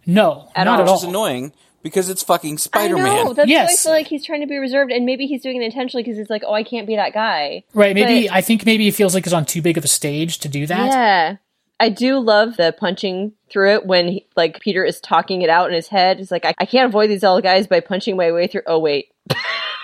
no, 0.05 0.49
At 0.57 0.64
not 0.64 0.81
all. 0.81 0.87
at 0.87 0.90
Which 0.92 1.03
is 1.03 1.09
annoying 1.09 1.53
because 1.85 2.09
it's 2.11 2.25
fucking 2.25 2.55
I 2.55 2.57
Spider 2.57 2.96
know. 2.96 3.03
Man. 3.05 3.35
That's 3.35 3.49
why 3.49 3.64
I 3.64 3.77
feel 3.77 3.92
like 3.92 4.09
he's 4.09 4.25
trying 4.25 4.40
to 4.40 4.49
be 4.49 4.57
reserved, 4.57 4.90
and 4.90 5.07
maybe 5.07 5.27
he's 5.27 5.42
doing 5.42 5.62
it 5.62 5.64
intentionally 5.64 6.03
because 6.03 6.18
he's 6.18 6.29
like, 6.31 6.42
oh, 6.44 6.53
I 6.53 6.64
can't 6.64 6.88
be 6.88 6.96
that 6.96 7.14
guy. 7.14 7.62
Right, 7.72 7.94
maybe 7.94 8.27
But- 8.27 8.35
I 8.35 8.40
think 8.40 8.66
maybe 8.66 8.83
he 8.85 8.90
feels 8.90 9.14
like 9.14 9.25
he's 9.25 9.33
on 9.33 9.44
too 9.46 9.62
big 9.62 9.79
of 9.79 9.85
a 9.85 9.88
stage 9.88 10.38
to 10.40 10.49
do 10.49 10.66
that. 10.66 10.87
Yeah. 10.90 11.37
I 11.79 11.91
do 11.91 12.19
love 12.19 12.57
the 12.57 12.75
punching 12.77 13.33
through 13.51 13.75
it 13.75 13.87
when 13.87 14.09
he, 14.09 14.27
like 14.37 14.61
Peter 14.61 14.85
is 14.85 15.01
talking 15.01 15.43
it 15.43 15.51
out 15.51 15.69
in 15.69 15.75
his 15.75 15.89
head. 15.89 16.21
It's 16.21 16.31
like 16.31 16.45
I, 16.45 16.55
I 16.59 16.67
can't 16.67 16.89
avoid 16.89 17.11
these 17.11 17.25
all 17.25 17.41
guys 17.41 17.67
by 17.67 17.81
punching 17.81 18.17
my 18.17 18.33
way 18.33 18.47
through. 18.47 18.62
Oh 18.67 18.79
wait, 18.79 19.12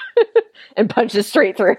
and 0.77 0.89
punches 0.89 1.27
straight 1.27 1.57
through. 1.57 1.77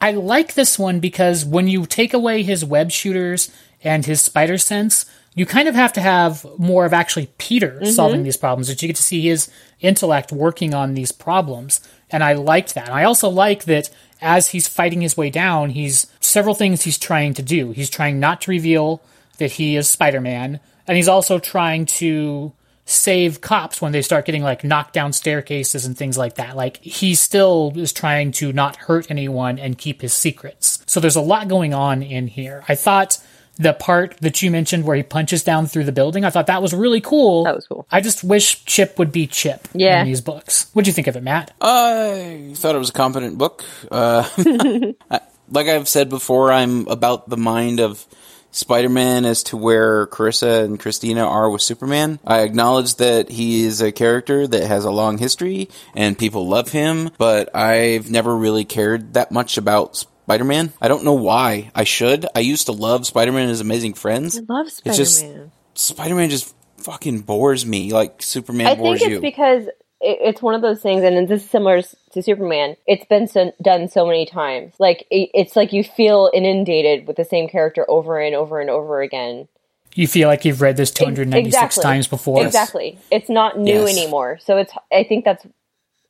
I 0.00 0.12
like 0.12 0.54
this 0.54 0.78
one 0.78 0.98
because 0.98 1.44
when 1.44 1.68
you 1.68 1.86
take 1.86 2.12
away 2.12 2.42
his 2.42 2.64
web 2.64 2.90
shooters 2.90 3.52
and 3.84 4.04
his 4.04 4.20
spider 4.20 4.58
sense, 4.58 5.06
you 5.34 5.46
kind 5.46 5.68
of 5.68 5.76
have 5.76 5.92
to 5.92 6.00
have 6.00 6.44
more 6.58 6.84
of 6.84 6.92
actually 6.92 7.30
Peter 7.38 7.78
mm-hmm. 7.80 7.90
solving 7.90 8.24
these 8.24 8.36
problems, 8.36 8.68
that 8.68 8.82
you 8.82 8.88
get 8.88 8.96
to 8.96 9.02
see 9.02 9.22
his 9.22 9.50
intellect 9.80 10.32
working 10.32 10.74
on 10.74 10.94
these 10.94 11.12
problems. 11.12 11.80
And 12.10 12.24
I 12.24 12.32
liked 12.34 12.74
that. 12.74 12.90
I 12.90 13.04
also 13.04 13.28
like 13.28 13.64
that 13.64 13.90
as 14.20 14.48
he's 14.48 14.68
fighting 14.68 15.00
his 15.00 15.16
way 15.16 15.30
down, 15.30 15.70
he's 15.70 16.06
several 16.20 16.54
things 16.54 16.82
he's 16.82 16.98
trying 16.98 17.34
to 17.34 17.42
do. 17.42 17.70
He's 17.70 17.90
trying 17.90 18.20
not 18.20 18.40
to 18.42 18.50
reveal 18.50 19.02
that 19.38 19.52
he 19.52 19.76
is 19.76 19.88
Spider 19.88 20.20
Man, 20.20 20.60
and 20.86 20.96
he's 20.96 21.08
also 21.08 21.38
trying 21.38 21.86
to 21.86 22.52
save 22.84 23.40
cops 23.40 23.80
when 23.80 23.92
they 23.92 24.02
start 24.02 24.26
getting 24.26 24.42
like 24.42 24.64
knocked 24.64 24.92
down 24.92 25.12
staircases 25.12 25.86
and 25.86 25.96
things 25.96 26.18
like 26.18 26.34
that. 26.34 26.56
Like 26.56 26.78
he 26.78 27.14
still 27.14 27.72
is 27.76 27.92
trying 27.92 28.32
to 28.32 28.52
not 28.52 28.76
hurt 28.76 29.10
anyone 29.10 29.58
and 29.58 29.78
keep 29.78 30.02
his 30.02 30.12
secrets. 30.12 30.82
So 30.86 30.98
there's 30.98 31.16
a 31.16 31.20
lot 31.20 31.46
going 31.48 31.74
on 31.74 32.02
in 32.02 32.26
here. 32.26 32.64
I 32.68 32.74
thought 32.74 33.18
the 33.56 33.72
part 33.72 34.16
that 34.20 34.42
you 34.42 34.50
mentioned 34.50 34.84
where 34.84 34.96
he 34.96 35.02
punches 35.04 35.44
down 35.44 35.66
through 35.66 35.84
the 35.84 35.92
building, 35.92 36.24
I 36.24 36.30
thought 36.30 36.48
that 36.48 36.60
was 36.60 36.74
really 36.74 37.00
cool. 37.00 37.44
That 37.44 37.54
was 37.54 37.66
cool. 37.66 37.86
I 37.90 38.00
just 38.00 38.24
wish 38.24 38.64
Chip 38.64 38.98
would 38.98 39.12
be 39.12 39.26
Chip 39.28 39.68
Yeah. 39.74 40.00
in 40.00 40.06
these 40.06 40.20
books. 40.20 40.68
What'd 40.72 40.86
you 40.88 40.92
think 40.92 41.06
of 41.06 41.16
it, 41.16 41.22
Matt? 41.22 41.52
I 41.60 42.52
thought 42.56 42.74
it 42.74 42.78
was 42.78 42.90
a 42.90 42.94
competent 42.94 43.38
book. 43.38 43.62
Uh, 43.90 44.28
like 45.50 45.68
I've 45.68 45.88
said 45.88 46.08
before, 46.08 46.50
I'm 46.50 46.88
about 46.88 47.28
the 47.28 47.36
mind 47.36 47.78
of 47.78 48.04
Spider-Man 48.52 49.24
as 49.24 49.42
to 49.44 49.56
where 49.56 50.06
Carissa 50.06 50.64
and 50.64 50.78
Christina 50.78 51.24
are 51.24 51.50
with 51.50 51.62
Superman. 51.62 52.20
I 52.24 52.40
acknowledge 52.40 52.96
that 52.96 53.30
he 53.30 53.64
is 53.64 53.80
a 53.80 53.92
character 53.92 54.46
that 54.46 54.66
has 54.66 54.84
a 54.84 54.90
long 54.90 55.18
history 55.18 55.68
and 55.94 56.18
people 56.18 56.46
love 56.46 56.70
him, 56.70 57.10
but 57.18 57.54
I've 57.56 58.10
never 58.10 58.36
really 58.36 58.64
cared 58.64 59.14
that 59.14 59.32
much 59.32 59.56
about 59.56 59.96
Spider-Man. 59.96 60.72
I 60.80 60.88
don't 60.88 61.04
know 61.04 61.14
why. 61.14 61.70
I 61.74 61.84
should. 61.84 62.26
I 62.34 62.40
used 62.40 62.66
to 62.66 62.72
love 62.72 63.06
Spider-Man 63.06 63.42
and 63.42 63.50
his 63.50 63.60
Amazing 63.60 63.94
Friends. 63.94 64.38
I 64.38 64.42
love 64.48 64.70
Spider 64.70 65.04
Man. 65.22 65.52
Spider-Man 65.74 66.30
just 66.30 66.54
fucking 66.76 67.20
bores 67.20 67.64
me 67.64 67.92
like 67.92 68.22
Superman 68.22 68.66
I 68.66 68.74
bores 68.74 69.00
think 69.00 69.12
it's 69.12 69.14
you. 69.16 69.20
because 69.20 69.68
it's 70.02 70.42
one 70.42 70.54
of 70.54 70.62
those 70.62 70.80
things, 70.80 71.02
and 71.04 71.28
this 71.28 71.42
is 71.44 71.50
similar 71.50 71.82
to 72.12 72.22
Superman. 72.22 72.76
It's 72.86 73.04
been 73.06 73.28
so, 73.28 73.52
done 73.62 73.88
so 73.88 74.04
many 74.06 74.26
times. 74.26 74.74
Like 74.78 75.06
it, 75.10 75.30
it's 75.32 75.56
like 75.56 75.72
you 75.72 75.84
feel 75.84 76.30
inundated 76.34 77.06
with 77.06 77.16
the 77.16 77.24
same 77.24 77.48
character 77.48 77.88
over 77.88 78.18
and 78.20 78.34
over 78.34 78.60
and 78.60 78.68
over 78.68 79.00
again. 79.00 79.48
You 79.94 80.08
feel 80.08 80.28
like 80.28 80.44
you've 80.44 80.60
read 80.60 80.76
this 80.76 80.90
296 80.90 81.46
Exactly. 81.54 81.82
times 81.82 82.08
before. 82.08 82.44
Exactly. 82.44 82.98
It's 83.10 83.28
not 83.28 83.58
new 83.58 83.86
Yes. 83.86 83.96
anymore. 83.96 84.38
So 84.42 84.56
it's 84.56 84.72
I 84.92 85.04
think 85.04 85.24
that's 85.24 85.46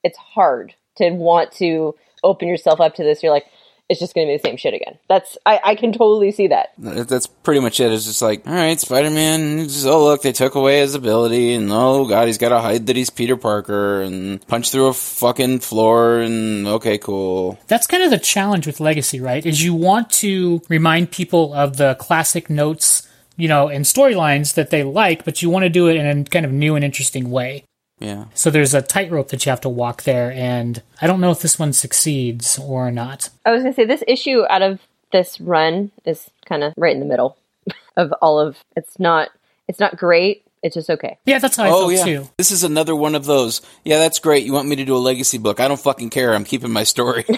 it's 0.02 0.18
hard 0.18 0.74
to 0.96 1.10
want 1.10 1.52
to 1.52 1.94
open 2.24 2.48
yourself 2.48 2.80
up 2.80 2.94
to 2.94 3.02
this. 3.04 3.22
You're 3.22 3.32
like, 3.32 3.46
it's 3.92 4.00
just 4.00 4.14
gonna 4.14 4.26
be 4.26 4.36
the 4.36 4.42
same 4.42 4.56
shit 4.56 4.74
again. 4.74 4.98
That's 5.08 5.38
I, 5.46 5.60
I 5.62 5.74
can 5.76 5.92
totally 5.92 6.32
see 6.32 6.48
that. 6.48 6.72
That- 6.78 7.08
That's 7.08 7.26
pretty 7.28 7.60
much 7.60 7.78
it. 7.78 7.92
It's 7.92 8.06
just 8.06 8.22
like, 8.22 8.46
all 8.46 8.52
right, 8.54 8.78
Spider-Man. 8.80 9.68
oh, 9.84 10.04
look, 10.04 10.22
they 10.22 10.32
took 10.32 10.54
away 10.56 10.80
his 10.80 10.94
ability, 10.94 11.54
and 11.54 11.70
oh 11.70 12.06
god, 12.06 12.26
he's 12.26 12.38
got 12.38 12.48
to 12.48 12.60
hide 12.60 12.86
that 12.86 12.96
he's 12.96 13.10
Peter 13.10 13.36
Parker, 13.36 14.02
and 14.02 14.44
punch 14.48 14.70
through 14.70 14.86
a 14.86 14.92
fucking 14.92 15.60
floor, 15.60 16.18
and 16.18 16.66
okay, 16.66 16.98
cool. 16.98 17.58
That's 17.68 17.86
kind 17.86 18.02
of 18.02 18.10
the 18.10 18.18
challenge 18.18 18.66
with 18.66 18.80
Legacy, 18.80 19.20
right? 19.20 19.44
Is 19.44 19.62
you 19.62 19.74
want 19.74 20.10
to 20.10 20.62
remind 20.68 21.10
people 21.10 21.52
of 21.54 21.76
the 21.76 21.94
classic 21.96 22.48
notes, 22.50 23.06
you 23.36 23.48
know, 23.48 23.68
and 23.68 23.84
storylines 23.84 24.54
that 24.54 24.70
they 24.70 24.82
like, 24.82 25.24
but 25.24 25.42
you 25.42 25.50
want 25.50 25.64
to 25.64 25.68
do 25.68 25.88
it 25.88 25.96
in 25.96 26.06
a 26.20 26.24
kind 26.24 26.44
of 26.46 26.52
new 26.52 26.74
and 26.76 26.84
interesting 26.84 27.30
way. 27.30 27.64
Yeah, 28.02 28.24
So 28.34 28.50
there's 28.50 28.74
a 28.74 28.82
tightrope 28.82 29.28
that 29.28 29.44
you 29.44 29.50
have 29.50 29.60
to 29.62 29.68
walk 29.68 30.02
there, 30.02 30.32
and 30.32 30.82
I 31.00 31.06
don't 31.06 31.20
know 31.20 31.30
if 31.30 31.40
this 31.40 31.58
one 31.58 31.72
succeeds 31.72 32.58
or 32.58 32.90
not. 32.90 33.30
I 33.46 33.52
was 33.52 33.62
gonna 33.62 33.74
say 33.74 33.84
this 33.84 34.04
issue 34.06 34.44
out 34.50 34.62
of 34.62 34.80
this 35.12 35.40
run 35.40 35.90
is 36.04 36.30
kind 36.46 36.64
of 36.64 36.74
right 36.76 36.94
in 36.94 37.00
the 37.00 37.06
middle 37.06 37.36
of 37.96 38.12
all 38.20 38.38
of. 38.38 38.58
It's 38.76 38.98
not. 38.98 39.30
It's 39.68 39.78
not 39.78 39.96
great. 39.96 40.44
It's 40.62 40.74
just 40.74 40.90
okay. 40.90 41.18
Yeah, 41.26 41.38
that's 41.38 41.56
how 41.56 41.64
I 41.64 41.70
oh 41.70 41.88
felt 41.88 41.92
yeah. 41.92 42.04
too. 42.04 42.28
This 42.36 42.50
is 42.50 42.62
another 42.64 42.94
one 42.94 43.14
of 43.14 43.24
those. 43.24 43.62
Yeah, 43.84 43.98
that's 43.98 44.18
great. 44.18 44.44
You 44.44 44.52
want 44.52 44.68
me 44.68 44.76
to 44.76 44.84
do 44.84 44.94
a 44.94 44.98
legacy 44.98 45.38
book? 45.38 45.60
I 45.60 45.68
don't 45.68 45.80
fucking 45.80 46.10
care. 46.10 46.34
I'm 46.34 46.44
keeping 46.44 46.70
my 46.70 46.84
story. 46.84 47.24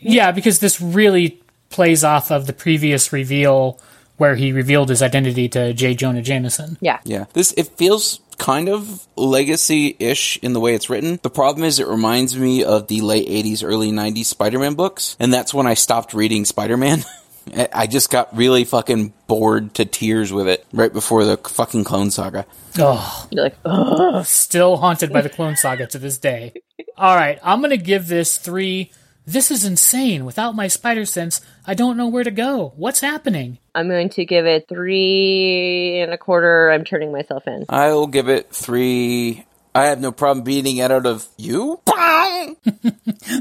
Yeah, 0.00 0.32
because 0.32 0.58
this 0.58 0.80
really 0.80 1.40
plays 1.70 2.04
off 2.04 2.30
of 2.30 2.46
the 2.46 2.52
previous 2.52 3.12
reveal 3.12 3.80
where 4.16 4.34
he 4.36 4.52
revealed 4.52 4.88
his 4.88 5.02
identity 5.02 5.48
to 5.50 5.72
J. 5.72 5.94
Jonah 5.94 6.22
Jameson. 6.22 6.78
Yeah. 6.80 7.00
Yeah. 7.04 7.24
This 7.32 7.52
it 7.56 7.68
feels 7.76 8.20
kind 8.38 8.68
of 8.68 9.06
legacy-ish 9.16 10.38
in 10.38 10.52
the 10.52 10.60
way 10.60 10.74
it's 10.74 10.90
written. 10.90 11.18
The 11.22 11.30
problem 11.30 11.64
is 11.64 11.78
it 11.78 11.86
reminds 11.86 12.36
me 12.36 12.64
of 12.64 12.88
the 12.88 13.00
late 13.00 13.28
80s 13.28 13.62
early 13.64 13.90
90s 13.92 14.26
Spider-Man 14.26 14.74
books, 14.74 15.16
and 15.20 15.32
that's 15.32 15.54
when 15.54 15.66
I 15.66 15.74
stopped 15.74 16.14
reading 16.14 16.44
Spider-Man. 16.44 17.04
I- 17.56 17.68
I 17.74 17.86
just 17.86 18.10
got 18.10 18.34
really 18.34 18.64
fucking 18.64 19.12
bored 19.26 19.74
to 19.74 19.84
tears 19.84 20.32
with 20.32 20.48
it 20.48 20.64
right 20.72 20.92
before 20.92 21.24
the 21.26 21.36
fucking 21.36 21.84
Clone 21.84 22.10
Saga. 22.10 22.46
Oh, 22.78 23.26
You're 23.30 23.44
like, 23.44 23.56
Ugh. 23.66 24.24
still 24.24 24.78
haunted 24.78 25.12
by 25.12 25.20
the 25.20 25.28
Clone 25.28 25.54
Saga 25.56 25.86
to 25.88 25.98
this 25.98 26.16
day. 26.16 26.54
All 26.96 27.14
right, 27.14 27.38
I'm 27.42 27.60
going 27.60 27.70
to 27.70 27.76
give 27.76 28.08
this 28.08 28.38
three. 28.38 28.90
This 29.26 29.50
is 29.50 29.64
insane. 29.64 30.24
Without 30.24 30.54
my 30.54 30.68
spider 30.68 31.06
sense, 31.06 31.40
I 31.66 31.74
don't 31.74 31.96
know 31.96 32.08
where 32.08 32.24
to 32.24 32.30
go. 32.30 32.74
What's 32.76 33.00
happening? 33.00 33.58
I'm 33.74 33.88
going 33.88 34.10
to 34.10 34.24
give 34.24 34.44
it 34.46 34.68
three 34.68 36.00
and 36.00 36.12
a 36.12 36.18
quarter. 36.18 36.70
I'm 36.70 36.84
turning 36.84 37.10
myself 37.10 37.46
in. 37.46 37.64
I 37.68 37.92
will 37.92 38.06
give 38.06 38.28
it 38.28 38.50
three. 38.50 39.46
I 39.74 39.86
have 39.86 40.00
no 40.00 40.12
problem 40.12 40.44
beating 40.44 40.76
it 40.76 40.90
out 40.90 41.06
of 41.06 41.26
you. 41.36 41.80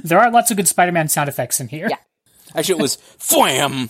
There 0.04 0.20
are 0.20 0.32
lots 0.32 0.50
of 0.50 0.58
good 0.58 0.68
Spider 0.68 0.92
Man 0.92 1.08
sound 1.08 1.30
effects 1.30 1.60
in 1.60 1.68
here. 1.68 1.88
Yeah. 1.90 1.98
Actually, 2.56 2.80
it 2.80 2.82
was 2.82 2.98
fwam. 3.20 3.90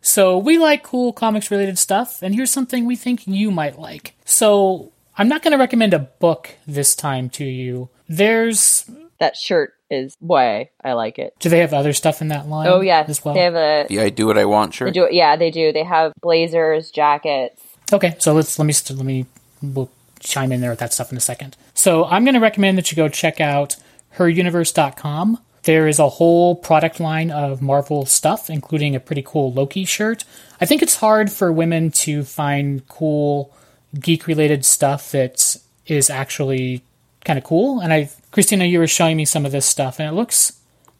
So 0.00 0.38
we 0.38 0.58
like 0.58 0.82
cool 0.82 1.12
comics 1.12 1.50
related 1.50 1.78
stuff, 1.78 2.22
and 2.22 2.34
here's 2.34 2.50
something 2.50 2.84
we 2.84 2.96
think 2.96 3.26
you 3.26 3.50
might 3.50 3.78
like. 3.78 4.14
So 4.24 4.92
I'm 5.16 5.28
not 5.28 5.42
going 5.42 5.52
to 5.52 5.58
recommend 5.58 5.94
a 5.94 5.98
book 5.98 6.50
this 6.66 6.94
time 6.94 7.30
to 7.30 7.44
you. 7.44 7.88
There's. 8.08 8.88
That 9.18 9.36
shirt 9.36 9.74
is 9.90 10.16
why 10.20 10.70
I 10.82 10.92
like 10.92 11.18
it. 11.18 11.34
Do 11.38 11.48
they 11.48 11.60
have 11.60 11.72
other 11.74 11.92
stuff 11.92 12.20
in 12.20 12.28
that 12.28 12.48
line? 12.48 12.66
Oh 12.68 12.80
yeah, 12.80 13.04
as 13.06 13.24
well. 13.24 13.34
they 13.34 13.42
have 13.42 13.54
a. 13.54 13.86
Yeah, 13.90 14.02
I 14.02 14.10
do 14.10 14.26
what 14.26 14.38
I 14.38 14.44
want. 14.44 14.74
Sure. 14.74 14.88
They 14.88 14.92
do 14.92 15.04
it. 15.04 15.12
Yeah, 15.12 15.36
they 15.36 15.50
do. 15.50 15.72
They 15.72 15.84
have 15.84 16.12
blazers, 16.20 16.90
jackets. 16.90 17.62
Okay, 17.92 18.16
so 18.18 18.34
let's 18.34 18.58
let 18.58 18.66
me 18.66 18.74
let 18.90 19.06
me 19.06 19.26
we'll 19.62 19.90
chime 20.20 20.52
in 20.52 20.60
there 20.60 20.70
with 20.70 20.78
that 20.80 20.92
stuff 20.92 21.10
in 21.10 21.18
a 21.18 21.20
second. 21.20 21.56
So 21.74 22.04
I'm 22.04 22.24
going 22.24 22.34
to 22.34 22.40
recommend 22.40 22.76
that 22.78 22.90
you 22.90 22.96
go 22.96 23.08
check 23.08 23.40
out 23.40 23.76
heruniverse.com. 24.16 25.38
There 25.62 25.86
is 25.86 25.98
a 25.98 26.08
whole 26.08 26.56
product 26.56 27.00
line 27.00 27.30
of 27.30 27.60
Marvel 27.60 28.06
stuff, 28.06 28.48
including 28.48 28.94
a 28.94 29.00
pretty 29.00 29.22
cool 29.22 29.52
Loki 29.52 29.84
shirt. 29.84 30.24
I 30.60 30.66
think 30.66 30.82
it's 30.82 30.96
hard 30.96 31.30
for 31.30 31.52
women 31.52 31.90
to 31.92 32.24
find 32.24 32.86
cool 32.88 33.54
geek 33.98 34.26
related 34.26 34.64
stuff 34.64 35.12
that 35.12 35.56
is 35.86 36.10
actually 36.10 36.82
kind 37.24 37.38
of 37.38 37.44
cool. 37.44 37.80
And 37.80 37.92
I, 37.92 38.10
Christina, 38.38 38.66
you 38.66 38.78
were 38.78 38.86
showing 38.86 39.16
me 39.16 39.24
some 39.24 39.44
of 39.44 39.50
this 39.50 39.66
stuff, 39.66 39.98
and 39.98 40.08
it 40.08 40.12
looks 40.12 40.50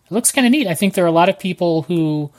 it 0.07 0.11
looks 0.13 0.33
kind 0.33 0.45
of 0.45 0.51
neat. 0.51 0.67
I 0.67 0.75
think 0.75 0.95
there 0.95 1.05
are 1.05 1.07
a 1.07 1.13
lot 1.13 1.29
of 1.29 1.39
people 1.39 1.83
who 1.83 2.33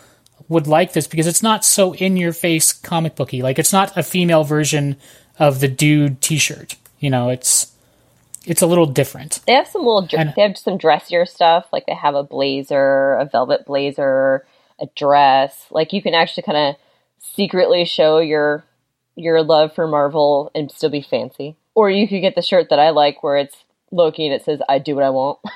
would 0.49 0.67
like 0.67 0.91
this 0.91 1.07
because 1.07 1.25
it's 1.25 1.41
not 1.41 1.63
so 1.63 1.95
in 1.95 2.17
your 2.17 2.33
face 2.33 2.73
comic 2.73 3.15
booky. 3.15 3.41
Like 3.41 3.57
it's 3.57 3.71
not 3.71 3.95
a 3.95 4.03
female 4.03 4.43
version 4.43 4.97
of 5.39 5.61
the 5.61 5.69
dude 5.69 6.19
T-shirt. 6.19 6.75
You 6.99 7.09
know, 7.11 7.29
it's 7.29 7.73
it's 8.45 8.61
a 8.61 8.67
little 8.67 8.87
different. 8.87 9.39
They 9.47 9.53
have 9.53 9.67
some 9.69 9.85
little. 9.85 10.05
And- 10.17 10.33
They 10.35 10.41
have 10.41 10.57
some 10.57 10.77
dressier 10.77 11.25
stuff. 11.25 11.67
Like 11.71 11.85
they 11.85 11.95
have 11.95 12.15
a 12.15 12.23
blazer, 12.23 13.13
a 13.13 13.23
velvet 13.23 13.65
blazer, 13.65 14.45
a 14.81 14.87
dress. 14.97 15.65
Like 15.71 15.93
you 15.93 16.01
can 16.01 16.13
actually 16.13 16.43
kind 16.43 16.57
of 16.57 16.75
secretly 17.19 17.85
show 17.85 18.19
your 18.19 18.65
your 19.15 19.43
love 19.43 19.73
for 19.73 19.87
Marvel 19.87 20.51
and 20.53 20.69
still 20.69 20.89
be 20.89 21.01
fancy. 21.01 21.55
Or 21.73 21.89
you 21.89 22.05
could 22.05 22.19
get 22.19 22.35
the 22.35 22.41
shirt 22.41 22.67
that 22.69 22.79
I 22.79 22.89
like, 22.89 23.23
where 23.23 23.37
it's 23.37 23.55
Loki 23.91 24.25
and 24.25 24.33
it 24.33 24.43
says 24.45 24.61
"I 24.67 24.79
do 24.79 24.95
what 24.95 25.03
I 25.03 25.09
want." 25.09 25.39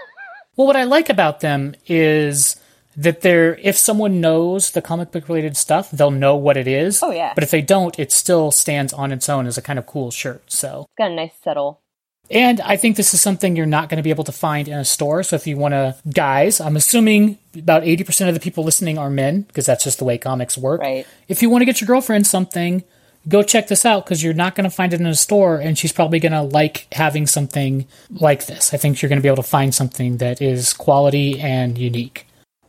Well, 0.56 0.68
what 0.68 0.76
I 0.76 0.84
like 0.84 1.10
about 1.10 1.40
them 1.40 1.74
is 1.88 2.60
that 2.96 3.22
they're 3.22 3.56
if 3.56 3.76
someone 3.76 4.22
knows 4.22 4.72
the 4.72 4.82
comic 4.82 5.12
book 5.12 5.28
related 5.28 5.58
stuff, 5.58 5.90
they'll 5.90 6.12
know 6.12 6.36
what 6.36 6.58
it 6.58 6.68
is. 6.68 7.02
Oh, 7.02 7.12
yeah. 7.12 7.34
But 7.34 7.44
if 7.44 7.50
they 7.50 7.62
don't, 7.62 7.98
it 7.98 8.12
still 8.12 8.52
stands 8.52 8.94
on 8.94 9.12
its 9.12 9.30
own 9.30 9.48
as 9.48 9.58
a 9.58 9.64
kind 9.64 9.80
of 9.80 9.88
cool 9.88 10.12
shirt. 10.12 10.44
So 10.52 10.86
It's 10.90 10.96
got 10.98 11.12
a 11.12 11.16
nice 11.16 11.34
settle. 11.44 11.82
And 12.30 12.62
I 12.62 12.78
think 12.78 12.96
this 12.96 13.14
is 13.14 13.22
something 13.22 13.56
you're 13.56 13.66
not 13.66 13.90
going 13.90 13.98
to 13.98 14.04
be 14.04 14.10
able 14.10 14.24
to 14.24 14.32
find 14.32 14.68
in 14.68 14.78
a 14.78 14.86
store. 14.86 15.24
So 15.24 15.36
if 15.36 15.46
you 15.46 15.58
want 15.58 15.74
to, 15.74 15.96
guys, 16.14 16.62
I'm 16.62 16.76
assuming 16.78 17.38
about 17.56 17.84
80% 17.84 18.28
of 18.28 18.34
the 18.34 18.40
people 18.40 18.64
listening 18.64 18.98
are 18.98 19.10
men 19.10 19.42
because 19.42 19.66
that's 19.66 19.84
just 19.84 20.00
the 20.00 20.06
way 20.06 20.18
comics 20.18 20.58
work. 20.58 20.82
Right. 20.82 21.06
If 21.28 21.42
you 21.42 21.50
want 21.50 21.62
to 21.62 21.66
get 21.66 21.82
your 21.82 21.88
girlfriend 21.88 22.26
something, 22.26 22.84
go 23.28 23.44
check 23.44 23.68
this 23.68 23.86
out 23.86 24.06
because 24.06 24.24
you're 24.24 24.34
not 24.34 24.56
going 24.56 24.70
to 24.70 24.76
find 24.76 24.94
it 24.94 25.00
in 25.00 25.06
a 25.06 25.16
store 25.16 25.58
and 25.58 25.78
she's 25.78 25.92
probably 25.92 26.20
going 26.20 26.32
to 26.32 26.42
like 26.42 26.88
having 26.92 27.28
something 27.28 27.88
like 28.10 28.46
this. 28.46 28.74
I 28.74 28.78
think 28.78 29.02
you're 29.02 29.10
going 29.10 29.20
to 29.20 29.24
be 29.24 29.30
able 29.30 29.44
to 29.44 29.50
find 29.50 29.74
something 29.74 30.18
that 30.18 30.42
is 30.42 30.74
quality 30.74 31.40
and 31.40 31.78
unique. 31.78 32.28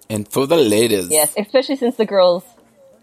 And 0.09 0.29
for 0.29 0.47
the 0.47 0.57
ladies. 0.57 1.11
Yes, 1.11 1.35
especially 1.37 1.77
since 1.77 1.97
the 1.97 2.05
girls, 2.05 2.45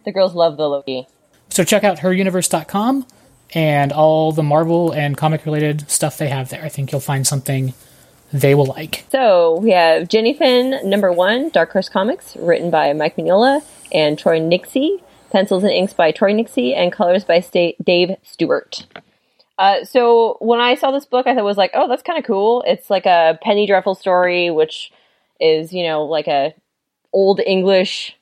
the 0.05 0.11
girls 0.11 0.33
love 0.33 0.57
the 0.57 0.67
Loki. 0.67 1.07
So 1.49 1.63
check 1.63 1.83
out 1.83 1.99
heruniverse.com 1.99 3.05
and 3.53 3.91
all 3.91 4.31
the 4.31 4.43
Marvel 4.43 4.91
and 4.91 5.17
comic 5.17 5.45
related 5.45 5.89
stuff 5.89 6.17
they 6.17 6.29
have 6.29 6.49
there. 6.49 6.63
I 6.63 6.69
think 6.69 6.91
you'll 6.91 7.01
find 7.01 7.27
something 7.27 7.73
they 8.31 8.55
will 8.55 8.65
like. 8.65 9.05
So 9.11 9.59
we 9.59 9.71
have 9.71 10.07
Jenny 10.07 10.33
Finn, 10.33 10.89
number 10.89 11.11
one, 11.11 11.49
Dark 11.49 11.71
Horse 11.71 11.89
Comics, 11.89 12.35
written 12.37 12.71
by 12.71 12.93
Mike 12.93 13.17
Mignola 13.17 13.61
and 13.91 14.17
Troy 14.17 14.39
Nixey, 14.39 15.01
pencils 15.31 15.63
and 15.63 15.71
inks 15.71 15.93
by 15.93 16.11
Troy 16.11 16.33
Nixey, 16.33 16.75
and 16.75 16.91
colors 16.91 17.23
by 17.23 17.39
Sta- 17.39 17.75
Dave 17.83 18.15
Stewart. 18.23 18.85
Uh, 19.57 19.83
so 19.83 20.37
when 20.39 20.59
I 20.59 20.75
saw 20.75 20.91
this 20.91 21.05
book, 21.05 21.27
I 21.27 21.33
thought 21.33 21.41
it 21.41 21.43
was 21.43 21.57
like, 21.57 21.71
oh, 21.73 21.87
that's 21.87 22.03
kind 22.03 22.17
of 22.17 22.25
cool. 22.25 22.63
It's 22.65 22.89
like 22.89 23.05
a 23.05 23.37
Penny 23.41 23.67
Dreadful 23.67 23.95
story, 23.95 24.49
which 24.49 24.91
is 25.39 25.73
you 25.73 25.83
know 25.83 26.03
like 26.05 26.27
a 26.27 26.53
old 27.13 27.39
English. 27.39 28.17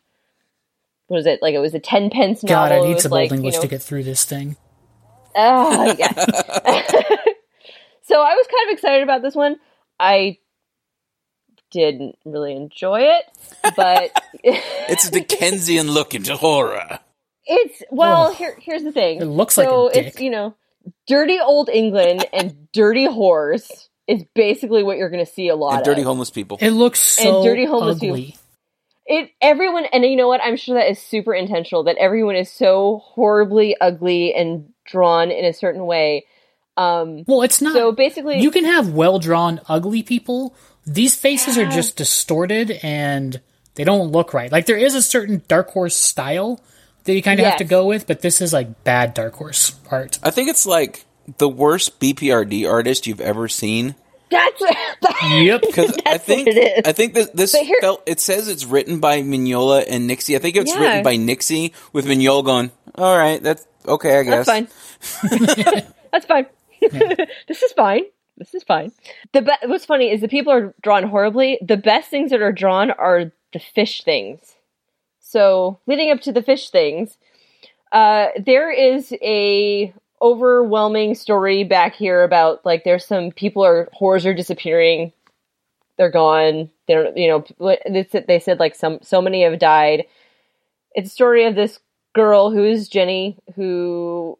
Was 1.09 1.25
it 1.25 1.41
like? 1.41 1.55
It 1.55 1.59
was 1.59 1.73
a 1.73 1.79
ten 1.79 2.09
pence 2.09 2.43
novel. 2.43 2.77
God, 2.77 2.85
I 2.85 2.87
need 2.87 2.99
some 2.99 3.11
like, 3.11 3.23
old 3.23 3.31
you 3.31 3.37
English 3.37 3.55
know, 3.55 3.61
to 3.61 3.67
get 3.67 3.81
through 3.81 4.03
this 4.03 4.25
thing. 4.25 4.57
Ah, 5.35 5.95
yes. 5.97 6.13
so 8.03 8.21
I 8.21 8.35
was 8.35 8.47
kind 8.47 8.69
of 8.69 8.73
excited 8.73 9.03
about 9.03 9.21
this 9.21 9.35
one. 9.35 9.55
I 9.99 10.37
didn't 11.71 12.17
really 12.25 12.55
enjoy 12.55 13.01
it, 13.01 13.25
but 13.75 14.11
It's 14.43 15.07
a 15.07 15.11
Dickensian 15.11 15.91
look 15.91 16.13
into 16.15 16.35
horror. 16.35 16.99
it's 17.45 17.83
well. 17.91 18.27
Oh. 18.29 18.33
Here, 18.33 18.55
here's 18.61 18.83
the 18.83 18.91
thing. 18.91 19.21
It 19.21 19.25
looks 19.25 19.57
like 19.57 19.67
so 19.67 19.89
a 19.89 19.93
dick. 19.93 20.07
it's 20.07 20.19
you 20.21 20.29
know, 20.29 20.55
dirty 21.07 21.39
old 21.39 21.69
England 21.69 22.25
and 22.33 22.67
dirty 22.71 23.07
whores 23.07 23.87
is 24.07 24.23
basically 24.33 24.81
what 24.83 24.97
you're 24.97 25.09
going 25.09 25.23
to 25.25 25.31
see 25.31 25.49
a 25.49 25.55
lot 25.55 25.75
And 25.75 25.83
dirty 25.85 26.01
of. 26.01 26.07
homeless 26.07 26.31
people. 26.31 26.57
It 26.61 26.71
looks 26.71 26.99
so 26.99 27.37
And 27.37 27.45
dirty 27.45 27.65
homeless 27.65 27.97
ugly. 27.97 28.35
it 29.05 29.29
everyone 29.41 29.85
and 29.85 30.03
you 30.05 30.15
know 30.15 30.27
what 30.27 30.41
i'm 30.43 30.55
sure 30.57 30.75
that 30.75 30.89
is 30.89 30.99
super 30.99 31.33
intentional 31.33 31.83
that 31.85 31.97
everyone 31.97 32.35
is 32.35 32.51
so 32.51 33.01
horribly 33.03 33.75
ugly 33.81 34.33
and 34.35 34.69
drawn 34.85 35.31
in 35.31 35.45
a 35.45 35.53
certain 35.53 35.85
way 35.85 36.25
um 36.77 37.23
Well, 37.27 37.41
it's 37.41 37.61
not. 37.61 37.73
so 37.73 37.91
basically 37.91 38.39
you 38.39 38.51
can 38.51 38.65
have 38.65 38.93
well 38.93 39.19
drawn, 39.19 39.59
ugly 39.67 40.01
people. 40.03 40.55
These 40.85 41.15
faces 41.15 41.57
are 41.57 41.67
just 41.67 41.97
distorted 41.97 42.79
and 42.83 43.39
they 43.75 43.83
don't 43.83 44.11
look 44.11 44.33
right. 44.33 44.51
Like 44.51 44.65
there 44.65 44.77
is 44.77 44.95
a 44.95 45.01
certain 45.01 45.41
Dark 45.47 45.69
Horse 45.71 45.95
style 45.95 46.59
that 47.03 47.13
you 47.13 47.21
kind 47.21 47.39
of 47.39 47.45
have 47.45 47.57
to 47.57 47.63
go 47.63 47.85
with, 47.85 48.07
but 48.07 48.21
this 48.21 48.41
is 48.41 48.51
like 48.53 48.83
bad 48.83 49.13
Dark 49.13 49.35
Horse 49.35 49.75
art. 49.91 50.19
I 50.23 50.31
think 50.31 50.49
it's 50.49 50.65
like 50.65 51.05
the 51.37 51.47
worst 51.49 51.99
BPRD 51.99 52.69
artist 52.69 53.05
you've 53.07 53.21
ever 53.21 53.47
seen. 53.47 53.95
that's 54.31 54.61
it. 54.61 54.77
Yep. 55.45 55.61
Because 55.67 55.91
I 56.05 56.11
That's 56.13 56.23
think 56.25 56.47
what 56.47 56.57
it 56.57 56.77
is. 56.79 56.81
I 56.85 56.91
think 56.91 57.13
that 57.15 57.35
this 57.35 57.53
here- 57.55 57.77
felt. 57.81 58.03
It 58.07 58.19
says 58.19 58.47
it's 58.47 58.65
written 58.65 58.99
by 58.99 59.21
Mignola 59.21 59.85
and 59.87 60.09
Nixey. 60.09 60.35
I 60.35 60.39
think 60.39 60.55
it's 60.55 60.73
Yeah. 60.73 60.79
written 60.81 61.03
by 61.03 61.15
Nixey 61.17 61.73
with 61.93 62.05
Mignola 62.05 62.43
going. 62.45 62.71
All 62.95 63.17
right, 63.17 63.41
that's 63.41 63.65
okay. 63.87 64.19
I 64.19 64.23
guess 64.23 64.45
That's 65.21 65.59
fine. 65.59 65.83
That's 66.11 66.25
fine. 66.25 66.45
this 67.47 67.61
is 67.63 67.71
fine. 67.73 68.03
This 68.39 68.55
is 68.55 68.63
fine. 68.63 68.91
The 69.33 69.41
be- 69.43 69.67
what's 69.67 69.85
funny 69.85 70.09
is 70.09 70.21
the 70.21 70.29
people 70.29 70.53
are 70.53 70.73
drawn 70.81 71.03
horribly. 71.03 71.59
The 71.61 71.77
best 71.77 72.09
things 72.09 72.31
that 72.31 72.41
are 72.41 72.53
drawn 72.53 72.89
are 72.89 73.31
the 73.53 73.59
fish 73.59 74.03
things. 74.03 74.55
So 75.19 75.79
leading 75.85 76.09
up 76.09 76.21
to 76.21 76.31
the 76.31 76.41
fish 76.41 76.69
things, 76.69 77.17
uh, 77.91 78.27
there 78.43 78.71
is 78.71 79.13
a 79.21 79.93
overwhelming 80.21 81.15
story 81.15 81.63
back 81.63 81.95
here 81.95 82.23
about 82.23 82.65
like 82.65 82.83
there's 82.83 83.05
some 83.05 83.31
people 83.31 83.63
are 83.63 83.89
whores 83.99 84.25
are 84.25 84.33
disappearing. 84.33 85.11
They're 85.97 86.09
gone. 86.09 86.69
They 86.87 86.93
don't. 86.93 87.17
You 87.17 87.43
know. 87.59 87.77
They 87.85 88.39
said, 88.39 88.59
like 88.59 88.73
some 88.73 88.99
so 89.01 89.21
many 89.21 89.43
have 89.43 89.59
died. 89.59 90.05
It's 90.93 91.09
a 91.09 91.13
story 91.13 91.45
of 91.45 91.55
this 91.55 91.79
girl 92.15 92.51
who 92.51 92.63
is 92.63 92.87
Jenny 92.87 93.37
who 93.55 94.39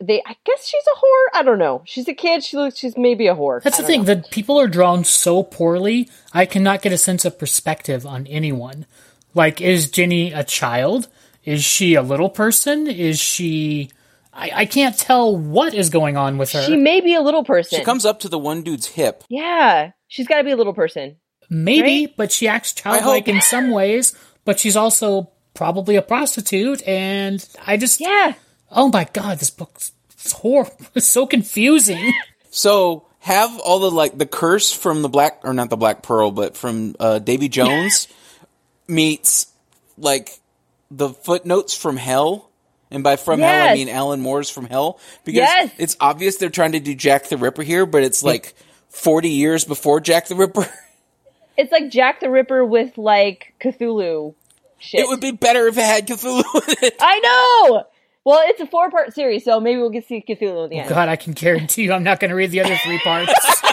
they 0.00 0.22
I 0.26 0.36
guess 0.44 0.66
she's 0.66 0.84
a 0.94 0.98
whore. 0.98 1.40
I 1.40 1.42
don't 1.42 1.58
know. 1.58 1.82
She's 1.86 2.06
a 2.08 2.14
kid. 2.14 2.44
She 2.44 2.56
looks. 2.56 2.78
She's 2.78 2.96
maybe 2.96 3.26
a 3.26 3.34
whore. 3.34 3.62
That's 3.62 3.78
I 3.78 3.82
the 3.82 3.86
thing. 3.88 4.00
know. 4.04 4.14
The 4.14 4.24
people 4.30 4.58
are 4.60 4.68
drawn 4.68 5.04
so 5.04 5.42
poorly. 5.42 6.08
I 6.32 6.46
cannot 6.46 6.82
get 6.82 6.92
a 6.92 6.98
sense 6.98 7.24
of 7.24 7.38
perspective 7.38 8.06
on 8.06 8.26
anyone. 8.26 8.86
Like, 9.34 9.60
is 9.60 9.90
Jenny 9.90 10.32
a 10.32 10.44
child? 10.44 11.08
Is 11.44 11.64
she 11.64 11.94
a 11.94 12.02
little 12.02 12.28
person? 12.28 12.86
Is 12.86 13.18
she? 13.18 13.90
I, 14.32 14.50
I 14.54 14.64
can't 14.66 14.96
tell 14.96 15.36
what 15.36 15.74
is 15.74 15.88
going 15.90 16.16
on 16.16 16.38
with 16.38 16.52
her. 16.52 16.62
She 16.62 16.76
may 16.76 17.00
be 17.00 17.14
a 17.14 17.20
little 17.20 17.42
person. 17.44 17.78
She 17.78 17.84
comes 17.84 18.04
up 18.04 18.20
to 18.20 18.28
the 18.28 18.38
one 18.38 18.62
dude's 18.62 18.86
hip. 18.86 19.24
yeah, 19.28 19.92
she's 20.08 20.26
got 20.28 20.38
to 20.38 20.44
be 20.44 20.50
a 20.52 20.56
little 20.56 20.74
person. 20.74 21.16
Maybe, 21.48 22.06
right? 22.06 22.16
but 22.16 22.30
she 22.30 22.46
acts 22.46 22.72
childlike 22.72 23.26
in 23.26 23.40
some 23.40 23.70
ways. 23.70 24.14
But 24.44 24.60
she's 24.60 24.76
also 24.76 25.30
probably 25.54 25.96
a 25.96 26.02
prostitute. 26.02 26.80
And 26.86 27.44
I 27.66 27.76
just, 27.76 28.00
Yeah, 28.00 28.34
oh 28.70 28.88
my 28.88 29.06
god, 29.12 29.38
this 29.38 29.50
book's 29.50 29.92
horrible. 30.34 30.74
It's 30.94 31.06
so 31.06 31.26
confusing. 31.26 32.12
So 32.50 33.06
have 33.20 33.58
all 33.60 33.78
the 33.80 33.90
like 33.90 34.16
the 34.18 34.26
curse 34.26 34.72
from 34.72 35.02
the 35.02 35.08
black 35.08 35.40
or 35.44 35.52
not 35.54 35.70
the 35.70 35.76
Black 35.76 36.02
Pearl, 36.02 36.30
but 36.30 36.56
from 36.56 36.94
uh, 36.98 37.18
Davy 37.18 37.48
Jones 37.48 38.08
meets 38.88 39.46
like 39.98 40.38
the 40.90 41.10
footnotes 41.10 41.74
from 41.76 41.96
Hell, 41.96 42.50
and 42.90 43.04
by 43.04 43.16
from 43.16 43.40
Hell 43.40 43.68
I 43.70 43.74
mean 43.74 43.88
Alan 43.88 44.20
Moore's 44.20 44.50
from 44.50 44.66
Hell, 44.66 44.98
because 45.24 45.40
Yes. 45.40 45.72
it's 45.78 45.96
obvious 46.00 46.36
they're 46.36 46.48
trying 46.50 46.72
to 46.72 46.80
do 46.80 46.94
Jack 46.94 47.28
the 47.28 47.36
Ripper 47.36 47.62
here, 47.62 47.86
but 47.86 48.02
it's 48.02 48.22
like 48.22 48.54
forty 48.88 49.30
years 49.30 49.64
before 49.64 50.00
Jack 50.00 50.26
the 50.28 50.36
Ripper. 50.36 50.66
It's 51.56 51.72
like 51.72 51.90
Jack 51.90 52.20
the 52.20 52.30
Ripper 52.30 52.64
with 52.64 52.96
like 52.96 53.52
Cthulhu 53.60 54.34
shit. 54.78 55.00
it 55.00 55.08
would 55.08 55.20
be 55.20 55.32
better 55.32 55.66
if 55.66 55.76
it 55.76 55.84
had 55.84 56.06
Cthulhu 56.06 56.42
in 56.68 56.74
it. 56.84 56.94
I 56.98 57.18
know. 57.18 57.84
Well, 58.24 58.40
it's 58.44 58.60
a 58.60 58.66
four 58.66 58.90
part 58.90 59.14
series, 59.14 59.44
so 59.44 59.60
maybe 59.60 59.80
we'll 59.80 59.90
get 59.90 60.02
to 60.02 60.06
see 60.08 60.24
Cthulhu 60.28 60.64
in 60.64 60.70
the 60.70 60.78
end. 60.80 60.88
God, 60.88 61.08
I 61.08 61.16
can 61.16 61.32
guarantee 61.32 61.84
you 61.84 61.92
I'm 61.92 62.02
not 62.04 62.20
going 62.20 62.28
to 62.30 62.34
read 62.34 62.50
the 62.50 62.60
other 62.60 62.76
three 62.76 62.98
parts. 62.98 63.32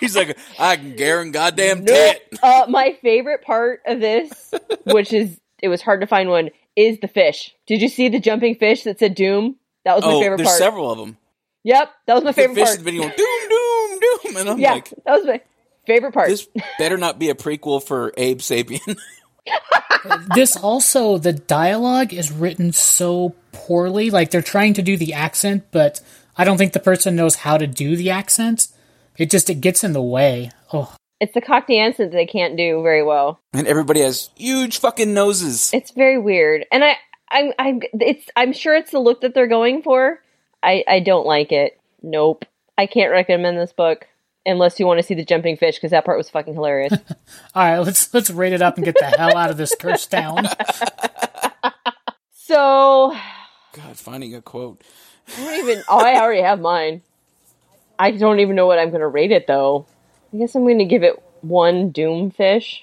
He's 0.00 0.14
like, 0.16 0.38
I 0.58 0.76
can 0.76 0.94
guarantee 0.94 1.32
goddamn 1.32 1.78
Nope. 1.84 1.86
tit. 1.86 2.38
Uh, 2.42 2.66
my 2.68 2.96
favorite 3.02 3.42
part 3.42 3.80
of 3.86 4.00
this, 4.00 4.54
which 4.84 5.12
is 5.12 5.38
it 5.60 5.68
was 5.68 5.82
hard 5.82 6.00
to 6.02 6.06
find 6.06 6.28
one, 6.28 6.50
is 6.76 7.00
the 7.00 7.08
fish. 7.08 7.52
Did 7.66 7.82
you 7.82 7.88
see 7.88 8.08
the 8.08 8.20
jumping 8.20 8.54
fish 8.54 8.84
that 8.84 9.00
said 9.00 9.16
Doom? 9.16 9.56
That 9.84 9.96
was 9.96 10.04
my 10.04 10.12
Oh, 10.12 10.20
favorite 10.20 10.36
there's 10.38 10.48
part. 10.50 10.58
several 10.58 10.92
of 10.92 10.98
them. 10.98 11.16
Yep, 11.64 11.90
that 12.06 12.14
was 12.14 12.22
my 12.24 12.30
The 12.30 12.34
favorite 12.34 12.54
fish 12.54 12.64
part. 12.66 12.78
in 12.78 12.84
the 12.84 12.90
video 12.90 13.02
going, 13.02 13.16
doom, 13.16 13.48
doom, 13.48 14.00
doom, 14.22 14.36
and 14.36 14.48
I'm 14.50 14.58
yeah, 14.60 14.72
like, 14.74 14.90
that 15.04 15.16
was 15.18 15.26
my 15.26 15.40
favorite 15.86 16.12
part. 16.12 16.28
this 16.28 16.48
better 16.78 16.96
not 16.96 17.18
be 17.18 17.30
a 17.30 17.34
prequel 17.34 17.82
for 17.82 18.12
Abe 18.16 18.38
Sapien. 18.38 18.96
This 20.34 20.56
also, 20.56 21.18
the 21.18 21.32
dialogue 21.32 22.12
is 22.12 22.30
written 22.30 22.72
so 22.72 23.34
poorly. 23.52 24.10
Like 24.10 24.30
they're 24.30 24.42
trying 24.42 24.74
to 24.74 24.82
do 24.82 24.96
the 24.96 25.14
accent, 25.14 25.66
but 25.70 26.00
I 26.36 26.44
don't 26.44 26.58
think 26.58 26.72
the 26.72 26.80
person 26.80 27.16
knows 27.16 27.36
how 27.36 27.58
to 27.58 27.66
do 27.66 27.96
the 27.96 28.10
accent. 28.10 28.68
It 29.16 29.30
just, 29.30 29.50
it 29.50 29.60
gets 29.60 29.82
in 29.82 29.92
the 29.92 30.02
way. 30.02 30.52
Oh, 30.72 30.94
it's 31.20 31.34
the 31.34 31.40
Cockney 31.40 31.80
accent 31.80 32.12
that 32.12 32.16
they 32.16 32.26
can't 32.26 32.56
do 32.56 32.82
very 32.82 33.02
well. 33.02 33.40
and 33.52 33.66
everybody 33.66 34.00
has 34.00 34.30
huge 34.36 34.78
fucking 34.78 35.12
noses. 35.12 35.70
It's 35.72 35.90
very 35.90 36.18
weird, 36.18 36.64
and 36.70 36.84
I, 36.84 36.96
I'm, 37.28 37.52
I'm, 37.58 37.80
it's, 37.94 38.28
I'm 38.36 38.52
sure 38.52 38.76
it's 38.76 38.92
the 38.92 39.00
look 39.00 39.22
that 39.22 39.34
they're 39.34 39.48
going 39.48 39.82
for. 39.82 40.22
I, 40.62 40.84
I 40.86 41.00
don't 41.00 41.26
like 41.26 41.50
it. 41.50 41.78
Nope, 42.02 42.44
I 42.76 42.86
can't 42.86 43.10
recommend 43.10 43.58
this 43.58 43.72
book 43.72 44.06
unless 44.46 44.78
you 44.80 44.86
want 44.86 44.98
to 44.98 45.02
see 45.02 45.14
the 45.14 45.24
jumping 45.24 45.56
fish 45.56 45.76
because 45.76 45.90
that 45.90 46.04
part 46.04 46.18
was 46.18 46.30
fucking 46.30 46.54
hilarious. 46.54 46.92
all 47.54 47.64
right, 47.64 47.78
let's 47.78 48.12
let's 48.14 48.30
rate 48.30 48.52
it 48.52 48.62
up 48.62 48.76
and 48.76 48.84
get 48.84 48.96
the 48.98 49.06
hell 49.06 49.36
out 49.36 49.50
of 49.50 49.56
this 49.56 49.74
cursed 49.78 50.10
town. 50.10 50.48
so 52.32 53.16
God, 53.72 53.96
finding 53.96 54.34
a 54.34 54.42
quote. 54.42 54.82
I 55.36 55.44
don't 55.44 55.68
even. 55.68 55.82
Oh, 55.88 55.98
I 55.98 56.20
already 56.20 56.42
have 56.42 56.60
mine. 56.60 57.02
I 57.98 58.12
don't 58.12 58.40
even 58.40 58.56
know 58.56 58.66
what 58.66 58.78
I'm 58.78 58.90
going 58.90 59.00
to 59.00 59.08
rate 59.08 59.32
it 59.32 59.46
though. 59.46 59.86
I 60.32 60.38
guess 60.38 60.54
I'm 60.54 60.62
going 60.62 60.78
to 60.78 60.84
give 60.84 61.02
it 61.02 61.22
one 61.40 61.92
Doomfish. 61.92 62.82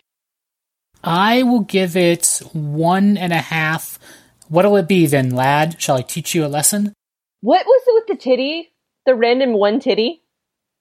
I 1.04 1.44
will 1.44 1.62
give 1.62 1.96
it 1.96 2.42
one 2.54 3.18
and 3.18 3.32
a 3.32 3.38
half. 3.38 4.00
What'll 4.48 4.76
it 4.78 4.88
be 4.88 5.06
then, 5.06 5.32
lad? 5.32 5.82
Shall 5.82 5.98
I 5.98 6.02
teach 6.02 6.34
you 6.34 6.46
a 6.46 6.48
lesson? 6.48 6.94
What 7.42 7.66
was 7.66 7.84
it 7.86 7.94
with 7.94 8.08
the 8.08 8.24
titty? 8.24 8.72
The 9.06 9.16
random 9.16 9.54
one 9.54 9.80
titty? 9.80 10.24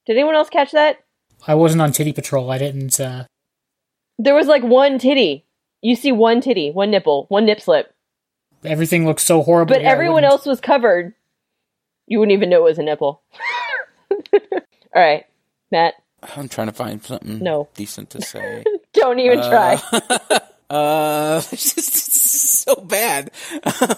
Did 0.06 0.16
anyone 0.16 0.34
else 0.34 0.50
catch 0.50 0.72
that? 0.72 0.98
I 1.46 1.54
wasn't 1.54 1.82
on 1.82 1.92
Titty 1.92 2.12
Patrol. 2.12 2.50
I 2.50 2.58
didn't. 2.58 2.98
uh 3.00 3.24
There 4.18 4.34
was 4.34 4.46
like 4.46 4.62
one 4.62 4.98
titty. 4.98 5.44
You 5.82 5.96
see 5.96 6.12
one 6.12 6.40
titty, 6.40 6.70
one 6.70 6.90
nipple, 6.90 7.26
one 7.28 7.44
nip 7.44 7.60
slip, 7.60 7.94
Everything 8.64 9.04
looks 9.04 9.22
so 9.22 9.42
horrible. 9.42 9.74
but 9.74 9.82
here, 9.82 9.90
I 9.90 9.92
everyone 9.92 10.24
else 10.24 10.46
was 10.46 10.60
covered. 10.60 11.12
You 12.06 12.18
wouldn't 12.18 12.32
even 12.34 12.48
know 12.48 12.60
it 12.60 12.70
was 12.70 12.78
a 12.78 12.82
nipple. 12.82 13.22
All 14.32 15.02
right, 15.02 15.26
Matt. 15.70 15.94
I'm 16.36 16.48
trying 16.48 16.68
to 16.68 16.72
find 16.72 17.02
something 17.02 17.40
No. 17.40 17.68
decent 17.74 18.10
to 18.10 18.22
say. 18.22 18.64
Don't 18.94 19.18
even 19.18 19.38
try. 19.40 19.74
uh, 20.70 21.42
it's 21.52 21.74
just 21.74 21.94
so 22.40 22.74
bad. 22.76 23.30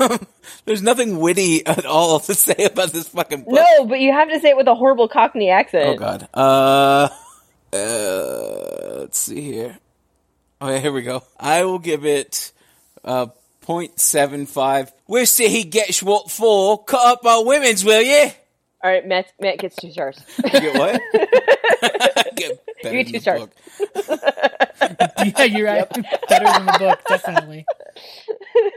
Um, 0.01 0.27
there's 0.65 0.83
nothing 0.83 1.19
witty 1.19 1.67
at 1.67 1.85
all 1.87 2.21
to 2.21 2.35
say 2.35 2.65
about 2.65 2.93
this 2.93 3.09
fucking 3.09 3.45
book. 3.45 3.55
No, 3.55 3.87
but 3.87 4.01
you 4.01 4.13
have 4.13 4.29
to 4.31 4.41
say 4.41 4.51
it 4.51 4.57
with 4.57 4.69
a 4.69 4.75
horrible 4.75 5.09
Cockney 5.09 5.51
accent. 5.51 5.89
Oh 5.89 5.97
god. 5.97 6.29
Uh, 6.35 7.09
uh, 7.73 8.99
let's 9.01 9.19
see 9.19 9.41
here. 9.41 9.79
Oh 10.61 10.71
yeah, 10.71 10.79
here 10.79 10.93
we 10.93 11.03
go. 11.03 11.23
I 11.39 11.65
will 11.65 11.79
give 11.79 12.05
it 12.05 12.53
uh 13.05 13.27
0.75. 13.67 14.93
We'll 15.09 15.27
see 15.27 15.49
he 15.49 15.65
gets 15.65 16.03
what 16.03 16.31
for. 16.31 16.85
Cut 16.85 17.05
up 17.05 17.27
our 17.27 17.45
women's, 17.45 17.85
will 17.85 18.03
you? 18.03 18.31
All 18.83 18.91
right, 18.91 19.07
Matt. 19.07 19.33
Matt 19.41 19.59
gets 19.59 19.75
two 19.77 19.91
stars. 19.91 20.19
You 20.45 20.51
get 20.51 20.79
what? 20.79 21.03
Get 22.37 22.66
better 22.83 22.97
You 22.97 23.05
than 23.05 23.13
get 23.13 23.13
two 23.13 23.13
the 23.13 23.21
stars. 23.21 23.41
book. 23.41 24.23
Yeah, 25.39 25.45
you're 25.45 25.67
right. 25.67 25.89
better 26.29 26.45
than 26.45 26.67
the 26.67 26.77
book, 26.79 27.01
definitely. 27.09 27.65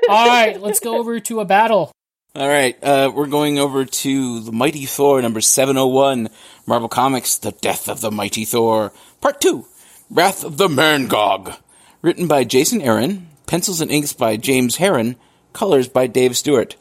All 0.09 0.27
right, 0.27 0.59
let's 0.59 0.79
go 0.79 0.97
over 0.97 1.19
to 1.19 1.39
a 1.41 1.45
battle. 1.45 1.91
All 2.35 2.47
right, 2.47 2.77
uh, 2.83 3.11
we're 3.13 3.27
going 3.27 3.59
over 3.59 3.85
to 3.85 4.39
the 4.39 4.51
Mighty 4.51 4.85
Thor 4.85 5.21
number 5.21 5.41
701, 5.41 6.29
Marvel 6.65 6.87
Comics, 6.89 7.37
The 7.37 7.51
Death 7.51 7.87
of 7.89 8.01
the 8.01 8.11
Mighty 8.11 8.45
Thor, 8.45 8.91
Part 9.21 9.41
2, 9.41 9.65
Wrath 10.09 10.43
of 10.43 10.57
the 10.57 10.67
Mangog. 10.67 11.57
Written 12.01 12.27
by 12.27 12.43
Jason 12.45 12.81
Aaron, 12.81 13.27
pencils 13.45 13.81
and 13.81 13.91
inks 13.91 14.13
by 14.13 14.37
James 14.37 14.77
Harren, 14.77 15.15
colors 15.53 15.87
by 15.89 16.07
Dave 16.07 16.37
Stewart. 16.37 16.75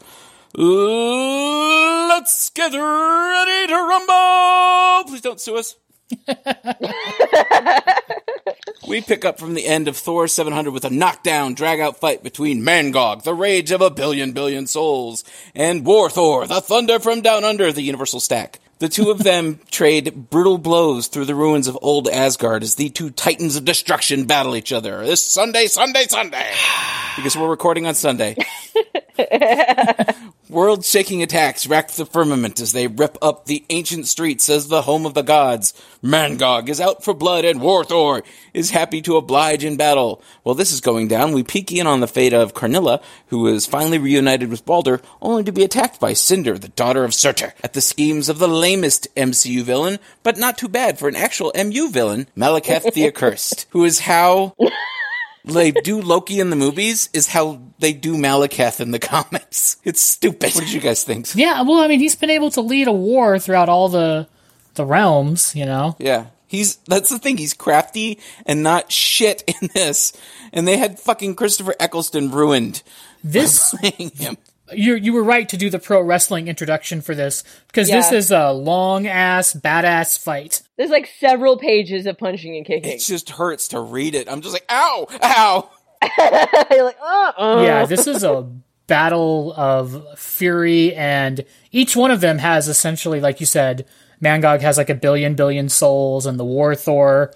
Let's 0.54 2.50
get 2.50 2.72
ready 2.72 3.66
to 3.68 3.74
rumble! 3.74 5.10
Please 5.10 5.20
don't 5.22 5.40
sue 5.40 5.56
us. 5.56 5.74
We 8.88 9.02
pick 9.02 9.26
up 9.26 9.38
from 9.38 9.52
the 9.52 9.66
end 9.66 9.86
of 9.86 9.98
Thor 9.98 10.26
700 10.26 10.70
with 10.70 10.86
a 10.86 10.90
knockdown, 10.90 11.52
drag 11.52 11.78
out 11.78 11.98
fight 12.00 12.22
between 12.22 12.62
Mangog, 12.62 13.22
the 13.22 13.34
rage 13.34 13.70
of 13.70 13.82
a 13.82 13.90
billion 13.90 14.32
billion 14.32 14.66
souls, 14.66 15.24
and 15.54 15.84
War 15.84 16.08
Thor, 16.08 16.46
the 16.46 16.62
thunder 16.62 16.98
from 16.98 17.20
down 17.20 17.44
under 17.44 17.70
the 17.70 17.82
universal 17.82 18.18
stack. 18.18 18.60
The 18.78 18.88
two 18.88 19.10
of 19.10 19.22
them 19.22 19.60
trade 19.70 20.30
brutal 20.30 20.56
blows 20.56 21.08
through 21.08 21.26
the 21.26 21.34
ruins 21.34 21.66
of 21.66 21.76
old 21.82 22.08
Asgard 22.08 22.62
as 22.62 22.76
the 22.76 22.88
two 22.88 23.10
titans 23.10 23.56
of 23.56 23.66
destruction 23.66 24.24
battle 24.24 24.56
each 24.56 24.72
other. 24.72 25.04
This 25.04 25.24
Sunday, 25.24 25.66
Sunday, 25.66 26.06
Sunday! 26.08 26.52
Because 27.16 27.36
we're 27.36 27.48
recording 27.48 27.84
on 27.84 27.96
Sunday. 27.96 28.36
World 30.48 30.82
shaking 30.82 31.22
attacks 31.22 31.66
rack 31.66 31.90
the 31.90 32.06
firmament 32.06 32.58
as 32.58 32.72
they 32.72 32.86
rip 32.86 33.18
up 33.20 33.44
the 33.44 33.66
ancient 33.68 34.06
streets 34.06 34.48
as 34.48 34.68
the 34.68 34.80
home 34.80 35.04
of 35.04 35.12
the 35.12 35.22
gods. 35.22 35.74
Mangog 36.02 36.70
is 36.70 36.80
out 36.80 37.04
for 37.04 37.12
blood 37.12 37.44
and 37.44 37.60
Warthor 37.60 38.22
is 38.54 38.70
happy 38.70 39.02
to 39.02 39.18
oblige 39.18 39.62
in 39.62 39.76
battle. 39.76 40.22
While 40.44 40.54
this 40.54 40.72
is 40.72 40.80
going 40.80 41.08
down, 41.08 41.32
we 41.32 41.42
peek 41.42 41.70
in 41.70 41.86
on 41.86 42.00
the 42.00 42.08
fate 42.08 42.32
of 42.32 42.54
Karnilla, 42.54 43.02
who 43.26 43.46
is 43.46 43.66
finally 43.66 43.98
reunited 43.98 44.48
with 44.48 44.64
Balder, 44.64 45.02
only 45.20 45.44
to 45.44 45.52
be 45.52 45.64
attacked 45.64 46.00
by 46.00 46.14
Cinder, 46.14 46.56
the 46.56 46.68
daughter 46.68 47.04
of 47.04 47.12
Surtur, 47.12 47.52
at 47.62 47.74
the 47.74 47.82
schemes 47.82 48.30
of 48.30 48.38
the 48.38 48.48
lamest 48.48 49.06
MCU 49.16 49.62
villain, 49.62 49.98
but 50.22 50.38
not 50.38 50.56
too 50.56 50.68
bad 50.68 50.98
for 50.98 51.08
an 51.08 51.16
actual 51.16 51.52
MU 51.54 51.90
villain, 51.90 52.26
Malekith 52.34 52.94
the 52.94 53.06
Accursed, 53.06 53.66
who 53.70 53.84
is 53.84 54.00
how 54.00 54.54
they 55.48 55.70
do 55.70 56.00
Loki 56.00 56.40
in 56.40 56.50
the 56.50 56.56
movies 56.56 57.08
is 57.12 57.28
how 57.28 57.60
they 57.78 57.92
do 57.92 58.14
Malekith 58.14 58.80
in 58.80 58.90
the 58.90 58.98
comics. 59.14 59.76
It's 59.84 60.00
stupid. 60.00 60.54
What 60.54 60.64
did 60.64 60.72
you 60.72 60.80
guys 60.80 61.04
think? 61.04 61.34
Yeah, 61.34 61.62
well, 61.62 61.80
I 61.80 61.88
mean, 61.88 62.00
he's 62.00 62.16
been 62.16 62.30
able 62.30 62.50
to 62.52 62.60
lead 62.60 62.88
a 62.88 62.92
war 62.92 63.38
throughout 63.38 63.68
all 63.68 63.88
the 63.88 64.28
the 64.74 64.86
realms, 64.86 65.54
you 65.54 65.66
know. 65.66 65.96
Yeah. 65.98 66.26
He's 66.46 66.76
that's 66.86 67.10
the 67.10 67.18
thing, 67.18 67.36
he's 67.36 67.52
crafty 67.52 68.18
and 68.46 68.62
not 68.62 68.90
shit 68.90 69.42
in 69.46 69.68
this. 69.74 70.14
And 70.52 70.66
they 70.66 70.78
had 70.78 70.98
fucking 70.98 71.34
Christopher 71.34 71.74
Eccleston 71.78 72.30
ruined 72.30 72.82
This 73.22 73.74
playing 73.74 74.12
him. 74.12 74.38
You 74.72 74.94
you 74.94 75.12
were 75.12 75.22
right 75.22 75.48
to 75.48 75.56
do 75.56 75.70
the 75.70 75.78
pro 75.78 76.00
wrestling 76.00 76.48
introduction 76.48 77.00
for 77.00 77.14
this 77.14 77.44
because 77.68 77.88
this 77.88 78.12
is 78.12 78.30
a 78.30 78.52
long 78.52 79.06
ass 79.06 79.54
badass 79.54 80.18
fight. 80.18 80.62
There's 80.76 80.90
like 80.90 81.08
several 81.18 81.58
pages 81.58 82.06
of 82.06 82.18
punching 82.18 82.56
and 82.56 82.66
kicking. 82.66 82.92
It 82.92 83.00
just 83.00 83.30
hurts 83.30 83.68
to 83.68 83.80
read 83.80 84.14
it. 84.14 84.30
I'm 84.30 84.40
just 84.40 84.52
like, 84.52 84.66
ow, 84.70 85.06
ow. 85.22 85.70
You're 86.70 86.84
like, 86.84 86.98
uh, 87.02 87.32
uh. 87.36 87.62
Yeah, 87.64 87.86
this 87.86 88.06
is 88.06 88.22
a 88.22 88.48
battle 88.86 89.52
of 89.56 90.18
fury, 90.18 90.94
and 90.94 91.44
each 91.72 91.96
one 91.96 92.10
of 92.10 92.20
them 92.20 92.38
has 92.38 92.68
essentially, 92.68 93.20
like 93.20 93.40
you 93.40 93.46
said, 93.46 93.86
Mangog 94.22 94.60
has 94.60 94.76
like 94.76 94.90
a 94.90 94.94
billion 94.94 95.34
billion 95.34 95.68
souls, 95.68 96.26
and 96.26 96.38
the 96.38 96.44
War 96.44 96.74
Thor 96.74 97.32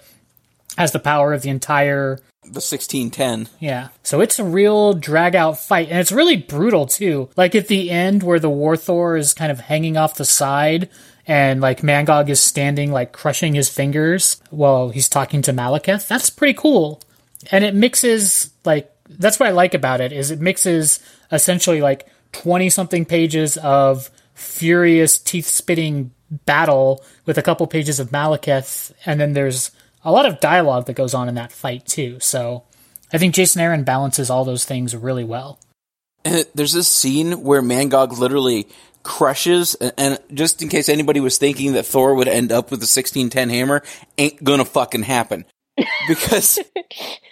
has 0.77 0.91
the 0.91 0.99
power 0.99 1.33
of 1.33 1.41
the 1.41 1.49
entire. 1.49 2.19
The 2.43 2.59
1610. 2.59 3.47
Yeah, 3.59 3.89
so 4.03 4.21
it's 4.21 4.37
a 4.37 4.43
real 4.43 4.93
drag 4.93 5.35
out 5.35 5.59
fight, 5.59 5.89
and 5.89 5.99
it's 5.99 6.11
really 6.11 6.35
brutal 6.37 6.85
too. 6.85 7.29
Like 7.37 7.55
at 7.55 7.67
the 7.67 7.89
end, 7.89 8.21
where 8.21 8.39
the 8.39 8.49
War 8.49 8.75
Thor 8.75 9.15
is 9.15 9.33
kind 9.33 9.51
of 9.51 9.61
hanging 9.61 9.97
off 9.97 10.15
the 10.15 10.25
side, 10.25 10.89
and 11.25 11.61
like 11.61 11.81
Mangog 11.81 12.29
is 12.29 12.41
standing, 12.41 12.91
like 12.91 13.13
crushing 13.13 13.53
his 13.53 13.69
fingers 13.69 14.41
while 14.49 14.89
he's 14.89 15.07
talking 15.09 15.41
to 15.43 15.53
Malekith. 15.53 16.07
That's 16.07 16.29
pretty 16.29 16.53
cool, 16.53 17.01
and 17.51 17.63
it 17.63 17.73
mixes 17.73 18.51
like 18.65 18.93
that's 19.09 19.39
what 19.39 19.49
I 19.49 19.51
like 19.51 19.73
about 19.73 20.01
it 20.01 20.11
is 20.11 20.31
it 20.31 20.39
mixes 20.39 20.99
essentially 21.31 21.81
like 21.81 22.07
twenty 22.31 22.69
something 22.69 23.05
pages 23.05 23.57
of 23.57 24.09
furious 24.33 25.17
teeth 25.17 25.45
spitting 25.45 26.11
battle 26.45 27.03
with 27.25 27.37
a 27.37 27.41
couple 27.41 27.67
pages 27.67 27.99
of 27.99 28.09
Malekith, 28.09 28.91
and 29.05 29.19
then 29.19 29.33
there's 29.33 29.71
a 30.03 30.11
lot 30.11 30.25
of 30.25 30.39
dialogue 30.39 30.85
that 30.85 30.93
goes 30.93 31.13
on 31.13 31.29
in 31.29 31.35
that 31.35 31.51
fight 31.51 31.85
too. 31.85 32.19
So 32.19 32.63
I 33.11 33.17
think 33.17 33.35
Jason 33.35 33.61
Aaron 33.61 33.83
balances 33.83 34.29
all 34.29 34.45
those 34.45 34.65
things 34.65 34.95
really 34.95 35.23
well. 35.23 35.59
And 36.25 36.45
there's 36.55 36.73
this 36.73 36.87
scene 36.87 37.43
where 37.43 37.61
Mangog 37.61 38.17
literally 38.17 38.67
crushes, 39.03 39.75
and, 39.75 39.93
and 39.97 40.19
just 40.33 40.61
in 40.61 40.69
case 40.69 40.89
anybody 40.89 41.19
was 41.19 41.37
thinking 41.37 41.73
that 41.73 41.85
Thor 41.85 42.15
would 42.15 42.27
end 42.27 42.51
up 42.51 42.71
with 42.71 42.79
a 42.79 42.89
1610 42.89 43.49
hammer, 43.49 43.83
ain't 44.17 44.43
gonna 44.43 44.65
fucking 44.65 45.03
happen. 45.03 45.45
Because 46.07 46.59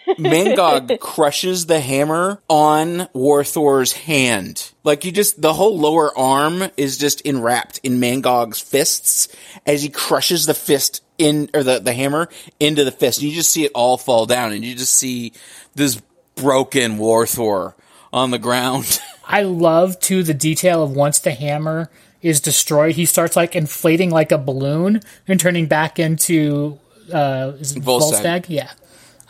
Mangog 0.07 0.99
crushes 0.99 1.67
the 1.67 1.79
hammer 1.79 2.41
on 2.47 3.07
War 3.13 3.43
Thor's 3.43 3.91
hand. 3.91 4.71
Like 4.83 5.05
you 5.05 5.11
just, 5.11 5.41
the 5.41 5.53
whole 5.53 5.77
lower 5.77 6.17
arm 6.17 6.63
is 6.75 6.97
just 6.97 7.21
enwrapped 7.21 7.79
in 7.83 7.99
Mangog's 7.99 8.59
fists 8.59 9.27
as 9.65 9.83
he 9.83 9.89
crushes 9.89 10.45
the 10.45 10.53
fist 10.53 11.03
in, 11.21 11.49
or 11.53 11.63
the, 11.63 11.79
the 11.79 11.93
hammer 11.93 12.29
into 12.59 12.83
the 12.83 12.91
fist. 12.91 13.19
And 13.19 13.29
You 13.29 13.35
just 13.35 13.49
see 13.49 13.65
it 13.65 13.71
all 13.73 13.97
fall 13.97 14.25
down 14.25 14.51
and 14.51 14.63
you 14.63 14.75
just 14.75 14.93
see 14.93 15.33
this 15.75 16.01
broken 16.35 16.97
War 16.97 17.25
Thor 17.25 17.75
on 18.11 18.31
the 18.31 18.39
ground. 18.39 18.99
I 19.25 19.43
love 19.43 19.99
too 19.99 20.23
the 20.23 20.33
detail 20.33 20.83
of 20.83 20.91
once 20.91 21.19
the 21.19 21.31
hammer 21.31 21.89
is 22.21 22.41
destroyed, 22.41 22.95
he 22.95 23.05
starts 23.05 23.35
like 23.35 23.55
inflating 23.55 24.09
like 24.09 24.31
a 24.31 24.37
balloon 24.37 25.01
and 25.27 25.39
turning 25.39 25.67
back 25.67 25.99
into 25.99 26.77
uh 27.11 27.53
is 27.59 27.75
it 27.75 27.83
Volstagg. 27.83 28.43
Volstagg? 28.43 28.45
Yeah. 28.49 28.71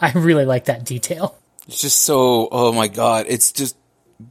I 0.02 0.12
really 0.14 0.46
like 0.46 0.66
that 0.66 0.84
detail. 0.84 1.38
It's 1.68 1.82
just 1.82 2.02
so, 2.02 2.50
oh 2.52 2.72
my 2.72 2.88
god, 2.88 3.28
it's 3.30 3.52
just 3.52 3.78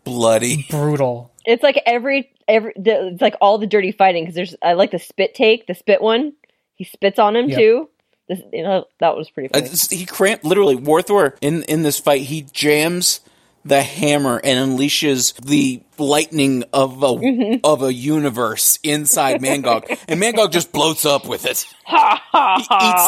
bloody. 0.05 0.67
Brutal. 0.69 1.33
It's 1.45 1.63
like 1.63 1.81
every 1.87 2.33
every 2.49 2.73
the, 2.77 3.09
it's 3.13 3.23
like 3.23 3.37
all 3.41 3.59
the 3.59 3.67
dirty 3.67 3.93
fighting 3.93 4.25
because 4.25 4.35
there's 4.35 4.57
I 4.63 4.75
like 4.75 4.91
the 4.91 4.99
spit 4.99 5.35
take 5.35 5.67
the 5.67 5.75
spit 5.75 6.03
one. 6.03 6.35
He 6.81 6.85
spits 6.85 7.19
on 7.19 7.37
him 7.37 7.51
Yep. 7.51 7.59
too. 7.59 7.89
This, 8.27 8.39
you 8.55 8.63
know 8.63 8.87
that 9.01 9.15
was 9.19 9.29
pretty 9.29 9.53
Uh, 9.53 9.61
funny. 9.61 9.99
He 9.99 10.07
cramped 10.07 10.45
literally 10.47 10.77
War 10.77 11.03
Thor 11.03 11.37
in 11.43 11.63
in 11.65 11.83
this 11.83 11.99
fight. 11.99 12.23
He 12.23 12.41
jams 12.53 13.21
the 13.67 13.83
hammer 13.83 14.41
and 14.43 14.71
unleashes 14.79 15.35
the 15.45 15.83
lightning 15.99 16.65
of 16.73 17.03
a 17.03 17.61
of 17.65 17.83
a 17.83 17.93
universe 17.93 18.79
inside 18.83 19.43
Mangog, 19.43 19.85
and 20.09 20.19
Mangog 20.23 20.53
just 20.53 20.73
bloats 20.73 21.05
up 21.05 21.29
with 21.29 21.45
it. 21.45 21.67
Ha 21.85 22.23
ha 22.33 22.57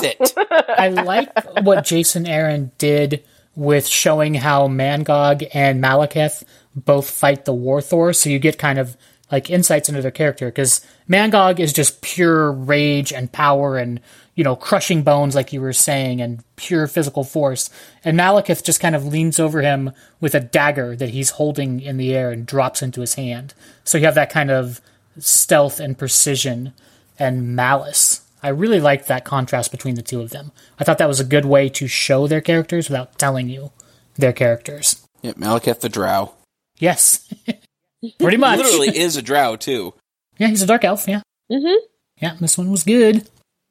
he 0.03 0.05
eats 0.11 0.17
it. 0.21 0.35
I 0.79 0.89
like 0.89 1.31
what 1.65 1.85
Jason 1.87 2.27
Aaron 2.27 2.71
did 2.77 3.25
with 3.55 3.87
showing 3.87 4.35
how 4.35 4.69
Mangog 4.69 5.49
and 5.55 5.83
Malekith 5.83 6.43
both 6.77 7.09
fight 7.09 7.47
the 7.47 7.55
War 7.55 7.81
Thor, 7.81 8.13
so 8.13 8.29
you 8.29 8.39
get 8.39 8.59
kind 8.59 8.79
of 8.79 8.99
like 9.31 9.49
insights 9.49 9.89
into 9.89 10.03
their 10.03 10.11
character 10.11 10.47
because 10.47 10.85
Mangog 11.09 11.59
is 11.59 11.73
just 11.73 12.01
pure 12.03 12.51
rage 12.51 13.13
and 13.13 13.33
power 13.33 13.77
and 13.77 14.01
you 14.35 14.45
know 14.45 14.57
crushing 14.57 15.03
bones 15.03 15.35
like 15.35 15.53
you 15.53 15.61
were 15.61 15.73
saying 15.73 16.21
and 16.21 16.43
pure 16.57 16.87
physical 16.87 17.25
force 17.25 17.71
and 18.05 18.19
Malekith 18.19 18.65
just 18.65 18.81
kind 18.81 18.95
of 18.95 19.07
leans 19.07 19.39
over 19.39 19.61
him 19.61 19.93
with 20.21 20.35
a 20.35 20.41
dagger 20.41 20.97
that 20.97 21.11
he's 21.11 21.31
holding 21.31 21.81
in 21.81 21.97
the 21.97 22.15
air 22.15 22.31
and 22.31 22.47
drops 22.47 22.83
into 22.83 23.01
his 23.01 23.15
hand 23.15 23.55
so 23.85 23.99
you 23.99 24.05
have 24.05 24.15
that 24.15 24.31
kind 24.31 24.51
of 24.51 24.81
stealth 25.19 25.81
and 25.81 25.99
precision 25.99 26.73
and 27.19 27.55
malice 27.55 28.23
I 28.43 28.49
really 28.49 28.81
liked 28.81 29.07
that 29.07 29.25
contrast 29.25 29.71
between 29.71 29.95
the 29.95 30.03
two 30.03 30.21
of 30.21 30.31
them. 30.31 30.51
I 30.77 30.83
thought 30.83 30.99
that 30.99 31.07
was 31.07 31.21
a 31.21 31.25
good 31.25 31.45
way 31.45 31.69
to 31.69 31.87
show 31.87 32.27
their 32.27 32.41
characters 32.41 32.89
without 32.89 33.17
telling 33.17 33.49
you 33.49 33.71
their 34.17 34.33
characters. 34.33 35.07
Yeah, 35.23 35.35
Malekith 35.35 35.79
the 35.79 35.89
Drow 35.89 36.35
Yes. 36.83 37.33
Pretty 38.19 38.37
much. 38.37 38.59
He 38.59 38.65
literally 38.65 38.89
is 38.99 39.17
a 39.17 39.23
Drow 39.23 39.55
too. 39.55 39.95
Yeah, 40.43 40.49
he's 40.49 40.63
a 40.63 40.67
dark 40.67 40.83
elf, 40.83 41.07
yeah. 41.07 41.23
Mm-hmm. 41.53 41.87
Yeah, 42.21 42.35
this 42.41 42.59
one 42.59 42.69
was 42.69 42.83
good. 42.83 43.29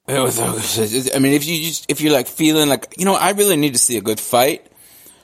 It 0.07 0.19
was, 0.19 0.39
I 0.39 1.19
mean, 1.19 1.34
if 1.34 1.45
you 1.45 1.57
just 1.67 1.91
if 1.91 1.99
you're 1.99 2.13
like 2.13 2.28
feeling 2.28 2.69
like 2.69 2.95
you 2.97 3.03
know, 3.03 3.15
I 3.15 3.32
really 3.32 3.57
need 3.57 3.74
to 3.74 3.80
see 3.80 3.97
a 3.97 4.01
good 4.01 4.22
fight. 4.22 4.65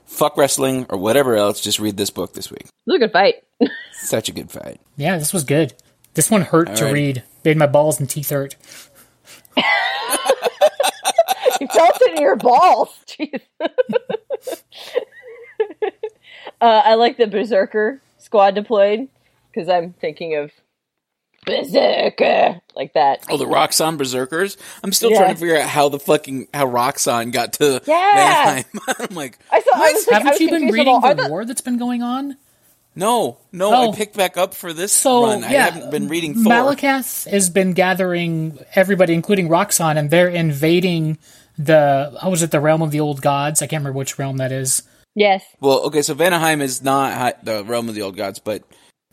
Fuck 0.07 0.35
wrestling 0.35 0.85
or 0.89 0.97
whatever 0.97 1.35
else. 1.37 1.61
Just 1.61 1.79
read 1.79 1.95
this 1.95 2.09
book 2.09 2.33
this 2.33 2.51
week. 2.51 2.63
It 2.63 2.71
was 2.85 2.95
a 2.97 2.99
good 2.99 3.13
fight. 3.13 3.35
Such 3.93 4.27
a 4.27 4.33
good 4.33 4.51
fight. 4.51 4.81
Yeah, 4.97 5.17
this 5.17 5.31
was 5.31 5.45
good. 5.45 5.73
This 6.15 6.29
one 6.29 6.41
hurt 6.41 6.75
to 6.75 6.83
Alrighty. 6.83 6.93
read. 6.93 7.23
Made 7.45 7.55
my 7.57 7.67
balls 7.67 7.99
and 7.99 8.09
teeth 8.09 8.29
hurt. 8.29 8.57
you 9.57 9.63
felt 11.67 11.97
it 12.01 12.17
in 12.17 12.21
your 12.21 12.35
balls. 12.35 12.89
Jeez. 13.07 13.41
uh, 16.59 16.81
I 16.85 16.95
like 16.95 17.15
the 17.15 17.27
Berserker 17.27 18.01
squad 18.17 18.55
deployed 18.55 19.07
because 19.51 19.69
I'm 19.69 19.93
thinking 19.93 20.35
of 20.35 20.51
Berserker 21.47 22.61
like 22.75 22.93
that. 22.93 23.23
Oh, 23.29 23.37
the 23.37 23.45
Roxxon 23.45 23.97
Berserkers. 23.97 24.57
I'm 24.83 24.91
still 24.91 25.11
Yeah. 25.11 25.19
trying 25.19 25.33
to 25.35 25.39
figure 25.39 25.57
out 25.57 25.67
how 25.67 25.89
the 25.89 25.99
fucking 25.99 26.47
how 26.53 26.67
Roxxon 26.67 27.31
got 27.31 27.53
to 27.53 27.81
Yeah. 27.85 27.93
Manheim. 28.15 28.65
I'm 29.09 29.15
like, 29.15 29.39
I 29.51 29.61
saw. 29.61 29.71
I 29.75 29.91
was 29.93 30.07
like, 30.07 30.13
Haven't 30.23 30.31
was 30.33 30.39
you 30.41 30.49
been 30.49 30.67
reading 30.71 31.01
the 31.01 31.13
the- 31.13 31.29
war 31.29 31.45
that's 31.45 31.61
been 31.61 31.77
going 31.77 32.03
on? 32.03 32.37
no, 32.95 33.37
no, 33.51 33.73
Oh. 33.73 33.91
I 33.91 33.95
picked 33.95 34.17
back 34.17 34.37
up 34.37 34.53
for 34.55 34.73
this 34.73 34.91
So 34.91 35.25
run. 35.27 35.43
I 35.43 35.47
haven't 35.49 35.91
been 35.91 36.07
reading 36.07 36.33
Thor. 36.33 36.51
Malekith 36.51 37.29
has 37.29 37.49
been 37.49 37.73
gathering 37.73 38.57
everybody, 38.75 39.13
including 39.13 39.49
Roxxon, 39.49 39.97
and 39.97 40.09
they're 40.09 40.29
invading 40.29 41.17
the. 41.59 42.17
How 42.21 42.29
was 42.31 42.41
it? 42.41 42.51
The 42.51 42.59
realm 42.59 42.81
of 42.81 42.91
the 42.91 42.99
old 42.99 43.21
gods. 43.21 43.61
I 43.61 43.67
can't 43.67 43.81
remember 43.81 43.97
which 43.99 44.17
realm 44.19 44.37
that 44.37 44.51
is. 44.51 44.81
Yes. 45.15 45.43
well, 45.59 45.79
okay, 45.85 46.03
so 46.03 46.13
Vanaheim 46.13 46.61
is 46.61 46.83
not 46.83 47.43
the 47.43 47.63
realm 47.63 47.89
of 47.89 47.95
the 47.95 48.03
old 48.03 48.15
gods, 48.15 48.37
but 48.37 48.61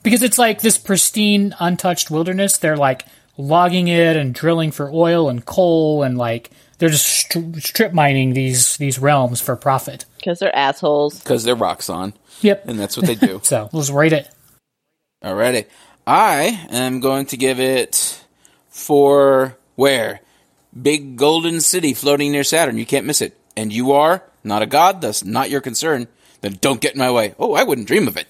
because 0.05 0.23
it's 0.23 0.39
like 0.39 0.61
this 0.61 0.79
pristine, 0.79 1.53
untouched 1.59 2.09
wilderness. 2.13 2.59
They're 2.59 2.77
like 2.77 3.05
logging 3.37 3.89
it 3.89 4.17
and 4.17 4.33
drilling 4.33 4.71
for 4.71 4.89
oil 4.93 5.29
and 5.29 5.45
coal, 5.45 6.05
and 6.05 6.17
like 6.17 6.51
they're 6.79 6.89
just 6.91 7.07
stri- 7.29 7.61
strip 7.61 7.93
mining 7.93 8.35
these 8.35 8.77
these 8.77 9.01
realms 9.01 9.41
for 9.41 9.57
profit. 9.57 10.05
Because 10.19 10.39
they're 10.39 10.55
assholes. 10.55 11.19
because 11.19 11.43
they're 11.43 11.57
Roxxon 11.57 12.15
Yep. 12.41 12.69
and 12.69 12.79
that's 12.79 12.97
what 12.97 13.07
they 13.07 13.15
do. 13.17 13.41
So 13.45 13.69
let's 13.73 13.91
rate 13.91 14.13
it. 14.13 14.29
Alrighty. 15.23 15.67
I 16.07 16.67
am 16.71 17.01
going 17.01 17.27
to 17.27 17.37
give 17.37 17.59
it 17.59 18.23
for 18.69 19.57
where? 19.75 20.21
Big 20.81 21.17
golden 21.17 21.61
city 21.61 21.95
floating 21.95 22.33
near 22.33 22.45
Saturn. 22.45 22.77
You 22.79 22.85
can't 22.87 23.07
miss 23.07 23.21
it. 23.23 23.39
And 23.57 23.73
you 23.73 23.93
are 23.93 24.23
not 24.43 24.63
a 24.63 24.67
god, 24.67 25.01
that's 25.01 25.25
not 25.25 25.49
your 25.51 25.61
concern. 25.61 26.09
Then 26.41 26.59
don't 26.61 26.81
get 26.81 26.93
in 26.95 26.99
my 26.99 27.11
way. 27.11 27.35
Oh, 27.39 27.55
I 27.55 27.63
wouldn't 27.63 27.87
dream 27.89 28.09
of 28.09 28.17
it. 28.17 28.27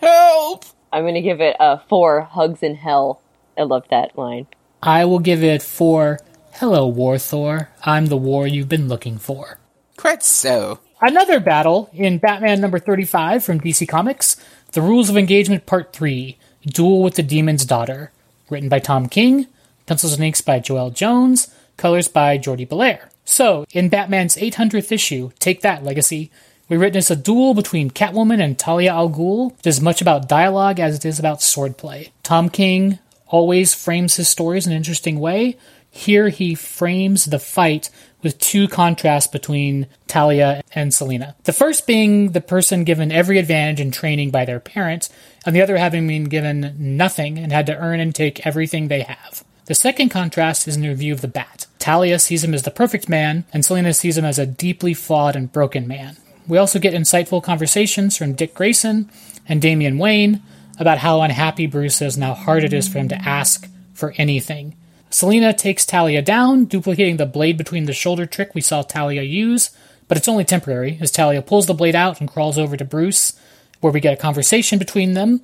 Help! 0.00 0.64
I'm 0.94 1.02
going 1.02 1.14
to 1.14 1.20
give 1.20 1.40
it 1.40 1.56
a 1.58 1.80
four 1.88 2.20
hugs 2.20 2.62
in 2.62 2.76
hell. 2.76 3.20
I 3.58 3.62
love 3.62 3.82
that 3.90 4.16
line. 4.16 4.46
I 4.80 5.04
will 5.06 5.18
give 5.18 5.42
it 5.42 5.60
four. 5.60 6.20
Hello, 6.52 6.86
War 6.86 7.18
Thor. 7.18 7.70
I'm 7.82 8.06
the 8.06 8.16
war 8.16 8.46
you've 8.46 8.68
been 8.68 8.86
looking 8.86 9.18
for. 9.18 9.58
Quite 9.96 10.22
so. 10.22 10.78
Another 11.00 11.40
battle 11.40 11.90
in 11.92 12.18
Batman 12.18 12.60
number 12.60 12.78
35 12.78 13.42
from 13.42 13.60
DC 13.60 13.88
Comics 13.88 14.36
The 14.70 14.82
Rules 14.82 15.10
of 15.10 15.16
Engagement 15.16 15.66
Part 15.66 15.92
3 15.92 16.38
Duel 16.64 17.02
with 17.02 17.16
the 17.16 17.24
Demon's 17.24 17.66
Daughter. 17.66 18.12
Written 18.48 18.68
by 18.68 18.78
Tom 18.78 19.08
King, 19.08 19.48
pencils 19.86 20.12
and 20.12 20.22
inks 20.22 20.42
by 20.42 20.60
Joëlle 20.60 20.94
Jones, 20.94 21.52
colors 21.76 22.06
by 22.06 22.38
Jordie 22.38 22.66
Bellaire. 22.66 23.08
So, 23.24 23.66
in 23.72 23.88
Batman's 23.88 24.36
800th 24.36 24.92
issue, 24.92 25.32
Take 25.40 25.62
That 25.62 25.82
Legacy, 25.82 26.30
we 26.68 26.78
witness 26.78 27.10
a 27.10 27.16
duel 27.16 27.54
between 27.54 27.90
Catwoman 27.90 28.42
and 28.42 28.58
Talia 28.58 28.92
al 28.92 29.10
Ghul. 29.10 29.52
It 29.58 29.66
is 29.66 29.78
as 29.78 29.82
much 29.82 30.00
about 30.00 30.28
dialogue 30.28 30.80
as 30.80 30.96
it 30.96 31.04
is 31.04 31.18
about 31.18 31.40
swordplay. 31.40 32.10
Tom 32.22 32.48
King 32.48 32.98
always 33.26 33.74
frames 33.74 34.16
his 34.16 34.28
stories 34.28 34.66
in 34.66 34.72
an 34.72 34.76
interesting 34.76 35.20
way. 35.20 35.56
Here 35.90 36.28
he 36.28 36.54
frames 36.54 37.26
the 37.26 37.38
fight 37.38 37.90
with 38.22 38.38
two 38.38 38.66
contrasts 38.66 39.28
between 39.28 39.86
Talia 40.08 40.62
and 40.74 40.92
Selina. 40.92 41.36
The 41.44 41.52
first 41.52 41.86
being 41.86 42.32
the 42.32 42.40
person 42.40 42.82
given 42.82 43.12
every 43.12 43.38
advantage 43.38 43.80
in 43.80 43.90
training 43.92 44.30
by 44.30 44.44
their 44.44 44.58
parents, 44.58 45.10
and 45.46 45.54
the 45.54 45.62
other 45.62 45.76
having 45.76 46.08
been 46.08 46.24
given 46.24 46.74
nothing 46.78 47.38
and 47.38 47.52
had 47.52 47.66
to 47.66 47.76
earn 47.76 48.00
and 48.00 48.14
take 48.14 48.44
everything 48.46 48.88
they 48.88 49.02
have. 49.02 49.44
The 49.66 49.74
second 49.74 50.08
contrast 50.08 50.66
is 50.66 50.76
in 50.76 50.82
the 50.82 50.94
view 50.94 51.12
of 51.12 51.20
the 51.20 51.28
Bat. 51.28 51.66
Talia 51.78 52.18
sees 52.18 52.42
him 52.42 52.54
as 52.54 52.62
the 52.62 52.70
perfect 52.70 53.08
man, 53.08 53.44
and 53.52 53.64
Selina 53.64 53.94
sees 53.94 54.18
him 54.18 54.24
as 54.24 54.38
a 54.38 54.46
deeply 54.46 54.94
flawed 54.94 55.36
and 55.36 55.52
broken 55.52 55.86
man. 55.86 56.16
We 56.46 56.58
also 56.58 56.78
get 56.78 56.94
insightful 56.94 57.42
conversations 57.42 58.16
from 58.16 58.34
Dick 58.34 58.54
Grayson 58.54 59.10
and 59.48 59.62
Damian 59.62 59.98
Wayne 59.98 60.42
about 60.78 60.98
how 60.98 61.22
unhappy 61.22 61.66
Bruce 61.66 62.02
is 62.02 62.16
and 62.16 62.24
how 62.24 62.34
hard 62.34 62.64
it 62.64 62.72
is 62.72 62.88
for 62.88 62.98
him 62.98 63.08
to 63.08 63.16
ask 63.16 63.68
for 63.94 64.14
anything. 64.16 64.76
Selina 65.08 65.52
takes 65.52 65.86
Talia 65.86 66.20
down, 66.20 66.64
duplicating 66.64 67.16
the 67.16 67.26
blade 67.26 67.56
between 67.56 67.84
the 67.84 67.92
shoulder 67.92 68.26
trick 68.26 68.54
we 68.54 68.60
saw 68.60 68.82
Talia 68.82 69.22
use, 69.22 69.70
but 70.08 70.18
it's 70.18 70.28
only 70.28 70.44
temporary 70.44 70.98
as 71.00 71.10
Talia 71.10 71.40
pulls 71.40 71.66
the 71.66 71.74
blade 71.74 71.94
out 71.94 72.20
and 72.20 72.28
crawls 72.28 72.58
over 72.58 72.76
to 72.76 72.84
Bruce, 72.84 73.38
where 73.80 73.92
we 73.92 74.00
get 74.00 74.14
a 74.14 74.20
conversation 74.20 74.78
between 74.78 75.14
them, 75.14 75.40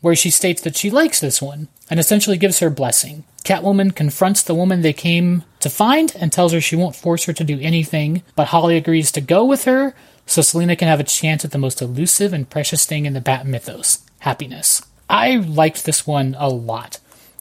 where 0.00 0.16
she 0.16 0.30
states 0.30 0.60
that 0.62 0.76
she 0.76 0.90
likes 0.90 1.20
this 1.20 1.40
one 1.40 1.68
and 1.88 2.00
essentially 2.00 2.36
gives 2.36 2.58
her 2.58 2.68
blessing. 2.68 3.24
Catwoman 3.44 3.94
confronts 3.94 4.42
the 4.42 4.54
woman 4.54 4.82
they 4.82 4.92
came 4.92 5.44
to 5.60 5.70
find 5.70 6.14
and 6.18 6.32
tells 6.32 6.52
her 6.52 6.60
she 6.60 6.76
won't 6.76 6.96
force 6.96 7.24
her 7.24 7.32
to 7.32 7.44
do 7.44 7.60
anything, 7.60 8.22
but 8.34 8.48
Holly 8.48 8.76
agrees 8.76 9.12
to 9.12 9.20
go 9.20 9.44
with 9.44 9.64
her 9.64 9.94
so 10.26 10.42
Selina 10.42 10.76
can 10.76 10.88
have 10.88 11.00
a 11.00 11.04
chance 11.04 11.44
at 11.44 11.50
the 11.50 11.58
most 11.58 11.82
elusive 11.82 12.32
and 12.32 12.48
precious 12.48 12.84
thing 12.86 13.06
in 13.06 13.12
the 13.12 13.20
Bat 13.20 13.46
mythos 13.46 13.98
happiness. 14.20 14.82
I 15.10 15.36
liked 15.36 15.84
this 15.84 16.06
one 16.06 16.36
a 16.38 16.48
lot. 16.48 17.00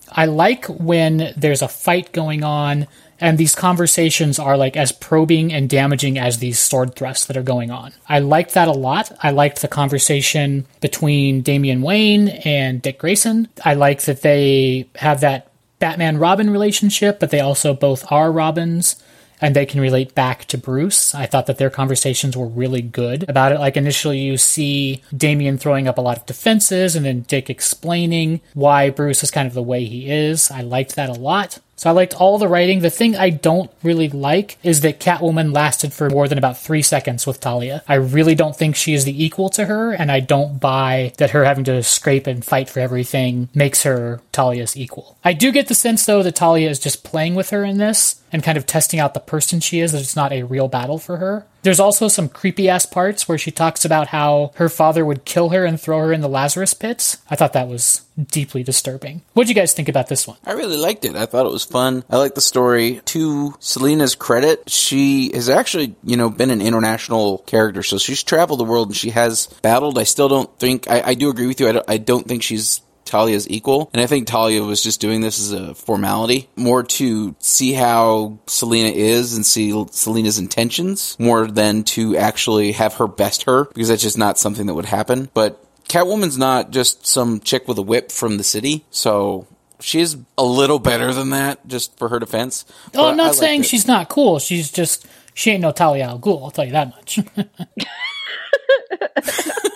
I 0.09 0.25
like 0.25 0.65
when 0.65 1.33
there's 1.37 1.61
a 1.61 1.67
fight 1.67 2.11
going 2.11 2.43
on 2.43 2.87
And 3.21 3.37
these 3.37 3.53
conversations 3.53 4.39
are 4.39 4.57
like 4.57 4.75
as 4.75 4.91
probing 4.91 5.53
and 5.53 5.69
damaging 5.69 6.17
as 6.17 6.39
these 6.39 6.59
sword 6.59 6.95
thrusts 6.95 7.27
that 7.27 7.37
are 7.37 7.43
going 7.43 7.69
on. 7.69 7.93
I 8.09 8.17
liked 8.17 8.55
that 8.55 8.67
a 8.67 8.73
lot. 8.73 9.11
I 9.21 9.29
liked 9.29 9.61
the 9.61 9.67
conversation 9.67 10.65
between 10.81 11.41
Damian 11.41 11.83
Wayne 11.83 12.29
and 12.29 12.81
Dick 12.81 12.97
Grayson. 12.97 13.47
I 13.63 13.75
like 13.75 14.01
that 14.01 14.23
they 14.23 14.87
have 14.95 15.21
that 15.21 15.51
Batman 15.77 16.17
Robin 16.17 16.49
relationship, 16.49 17.19
but 17.19 17.29
they 17.29 17.39
also 17.39 17.75
both 17.75 18.11
are 18.11 18.31
Robins 18.31 19.01
and 19.41 19.55
they 19.55 19.65
can 19.65 19.81
relate 19.81 20.15
back 20.15 20.45
to 20.45 20.57
Bruce. 20.57 21.13
I 21.15 21.25
thought 21.25 21.47
that 21.47 21.57
their 21.57 21.69
conversations 21.69 22.37
were 22.37 22.47
really 22.47 22.81
good 22.81 23.27
about 23.27 23.51
it. 23.51 23.59
Like 23.59 23.75
initially 23.75 24.19
you 24.19 24.37
see 24.37 25.01
Damian 25.15 25.57
throwing 25.57 25.87
up 25.87 25.97
a 25.97 26.01
lot 26.01 26.17
of 26.17 26.25
defenses 26.25 26.95
and 26.95 27.05
then 27.05 27.21
Dick 27.21 27.49
explaining 27.49 28.41
why 28.53 28.89
Bruce 28.89 29.23
is 29.23 29.31
kind 29.31 29.47
of 29.47 29.53
the 29.53 29.63
way 29.63 29.85
he 29.85 30.09
is. 30.09 30.51
I 30.51 30.61
liked 30.61 30.95
that 30.95 31.09
a 31.09 31.13
lot. 31.13 31.59
So 31.81 31.89
I 31.89 31.93
liked 31.93 32.13
all 32.13 32.37
the 32.37 32.47
writing. 32.47 32.81
The 32.81 32.91
thing 32.91 33.15
I 33.15 33.31
don't 33.31 33.71
really 33.81 34.07
like 34.07 34.59
is 34.61 34.81
that 34.81 34.99
Catwoman 34.99 35.51
lasted 35.51 35.93
for 35.93 36.11
more 36.11 36.27
than 36.27 36.37
about 36.37 36.59
three 36.59 36.83
seconds 36.83 37.25
with 37.25 37.39
Talia. 37.39 37.81
I 37.87 37.95
really 37.95 38.35
don't 38.35 38.55
think 38.55 38.75
she 38.75 38.93
is 38.93 39.03
the 39.03 39.25
equal 39.25 39.49
to 39.49 39.65
her, 39.65 39.91
and 39.91 40.11
I 40.11 40.19
don't 40.19 40.59
buy 40.59 41.13
that 41.17 41.31
her 41.31 41.43
having 41.43 41.63
to 41.63 41.81
scrape 41.81 42.27
and 42.27 42.45
fight 42.45 42.69
for 42.69 42.81
everything 42.81 43.49
makes 43.55 43.81
her 43.81 44.21
Talia's 44.31 44.77
equal. 44.77 45.17
I 45.23 45.33
do 45.33 45.51
get 45.51 45.69
the 45.69 45.73
sense, 45.73 46.05
though, 46.05 46.21
that 46.21 46.35
Talia 46.35 46.69
is 46.69 46.77
just 46.77 47.03
playing 47.03 47.33
with 47.33 47.49
her 47.49 47.63
in 47.63 47.79
this 47.79 48.20
and 48.31 48.43
kind 48.43 48.57
of 48.57 48.65
testing 48.65 48.99
out 48.99 49.13
the 49.13 49.19
person 49.19 49.59
she 49.59 49.79
is, 49.79 49.91
that 49.91 50.01
it's 50.01 50.15
not 50.15 50.31
a 50.31 50.43
real 50.43 50.67
battle 50.67 50.97
for 50.97 51.17
her. 51.17 51.45
There's 51.63 51.79
also 51.79 52.07
some 52.07 52.27
creepy 52.27 52.69
ass 52.69 52.87
parts 52.87 53.27
where 53.27 53.37
she 53.37 53.51
talks 53.51 53.85
about 53.85 54.07
how 54.07 54.51
her 54.55 54.69
father 54.69 55.05
would 55.05 55.25
kill 55.25 55.49
her 55.49 55.63
and 55.63 55.79
throw 55.79 55.99
her 55.99 56.11
in 56.11 56.21
the 56.21 56.27
Lazarus 56.27 56.73
pits. 56.73 57.17
I 57.29 57.35
thought 57.35 57.53
that 57.53 57.67
was 57.67 58.01
deeply 58.17 58.63
disturbing. 58.63 59.21
What'd 59.33 59.49
you 59.49 59.55
guys 59.55 59.73
think 59.73 59.87
about 59.87 60.07
this 60.07 60.27
one? 60.27 60.37
I 60.43 60.53
really 60.53 60.77
liked 60.77 61.05
it. 61.05 61.15
I 61.15 61.27
thought 61.27 61.45
it 61.45 61.51
was 61.51 61.63
fun. 61.63 62.03
I 62.09 62.17
like 62.17 62.33
the 62.33 62.41
story. 62.41 63.01
To 63.05 63.53
Selina's 63.59 64.15
credit, 64.15 64.69
she 64.71 65.31
has 65.35 65.49
actually, 65.49 65.95
you 66.03 66.17
know, 66.17 66.31
been 66.31 66.49
an 66.49 66.61
international 66.61 67.39
character. 67.39 67.83
So 67.83 67.99
she's 67.99 68.23
traveled 68.23 68.59
the 68.59 68.65
world 68.65 68.87
and 68.87 68.97
she 68.97 69.11
has 69.11 69.47
battled. 69.61 69.99
I 69.99 70.03
still 70.03 70.29
don't 70.29 70.57
think, 70.57 70.89
I, 70.89 71.01
I 71.01 71.13
do 71.13 71.29
agree 71.29 71.47
with 71.47 71.59
you. 71.59 71.69
I 71.69 71.73
don't, 71.73 71.85
I 71.87 71.97
don't 71.97 72.27
think 72.27 72.41
she's 72.41 72.81
Talia's 73.11 73.49
equal. 73.49 73.89
And 73.93 74.01
I 74.01 74.07
think 74.07 74.25
Talia 74.25 74.63
was 74.63 74.81
just 74.81 75.01
doing 75.01 75.19
this 75.19 75.39
as 75.39 75.51
a 75.51 75.75
formality, 75.75 76.49
more 76.55 76.83
to 76.83 77.35
see 77.39 77.73
how 77.73 78.39
Selina 78.47 78.87
is 78.87 79.35
and 79.35 79.45
see 79.45 79.85
Selina's 79.91 80.39
intentions, 80.39 81.17
more 81.19 81.47
than 81.47 81.83
to 81.83 82.15
actually 82.15 82.71
have 82.71 82.95
her 82.95 83.07
best 83.07 83.43
her, 83.43 83.65
because 83.65 83.89
that's 83.89 84.01
just 84.01 84.17
not 84.17 84.39
something 84.39 84.65
that 84.67 84.75
would 84.75 84.85
happen. 84.85 85.29
But 85.33 85.61
Catwoman's 85.89 86.37
not 86.37 86.71
just 86.71 87.05
some 87.05 87.41
chick 87.41 87.67
with 87.67 87.77
a 87.77 87.81
whip 87.81 88.13
from 88.13 88.37
the 88.37 88.45
city, 88.45 88.85
so 88.91 89.45
she's 89.81 90.15
a 90.37 90.45
little 90.45 90.79
better 90.79 91.13
than 91.13 91.31
that, 91.31 91.67
just 91.67 91.97
for 91.97 92.07
her 92.07 92.19
defense. 92.19 92.63
Oh, 92.95 93.09
I'm 93.09 93.17
not 93.17 93.35
saying 93.35 93.63
she's 93.63 93.87
not 93.87 94.07
cool. 94.07 94.39
She's 94.39 94.71
just 94.71 95.05
she 95.33 95.51
ain't 95.51 95.61
no 95.61 95.73
Talia 95.73 96.05
al 96.05 96.19
Ghul. 96.19 96.43
I'll 96.43 96.51
tell 96.51 96.65
you 96.65 96.71
that 96.71 96.95
much. 96.95 97.19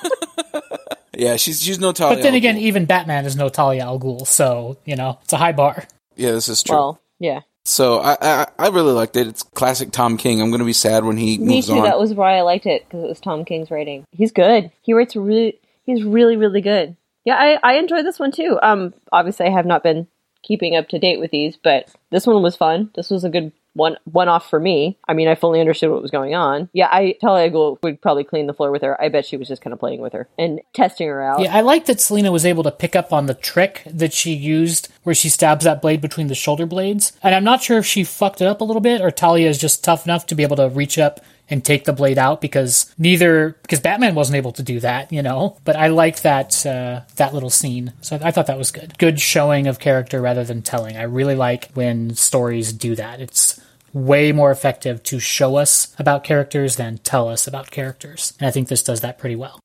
yeah, 1.18 1.36
she's 1.36 1.62
she's 1.62 1.80
no 1.80 1.92
Talia. 1.92 2.18
But 2.18 2.24
then 2.24 2.36
again, 2.36 2.58
even 2.58 2.86
Batman 2.86 3.26
is 3.26 3.36
no 3.36 3.50
Talia 3.50 3.84
al 3.84 4.00
Ghul, 4.00 4.26
so 4.28 4.78
you 4.86 4.96
know 4.96 5.20
it's 5.24 5.34
a 5.34 5.38
high 5.38 5.52
bar. 5.52 5.86
Yeah, 6.16 6.32
this 6.32 6.48
is 6.50 6.64
true. 6.64 6.76
Well, 6.76 7.02
yeah. 7.20 7.42
So 7.68 8.00
I, 8.00 8.18
I, 8.22 8.48
I 8.60 8.68
really 8.70 8.94
liked 8.94 9.16
it. 9.18 9.28
It's 9.28 9.42
classic 9.42 9.92
Tom 9.92 10.18
King. 10.18 10.40
I'm 10.40 10.50
going 10.50 10.60
to 10.60 10.66
be 10.66 10.74
sad 10.74 11.04
when 11.04 11.18
he 11.18 11.40
moves 11.40 11.42
on. 11.42 11.48
Me 11.48 11.56
moves 11.56 11.68
too. 11.68 11.78
on. 11.78 11.84
That 11.84 12.00
was 12.00 12.14
why 12.14 12.38
I 12.38 12.42
liked 12.42 12.68
it 12.68 12.86
because 12.86 13.04
it 13.04 13.08
was 13.08 13.20
Tom 13.20 13.44
King's 13.44 13.72
writing. 13.72 14.06
He's 14.12 14.32
good. 14.32 14.72
He 14.82 14.94
writes 14.94 15.16
really. 15.16 15.60
He's 15.84 16.04
really 16.04 16.38
really 16.38 16.62
good. 16.62 16.96
Yeah, 17.26 17.36
I 17.36 17.60
I 17.64 17.74
enjoyed 17.78 18.06
this 18.06 18.20
one 18.20 18.32
too. 18.32 18.60
Um, 18.62 18.94
obviously 19.12 19.48
I 19.48 19.52
have 19.52 19.66
not 19.66 19.84
been 19.84 20.08
keeping 20.44 20.76
up 20.76 20.88
to 20.90 21.00
date 21.00 21.20
with 21.20 21.32
these, 21.32 21.58
but 21.58 21.90
this 22.12 22.28
one 22.28 22.42
was 22.42 22.56
fun. 22.56 22.92
This 22.96 23.10
was 23.10 23.24
a 23.24 23.30
good 23.30 23.52
one 23.76 23.98
one 24.06 24.28
off 24.30 24.50
for 24.50 24.60
me. 24.60 24.98
I 25.08 25.14
mean, 25.14 25.28
I 25.28 25.36
fully 25.36 25.60
understood 25.60 25.92
what 25.92 26.02
was 26.02 26.12
going 26.12 26.34
on. 26.34 26.70
Yeah, 26.74 26.88
I 26.92 27.16
Talia 27.22 27.52
would 27.52 28.02
probably 28.02 28.24
clean 28.24 28.48
the 28.48 28.54
floor 28.54 28.72
with 28.72 28.82
her. 28.82 29.00
I 29.00 29.10
bet 29.10 29.26
she 29.26 29.38
was 29.38 29.48
just 29.48 29.62
kind 29.62 29.74
of 29.74 29.80
playing 29.80 30.02
with 30.02 30.14
her 30.14 30.28
and 30.40 30.62
testing 30.74 31.08
her 31.08 31.22
out. 31.22 31.42
Yeah, 31.42 31.56
I 31.56 31.62
like 31.62 31.86
that 31.86 32.02
Selina 32.02 32.32
was 32.32 32.46
able 32.46 32.64
to 32.64 32.72
pick 32.72 32.96
up 32.96 33.14
on 33.14 33.28
the 33.28 33.34
trick 33.34 33.84
that 33.86 34.14
she 34.14 34.34
used 34.34 34.90
where 35.04 35.16
she 35.16 35.30
stabs 35.30 35.66
that 35.66 35.82
blade 35.82 36.02
between 36.02 36.28
the 36.28 36.36
shoulder 36.36 36.66
blades. 36.66 37.14
And 37.22 37.36
I'm 37.36 37.44
not 37.44 37.62
sure 37.62 37.78
if 37.78 37.86
she 37.86 38.04
fucked 38.04 38.42
it 38.42 38.48
up 38.48 38.62
a 38.62 38.64
little 38.64 38.82
bit 38.82 39.02
or 39.02 39.12
Talia 39.12 39.50
is 39.50 39.58
just 39.58 39.84
tough 39.84 40.06
enough 40.06 40.26
to 40.28 40.36
be 40.36 40.44
able 40.44 40.56
to 40.56 40.70
reach 40.70 40.98
up 40.98 41.20
and 41.50 41.64
take 41.64 41.86
the 41.86 41.94
blade 41.94 42.18
out 42.18 42.42
because 42.42 42.94
neither 42.98 43.58
because 43.62 43.80
Batman 43.80 44.16
wasn't 44.16 44.38
able 44.38 44.52
to 44.54 44.64
do 44.64 44.80
that, 44.80 45.12
you 45.12 45.22
know. 45.22 45.58
But 45.64 45.76
I 45.76 45.88
liked 45.88 46.24
that 46.24 46.66
uh, 46.66 47.02
that 47.18 47.34
little 47.34 47.50
scene, 47.50 47.94
so 48.02 48.18
I 48.22 48.32
thought 48.32 48.48
that 48.48 48.58
was 48.58 48.72
good. 48.72 48.98
Good 48.98 49.20
showing 49.20 49.68
of 49.68 49.80
character 49.80 50.22
rather 50.22 50.44
than 50.44 50.62
telling. 50.62 50.98
I 50.98 51.04
really 51.04 51.36
like 51.36 51.72
when 51.74 52.16
stories 52.16 52.74
do 52.74 52.96
that. 52.96 53.22
It's 53.22 53.62
way 53.96 54.34
more 54.34 54.52
effective 54.52 55.02
to 55.02 55.20
show 55.20 55.56
us 55.56 55.96
about 55.98 56.26
characters 56.26 56.76
than 56.76 56.98
tell 56.98 57.30
us 57.30 57.48
about 57.48 57.72
characters, 57.72 58.34
and 58.38 58.48
I 58.48 58.52
think 58.52 58.68
this 58.68 58.84
does 58.84 59.00
that 59.02 59.18
pretty 59.18 59.38
well. 59.38 59.60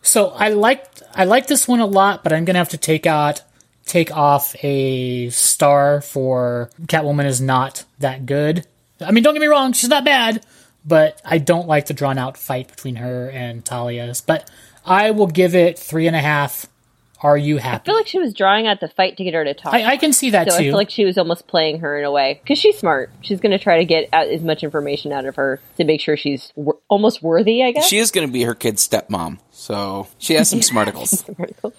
So 0.00 0.28
I 0.28 0.50
liked 0.50 1.02
I 1.12 1.24
like 1.24 1.48
this 1.48 1.66
one 1.66 1.80
a 1.80 1.86
lot, 1.86 2.22
but 2.22 2.32
I'm 2.32 2.44
gonna 2.44 2.60
have 2.60 2.68
to 2.70 2.78
take 2.78 3.04
out 3.04 3.42
take 3.84 4.14
off 4.14 4.54
a 4.62 5.28
star 5.30 6.00
for 6.00 6.70
Catwoman 6.82 7.24
is 7.24 7.40
not 7.40 7.84
that 7.98 8.26
good. 8.26 8.64
I 9.00 9.10
mean, 9.10 9.24
don't 9.24 9.34
get 9.34 9.40
me 9.40 9.46
wrong, 9.48 9.72
she's 9.72 9.90
not 9.90 10.04
bad, 10.04 10.46
but 10.84 11.20
I 11.24 11.38
don't 11.38 11.66
like 11.66 11.86
the 11.86 11.94
drawn 11.94 12.16
out 12.16 12.36
fight 12.36 12.68
between 12.68 12.96
her 12.96 13.28
and 13.30 13.64
Talia's. 13.64 14.20
But 14.20 14.48
I 14.84 15.10
will 15.10 15.26
give 15.26 15.54
it 15.54 15.78
three 15.78 16.06
and 16.06 16.14
a 16.16 16.20
half. 16.20 16.66
Are 17.20 17.36
you 17.36 17.56
happy? 17.58 17.82
I 17.82 17.84
feel 17.86 17.96
like 17.96 18.06
she 18.06 18.18
was 18.18 18.32
drawing 18.32 18.66
out 18.68 18.80
the 18.80 18.88
fight 18.88 19.16
to 19.16 19.24
get 19.24 19.34
her 19.34 19.44
to 19.44 19.54
talk. 19.54 19.74
I, 19.74 19.84
I 19.84 19.96
can 19.96 20.12
see 20.12 20.30
that 20.30 20.50
so 20.50 20.56
I 20.56 20.58
feel 20.60 20.76
like 20.76 20.90
she 20.90 21.04
was 21.04 21.18
almost 21.18 21.48
playing 21.48 21.80
her 21.80 21.98
in 21.98 22.04
a 22.04 22.12
way 22.12 22.40
because 22.42 22.58
she's 22.58 22.78
smart. 22.78 23.10
She's 23.22 23.40
going 23.40 23.50
to 23.50 23.58
try 23.58 23.78
to 23.78 23.84
get 23.84 24.08
out 24.12 24.28
as 24.28 24.40
much 24.42 24.62
information 24.62 25.12
out 25.12 25.24
of 25.24 25.34
her 25.36 25.60
to 25.78 25.84
make 25.84 26.00
sure 26.00 26.16
she's 26.16 26.52
wor- 26.54 26.78
almost 26.88 27.22
worthy. 27.22 27.64
I 27.64 27.72
guess. 27.72 27.86
She 27.86 27.98
is 27.98 28.12
going 28.12 28.26
to 28.26 28.32
be 28.32 28.42
her 28.42 28.54
kid's 28.54 28.86
stepmom, 28.86 29.38
so 29.50 30.06
she 30.18 30.34
has 30.34 30.48
some 30.48 30.60
smarticles. 30.60 31.28
All 31.60 31.72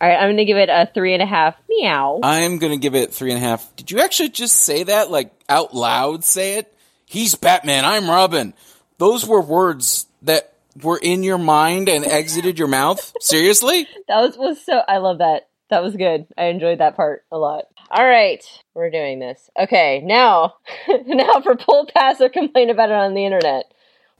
right, 0.00 0.16
I'm 0.16 0.26
going 0.26 0.36
to 0.38 0.44
give 0.44 0.56
it 0.56 0.68
a 0.68 0.90
three 0.92 1.14
and 1.14 1.22
a 1.22 1.26
half. 1.26 1.54
Meow. 1.68 2.20
I'm 2.22 2.58
going 2.58 2.72
to 2.72 2.78
give 2.78 2.94
it 2.94 3.12
three 3.14 3.30
and 3.30 3.38
a 3.38 3.46
half. 3.46 3.76
Did 3.76 3.90
you 3.90 4.00
actually 4.00 4.30
just 4.30 4.56
say 4.56 4.82
that, 4.82 5.10
like 5.10 5.32
out 5.48 5.74
loud? 5.74 6.24
Say 6.24 6.58
it. 6.58 6.74
He's 7.06 7.34
Batman. 7.34 7.84
I'm 7.84 8.08
Robin. 8.10 8.54
Those 8.98 9.26
were 9.26 9.40
words 9.40 10.06
that 10.22 10.52
were 10.82 10.98
in 10.98 11.22
your 11.22 11.38
mind 11.38 11.88
and 11.88 12.04
exited 12.04 12.58
your 12.58 12.68
mouth. 12.68 13.12
Seriously? 13.20 13.86
That 14.08 14.22
was 14.22 14.38
was 14.38 14.64
so. 14.64 14.80
I 14.88 14.98
love 14.98 15.18
that. 15.18 15.48
That 15.68 15.82
was 15.82 15.94
good. 15.94 16.26
I 16.38 16.44
enjoyed 16.44 16.78
that 16.78 16.96
part 16.96 17.24
a 17.30 17.36
lot. 17.36 17.64
All 17.90 18.06
right, 18.06 18.42
we're 18.74 18.90
doing 18.90 19.18
this. 19.18 19.50
Okay, 19.58 20.00
now, 20.02 20.54
now 21.06 21.40
for 21.42 21.56
pull 21.56 21.86
pass 21.94 22.22
or 22.22 22.30
complain 22.30 22.70
about 22.70 22.88
it 22.88 22.94
on 22.94 23.12
the 23.12 23.24
internet. 23.24 23.66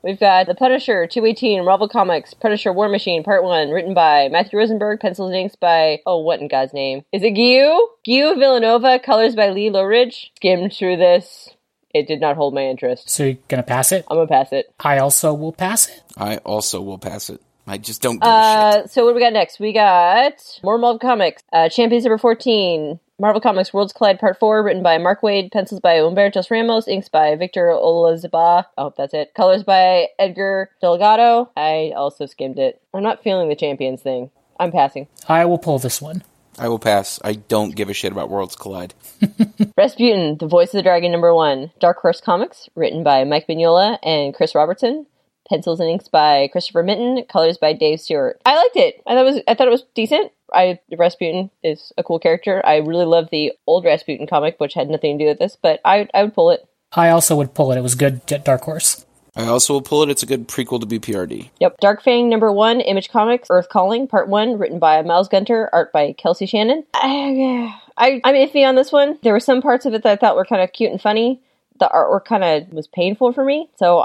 We've 0.03 0.21
got 0.21 0.47
The 0.47 0.55
Punisher 0.55 1.07
218, 1.07 1.65
Marvel 1.65 1.89
Comics, 1.89 2.33
Punisher 2.33 2.73
War 2.73 2.89
Machine, 2.89 3.25
Part 3.25 3.43
1, 3.43 3.71
written 3.71 3.95
by 3.95 4.29
Matthew 4.29 4.59
Rosenberg, 4.59 5.01
pencils 5.01 5.31
and 5.31 5.39
inks 5.39 5.57
by, 5.57 5.99
oh, 6.07 6.19
what 6.19 6.41
in 6.41 6.47
God's 6.49 6.73
name? 6.73 7.03
Is 7.13 7.25
it 7.25 7.35
Guillou? 7.35 7.81
Guiu 8.07 8.37
Vilanova, 8.37 9.03
colors 9.03 9.35
by 9.35 9.51
Lee 9.51 9.71
Loughridge. 9.71 10.31
Skimmed 10.37 10.73
through 10.73 10.99
this. 10.99 11.51
It 11.95 12.07
did 12.07 12.21
not 12.21 12.37
hold 12.37 12.55
my 12.55 12.65
interest. 12.65 13.09
so 13.09 13.25
you're 13.25 13.39
gonna 13.49 13.63
pass 13.63 13.93
it? 13.93 14.05
I'm 14.11 14.17
gonna 14.17 14.27
pass 14.29 14.53
it. 14.53 14.73
I 14.81 14.99
also 14.99 15.33
will 15.35 15.53
pass 15.53 15.89
it. 15.89 16.03
I 16.17 16.37
also 16.39 16.81
will 16.81 16.99
pass 16.99 17.31
it. 17.31 17.41
I 17.67 17.77
just 17.77 18.01
don't 18.01 18.15
give 18.19 18.23
a 18.23 18.27
shit. 18.27 18.85
Uh, 18.85 18.87
so 18.87 19.05
what 19.05 19.11
do 19.11 19.15
we 19.17 19.21
got 19.21 19.33
next? 19.35 19.61
We 19.61 19.73
got 19.73 20.33
more 20.63 20.79
Marvel 20.79 20.99
Comics. 20.99 21.43
Uh, 21.53 21.69
Champions 21.69 22.05
number 22.05 22.19
14. 22.19 22.99
Marvel 23.21 23.41
Comics 23.41 23.75
Worlds 23.75 23.93
Collide 23.93 24.21
Part 24.21 24.39
4, 24.39 24.63
written 24.63 24.83
by 24.83 24.97
Mark 24.97 25.23
Waid, 25.23 25.51
pencils 25.51 25.81
by 25.81 25.97
Humberto 25.97 26.49
Ramos, 26.49 26.87
inks 26.87 27.09
by 27.09 27.35
Victor 27.35 27.67
Olazaba. 27.67 28.65
I 28.79 28.81
hope 28.83 28.97
that's 28.97 29.13
it. 29.13 29.35
Colors 29.35 29.65
by 29.65 30.07
Edgar 30.21 30.71
Delgado. 30.81 31.51
I 31.57 31.93
also 31.97 32.27
skimmed 32.27 32.61
it. 32.61 32.81
I'm 32.95 33.03
not 33.03 33.23
feeling 33.25 33.49
the 33.49 33.57
Champions 33.57 34.03
thing. 34.03 34.31
I'm 34.61 34.71
passing. 34.71 35.09
I 35.29 35.45
will 35.47 35.59
pull 35.59 35.81
this 35.81 36.01
one. 36.01 36.23
I 36.59 36.69
will 36.69 36.79
pass. 36.79 37.21
I 37.23 37.35
don't 37.35 37.75
give 37.75 37.89
a 37.89 37.95
shit 37.95 38.13
about 38.13 38.31
Worlds 38.31 38.57
Collide. 38.57 38.95
Rasputin, 39.77 40.39
The 40.39 40.47
Voice 40.47 40.69
of 40.69 40.79
the 40.79 40.83
Dragon 40.83 41.13
number 41.13 41.35
1. 41.35 41.73
Dark 41.81 41.99
Horse 41.99 42.21
Comics, 42.21 42.69
written 42.75 43.03
by 43.03 43.25
Mike 43.25 43.47
Mignola 43.47 43.99
and 44.03 44.35
Chris 44.35 44.55
Roberson. 44.55 45.07
Pencils 45.49 45.81
and 45.81 45.89
inks 45.89 46.09
by 46.09 46.49
Christopher 46.53 46.83
Mitten, 46.83 47.25
colors 47.25 47.57
by 47.57 47.73
Dave 47.73 48.01
Stewart. 48.01 48.41
I 48.45 48.57
liked 48.57 48.77
it. 48.77 49.03
I 49.07 49.15
thought 49.15 49.27
it 49.27 49.33
was 49.33 49.43
I 49.49 49.55
thought 49.55 49.67
it 49.67 49.71
was 49.71 49.85
decent. 49.95 50.33
I 50.53 50.79
Rasputin 50.97 51.51
is 51.63 51.91
a 51.97 52.05
cool 52.05 52.19
character. 52.19 52.61
I 52.67 52.77
really 52.77 53.07
love 53.07 53.29
the 53.31 53.53
old 53.67 53.85
Rasputin 53.87 54.27
comic, 54.27 54.57
which 54.59 54.75
had 54.75 54.91
nothing 54.91 55.19
to 55.19 55.25
do 55.25 55.29
with 55.29 55.39
this, 55.39 55.57
but 55.61 55.81
I 55.87 56.07
I 56.13 56.25
would 56.25 56.35
pull 56.35 56.51
it. 56.51 56.69
I 56.93 57.09
also 57.09 57.35
would 57.37 57.55
pull 57.55 57.73
it. 57.73 57.79
It 57.79 57.83
was 57.83 57.95
good. 57.95 58.27
Dark 58.27 58.63
Horse. 58.63 59.07
I 59.39 59.47
also 59.47 59.73
will 59.73 59.83
pull 59.83 60.03
it. 60.03 60.11
It's 60.11 60.25
a 60.25 60.27
good 60.27 60.49
prequel 60.49 60.81
to 60.81 60.87
BPRD. 60.87 61.51
Yep. 61.61 61.79
Dark 61.79 62.03
Fang 62.03 62.29
number 62.29 62.53
one, 62.53 62.81
Image 62.81 63.09
Comics, 63.09 63.47
Earth 63.51 63.69
Calling, 63.69 64.09
part 64.09 64.29
one, 64.29 64.59
written 64.59 64.81
by 64.81 65.01
Miles 65.03 65.29
Gunter, 65.29 65.71
art 65.73 65.93
by 65.93 66.13
Kelsey 66.19 66.45
Shannon. 66.47 66.85
I, 66.93 67.73
I 67.97 68.21
I'm 68.25 68.35
iffy 68.35 68.67
on 68.67 68.75
this 68.75 68.91
one. 68.91 69.17
There 69.23 69.33
were 69.33 69.39
some 69.41 69.63
parts 69.63 69.87
of 69.87 69.95
it 69.95 70.03
that 70.03 70.11
I 70.11 70.17
thought 70.17 70.35
were 70.35 70.45
kind 70.45 70.61
of 70.61 70.73
cute 70.73 70.91
and 70.91 71.01
funny. 71.01 71.41
The 71.79 71.89
artwork 71.89 72.25
kind 72.25 72.43
of 72.43 72.73
was 72.73 72.89
painful 72.89 73.33
for 73.33 73.45
me, 73.45 73.71
so 73.77 74.05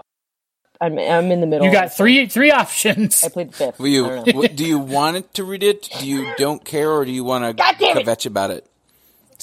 I'm 0.80 1.00
I'm 1.00 1.32
in 1.32 1.42
the 1.42 1.48
middle. 1.48 1.66
You 1.66 1.74
got 1.74 1.92
three 1.96 2.28
three 2.28 2.52
options. 2.52 3.24
I 3.24 3.30
played 3.30 3.50
the 3.50 3.54
fifth. 3.54 3.80
Will 3.80 3.88
you? 3.88 4.04
Don't 4.06 4.28
know. 4.28 4.34
w- 4.34 4.50
do 4.50 4.66
you 4.66 4.78
want 4.78 5.34
to 5.34 5.44
read 5.44 5.64
it? 5.64 5.90
Do 6.00 6.08
you 6.08 6.32
don't 6.38 6.64
care, 6.64 6.92
or 6.92 7.06
do 7.06 7.12
you 7.12 7.24
want 7.24 7.46
to 7.46 7.54
God 7.54 7.76
damn 7.80 7.98
it! 7.98 8.06
kvetch 8.06 8.28
about 8.28 8.52
it? 8.52 8.68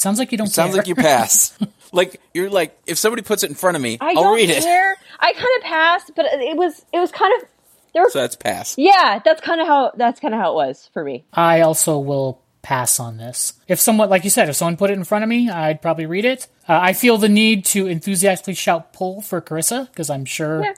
Sounds 0.01 0.19
like 0.19 0.33
you 0.33 0.39
don't 0.39 0.47
Sounds 0.47 0.71
care. 0.71 0.79
like 0.79 0.87
you 0.89 0.95
pass. 0.95 1.59
like 1.93 2.21
you're 2.35 2.49
like 2.51 2.79
if 2.87 2.99
somebody 2.99 3.23
puts 3.23 3.43
it 3.43 3.51
in 3.51 3.57
front 3.57 3.77
of 3.77 3.83
me, 3.83 3.99
I 4.01 4.15
will 4.15 4.23
don't 4.23 4.37
read 4.37 4.51
it. 4.51 4.63
care. 4.63 4.97
I 5.19 5.33
kind 5.33 5.49
of 5.59 5.63
passed, 5.63 6.13
but 6.17 6.27
it 6.27 6.57
was 6.57 6.85
it 6.93 6.99
was 6.99 7.13
kind 7.13 7.33
of 7.43 7.49
there. 7.95 8.05
Were, 8.05 8.11
So 8.11 8.21
that's 8.21 8.37
pass. 8.37 8.77
yeah, 8.79 9.21
that's 9.25 9.41
kind 9.41 9.61
of 9.61 9.67
how 9.67 9.93
that's 9.97 10.19
kind 10.21 10.33
of 10.35 10.41
how 10.41 10.53
it 10.53 10.55
was 10.55 10.89
for 10.95 11.05
me. 11.05 11.25
I 11.33 11.61
also 11.61 11.99
will 11.99 12.41
pass 12.63 13.01
on 13.01 13.17
this. 13.17 13.55
If 13.69 13.81
someone, 13.81 14.11
like 14.11 14.23
you 14.25 14.29
said, 14.31 14.49
if 14.51 14.57
someone 14.57 14.77
put 14.77 14.91
it 14.91 14.95
in 14.95 15.05
front 15.05 15.23
of 15.25 15.29
me, 15.31 15.49
I'd 15.49 15.81
probably 15.81 16.05
read 16.07 16.25
it. 16.27 16.47
Uh, 16.69 16.79
I 16.81 16.93
feel 16.93 17.17
the 17.17 17.29
need 17.29 17.65
to 17.67 17.87
enthusiastically 17.87 18.53
shout 18.55 18.93
pull 18.93 19.23
for 19.23 19.41
Carissa 19.41 19.87
because 19.89 20.11
I'm 20.11 20.25
sure 20.27 20.75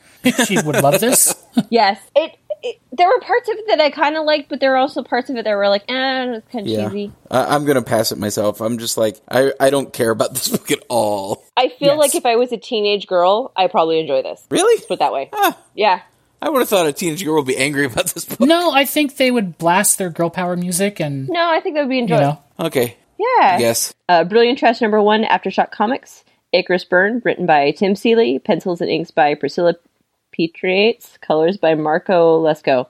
she 0.46 0.60
would 0.62 0.80
love 0.82 1.00
this. 1.00 1.34
Yes, 1.68 2.00
it, 2.16 2.36
it. 2.62 2.80
There 2.92 3.08
were 3.08 3.20
parts 3.20 3.48
of 3.48 3.56
it 3.58 3.64
that 3.68 3.80
I 3.80 3.90
kind 3.90 4.16
of 4.16 4.24
liked, 4.24 4.48
but 4.48 4.60
there 4.60 4.70
were 4.70 4.76
also 4.76 5.02
parts 5.02 5.30
of 5.30 5.36
it 5.36 5.44
that 5.44 5.54
were 5.56 5.68
like, 5.68 5.84
eh, 5.88 6.34
it's 6.36 6.48
kind 6.48 6.66
of 6.66 6.72
Yeah, 6.72 6.88
cheesy. 6.88 7.12
I, 7.30 7.54
I'm 7.54 7.64
gonna 7.64 7.82
pass 7.82 8.12
it 8.12 8.18
myself. 8.18 8.60
I'm 8.60 8.78
just 8.78 8.96
like 8.96 9.20
I, 9.28 9.52
I 9.60 9.70
don't 9.70 9.92
care 9.92 10.10
about 10.10 10.30
this 10.34 10.48
book 10.48 10.70
at 10.70 10.80
all. 10.88 11.44
I 11.56 11.68
feel 11.68 11.88
Yes. 11.88 11.98
like 11.98 12.14
if 12.14 12.26
I 12.26 12.36
was 12.36 12.52
a 12.52 12.56
teenage 12.56 13.06
girl, 13.06 13.52
I 13.56 13.66
probably 13.68 14.00
enjoy 14.00 14.22
this. 14.22 14.44
Really? 14.50 14.80
Put 14.86 14.94
it 14.94 14.98
that 15.00 15.12
way. 15.12 15.28
Ah, 15.32 15.58
Yeah. 15.74 16.00
I 16.40 16.48
would 16.48 16.58
have 16.58 16.68
thought 16.68 16.86
a 16.88 16.92
teenage 16.92 17.24
girl 17.24 17.36
would 17.36 17.46
be 17.46 17.56
angry 17.56 17.84
about 17.84 18.06
this 18.14 18.24
book. 18.24 18.40
no, 18.40 18.72
I 18.72 18.84
think 18.84 19.16
they 19.16 19.30
would 19.30 19.58
blast 19.58 19.98
their 19.98 20.10
girl 20.10 20.28
power 20.28 20.56
music 20.56 20.98
and, 21.00 21.28
No, 21.28 21.40
I 21.50 21.60
think 21.60 21.76
that 21.76 21.82
would 21.82 21.88
be 21.90 21.96
you 21.96 22.02
enjoyable. 22.02 22.42
know, 22.58 22.66
Okay, 22.66 22.96
Yeah. 23.16 23.58
yes. 23.58 23.94
Uh, 24.08 24.24
Brilliant 24.24 24.58
Trash 24.58 24.80
number 24.80 25.00
one, 25.00 25.22
Aftershock 25.22 25.70
Comics. 25.70 26.24
Icarus 26.52 26.84
Burn, 26.84 27.22
written 27.24 27.46
by 27.46 27.70
Tim 27.70 27.94
Seeley. 27.94 28.38
Pencils 28.40 28.80
and 28.82 28.90
inks 28.90 29.10
by 29.12 29.34
Priscilla 29.34 29.74
Petraites. 30.32 31.18
Colors 31.20 31.56
by 31.56 31.74
Marco 31.74 32.42
Lesko. 32.42 32.86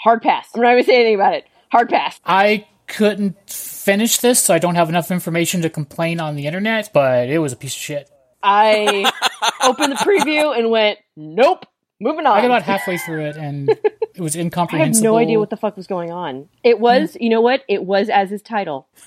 Hard 0.00 0.22
pass. 0.22 0.48
I'm 0.54 0.62
not 0.62 0.72
even 0.72 0.84
saying 0.84 1.00
anything 1.00 1.14
about 1.16 1.34
it. 1.34 1.44
Hard 1.70 1.88
pass. 1.88 2.20
I 2.24 2.66
couldn't 2.86 3.50
finish 3.50 4.18
this, 4.18 4.40
so 4.40 4.54
I 4.54 4.58
don't 4.58 4.74
have 4.74 4.88
enough 4.88 5.10
information 5.10 5.62
to 5.62 5.70
complain 5.70 6.20
on 6.20 6.36
the 6.36 6.46
internet, 6.46 6.90
but 6.92 7.28
it 7.28 7.38
was 7.38 7.52
a 7.52 7.56
piece 7.56 7.74
of 7.74 7.80
shit. 7.80 8.10
I 8.42 9.10
opened 9.62 9.92
the 9.92 9.96
preview 9.96 10.56
and 10.56 10.70
went, 10.70 10.98
nope. 11.16 11.66
Moving 12.00 12.26
on. 12.26 12.36
I 12.36 12.40
got 12.40 12.46
about 12.46 12.62
halfway 12.62 12.98
through 12.98 13.26
it 13.26 13.36
and 13.36 13.68
it 13.68 14.20
was 14.20 14.34
incomprehensible. 14.36 14.36
I 14.36 14.40
have 14.40 14.40
incomprehensible. 14.40 15.12
no 15.12 15.16
idea 15.16 15.38
what 15.38 15.50
the 15.50 15.56
fuck 15.56 15.76
was 15.76 15.86
going 15.86 16.10
on. 16.10 16.48
It 16.64 16.80
was, 16.80 17.16
you 17.20 17.30
know 17.30 17.40
what? 17.40 17.62
It 17.68 17.84
was 17.84 18.08
as 18.08 18.30
his 18.30 18.42
title. 18.42 18.88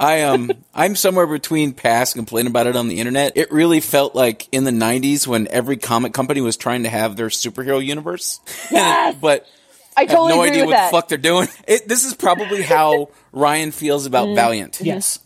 I 0.00 0.22
um 0.22 0.50
I'm 0.74 0.96
somewhere 0.96 1.26
between 1.26 1.72
pass 1.74 2.14
and 2.14 2.20
complaining 2.20 2.50
about 2.50 2.66
it 2.66 2.74
on 2.74 2.88
the 2.88 2.98
internet. 2.98 3.36
It 3.36 3.52
really 3.52 3.80
felt 3.80 4.14
like 4.14 4.48
in 4.50 4.64
the 4.64 4.70
'90s 4.70 5.26
when 5.26 5.46
every 5.48 5.76
comic 5.76 6.12
company 6.14 6.40
was 6.40 6.56
trying 6.56 6.84
to 6.84 6.88
have 6.88 7.16
their 7.16 7.28
superhero 7.28 7.84
universe, 7.84 8.40
Yes! 8.70 9.16
but 9.20 9.46
I 9.96 10.02
have 10.02 10.10
no 10.12 10.40
agree 10.42 10.50
idea 10.50 10.62
with 10.62 10.68
what 10.68 10.72
that. 10.76 10.90
the 10.90 10.96
fuck 10.96 11.08
they're 11.08 11.18
doing. 11.18 11.48
It, 11.68 11.86
this 11.86 12.04
is 12.04 12.14
probably 12.14 12.62
how 12.62 13.10
Ryan 13.32 13.70
feels 13.72 14.06
about 14.06 14.28
Mm. 14.28 14.34
Valiant. 14.36 14.80
Yes. 14.80 15.18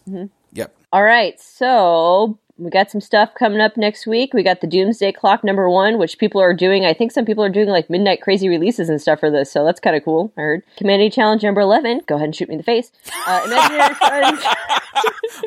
Yep. 0.52 0.74
All 0.92 1.02
right, 1.02 1.40
so 1.40 2.38
we 2.56 2.70
got 2.70 2.90
some 2.90 3.00
stuff 3.00 3.30
coming 3.34 3.60
up 3.60 3.76
next 3.76 4.06
week. 4.06 4.32
We 4.32 4.42
got 4.44 4.60
the 4.60 4.66
Doomsday 4.68 5.12
Clock 5.12 5.42
number 5.42 5.68
one, 5.68 5.98
which 5.98 6.18
people 6.18 6.40
are 6.40 6.54
doing. 6.54 6.84
I 6.84 6.94
think 6.94 7.10
some 7.12 7.24
people 7.24 7.42
are 7.42 7.48
doing 7.48 7.68
like 7.68 7.90
midnight 7.90 8.20
crazy 8.22 8.48
releases 8.48 8.88
and 8.88 9.00
stuff 9.02 9.20
for 9.20 9.30
this, 9.30 9.50
so 9.50 9.64
that's 9.64 9.80
kind 9.80 9.96
of 9.96 10.04
cool. 10.04 10.32
I 10.36 10.40
heard 10.40 10.62
Community 10.76 11.10
Challenge 11.10 11.42
number 11.42 11.60
eleven. 11.60 12.00
Go 12.06 12.14
ahead 12.14 12.26
and 12.26 12.36
shoot 12.36 12.48
me 12.48 12.54
in 12.54 12.58
the 12.58 12.64
face. 12.64 12.92
Uh, 13.26 13.42
Imaginary 13.46 13.94
Friends, 13.94 14.44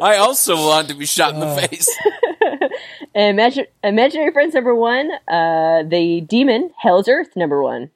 I 0.01 0.18
also 0.18 0.55
want 0.58 0.89
to 0.89 0.95
be 0.95 1.05
shot 1.05 1.34
in 1.34 1.41
Uh. 1.41 1.55
the 1.55 1.68
face. 1.68 1.89
Imagine, 3.16 3.66
Imaginary 3.84 4.32
Friends 4.32 4.53
number 4.53 4.76
one. 4.76 5.10
Uh, 5.28 5.84
the 5.84 6.22
Demon 6.22 6.72
Hell's 6.78 7.08
Earth 7.08 7.36
number 7.36 7.62
one. 7.64 7.89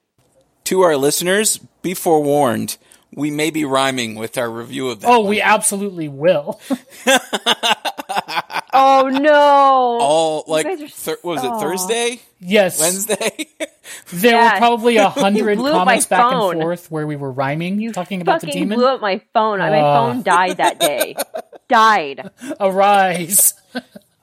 to 0.66 0.82
our 0.82 0.96
listeners, 0.98 1.60
be 1.82 1.94
forewarned. 1.94 2.78
We 3.14 3.30
may 3.32 3.50
be 3.52 3.66
rhyming 3.66 4.16
with 4.16 4.38
our 4.38 4.50
review 4.50 4.90
of 4.90 5.02
that. 5.02 5.10
Oh, 5.10 5.20
one. 5.22 5.30
we 5.30 5.42
absolutely 5.42 6.08
will. 6.08 6.60
Oh 8.74 9.10
no! 9.12 9.34
all 9.34 10.44
like 10.48 10.66
guys 10.66 10.82
are 10.82 10.88
thir- 10.88 11.18
what 11.24 11.36
was 11.36 11.44
it 11.44 11.60
Thursday, 11.60 12.22
Yes. 12.40 12.80
Wednesday? 12.80 13.48
There 14.14 14.32
Yeah. 14.34 14.54
were 14.54 14.58
probably 14.60 14.96
a 14.98 15.10
hundred 15.10 15.58
comments 15.58 16.06
back 16.06 16.22
phone. 16.32 16.54
and 16.54 16.62
forth 16.62 16.90
where 16.90 17.06
we 17.06 17.16
were 17.18 17.32
rhyming, 17.32 17.80
you 17.82 17.92
talking 17.92 18.22
about 18.22 18.40
the 18.42 18.48
Fucking 18.48 18.62
demon. 18.64 18.78
blew 18.78 18.88
up 18.88 19.02
my 19.02 19.22
phone. 19.34 19.60
My 19.60 19.80
Oh. 19.82 19.94
phone 20.14 20.24
died 20.24 20.58
that 20.58 20.80
day. 20.80 21.16
died. 21.68 22.32
Arise. 22.62 23.54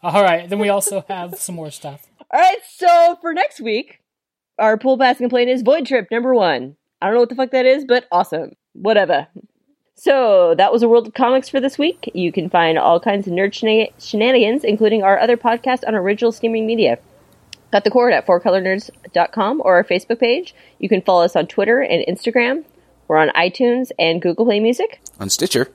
All 0.03 0.23
right. 0.23 0.49
Then 0.49 0.59
we 0.59 0.71
also 0.71 1.05
have 1.09 1.39
some 1.39 1.55
more 1.55 1.71
stuff. 1.71 2.07
All 2.33 2.41
right, 2.41 2.59
so 2.75 3.17
for 3.21 3.35
next 3.35 3.61
week, 3.61 4.01
our 4.59 4.79
pool 4.79 4.97
pass 4.99 5.19
complaint 5.19 5.51
is 5.51 5.61
Void 5.63 5.87
Trip 5.87 6.09
number 6.11 6.35
one. 6.35 6.77
I 7.03 7.07
don't 7.07 7.15
know 7.15 7.21
what 7.21 7.29
the 7.29 7.35
fuck 7.37 7.51
that 7.51 7.67
is, 7.67 7.85
but 7.85 8.07
awesome. 8.11 8.53
Whatever. 8.81 9.27
So 9.95 10.55
that 10.57 10.73
was 10.73 10.83
a 10.85 10.89
world 10.89 11.09
of 11.09 11.15
comics 11.15 11.49
for 11.49 11.61
this 11.61 11.77
week. 11.77 12.11
You 12.15 12.31
can 12.31 12.49
find 12.49 12.79
all 12.79 13.01
kinds 13.01 13.27
of 13.27 13.33
nerd 13.33 13.51
shena- 13.51 13.91
shenanigans, 13.99 14.63
including 14.63 15.03
our 15.03 15.19
other 15.19 15.37
podcast 15.37 15.87
on 15.87 15.95
original 15.97 16.31
streaming 16.31 16.67
media. 16.67 16.99
Got 17.73 17.85
the 17.85 17.91
cord 17.91 18.13
at 18.13 18.25
fourcolornerds.com 18.27 19.61
or 19.65 19.75
our 19.75 19.85
Facebook 19.85 20.21
page. 20.21 20.55
You 20.79 20.89
can 20.89 21.03
follow 21.03 21.25
us 21.25 21.35
on 21.37 21.47
Twitter 21.49 21.81
and 21.81 22.05
Instagram. 22.09 22.65
We're 23.09 23.19
on 23.19 23.31
iTunes 23.31 23.91
and 23.99 24.23
Google 24.23 24.45
Play 24.45 24.61
Music, 24.61 25.01
On 25.19 25.29
Stitcher 25.29 25.71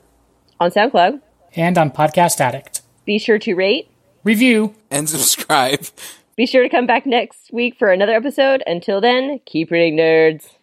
on 0.58 0.70
SoundCloud. 0.70 1.20
And 1.56 1.76
on 1.76 1.90
Podcast 1.90 2.40
Addict. 2.40 2.80
Be 3.04 3.18
sure 3.18 3.38
to 3.40 3.54
rate. 3.54 3.88
Review. 4.24 4.74
and 4.90 5.08
subscribe. 5.08 5.84
Be 6.36 6.46
sure 6.46 6.62
to 6.62 6.68
come 6.68 6.86
back 6.86 7.06
next 7.06 7.52
week 7.52 7.76
for 7.78 7.92
another 7.92 8.14
episode. 8.14 8.62
Until 8.66 9.00
then, 9.00 9.40
keep 9.44 9.70
reading, 9.70 9.96
nerds. 9.98 10.53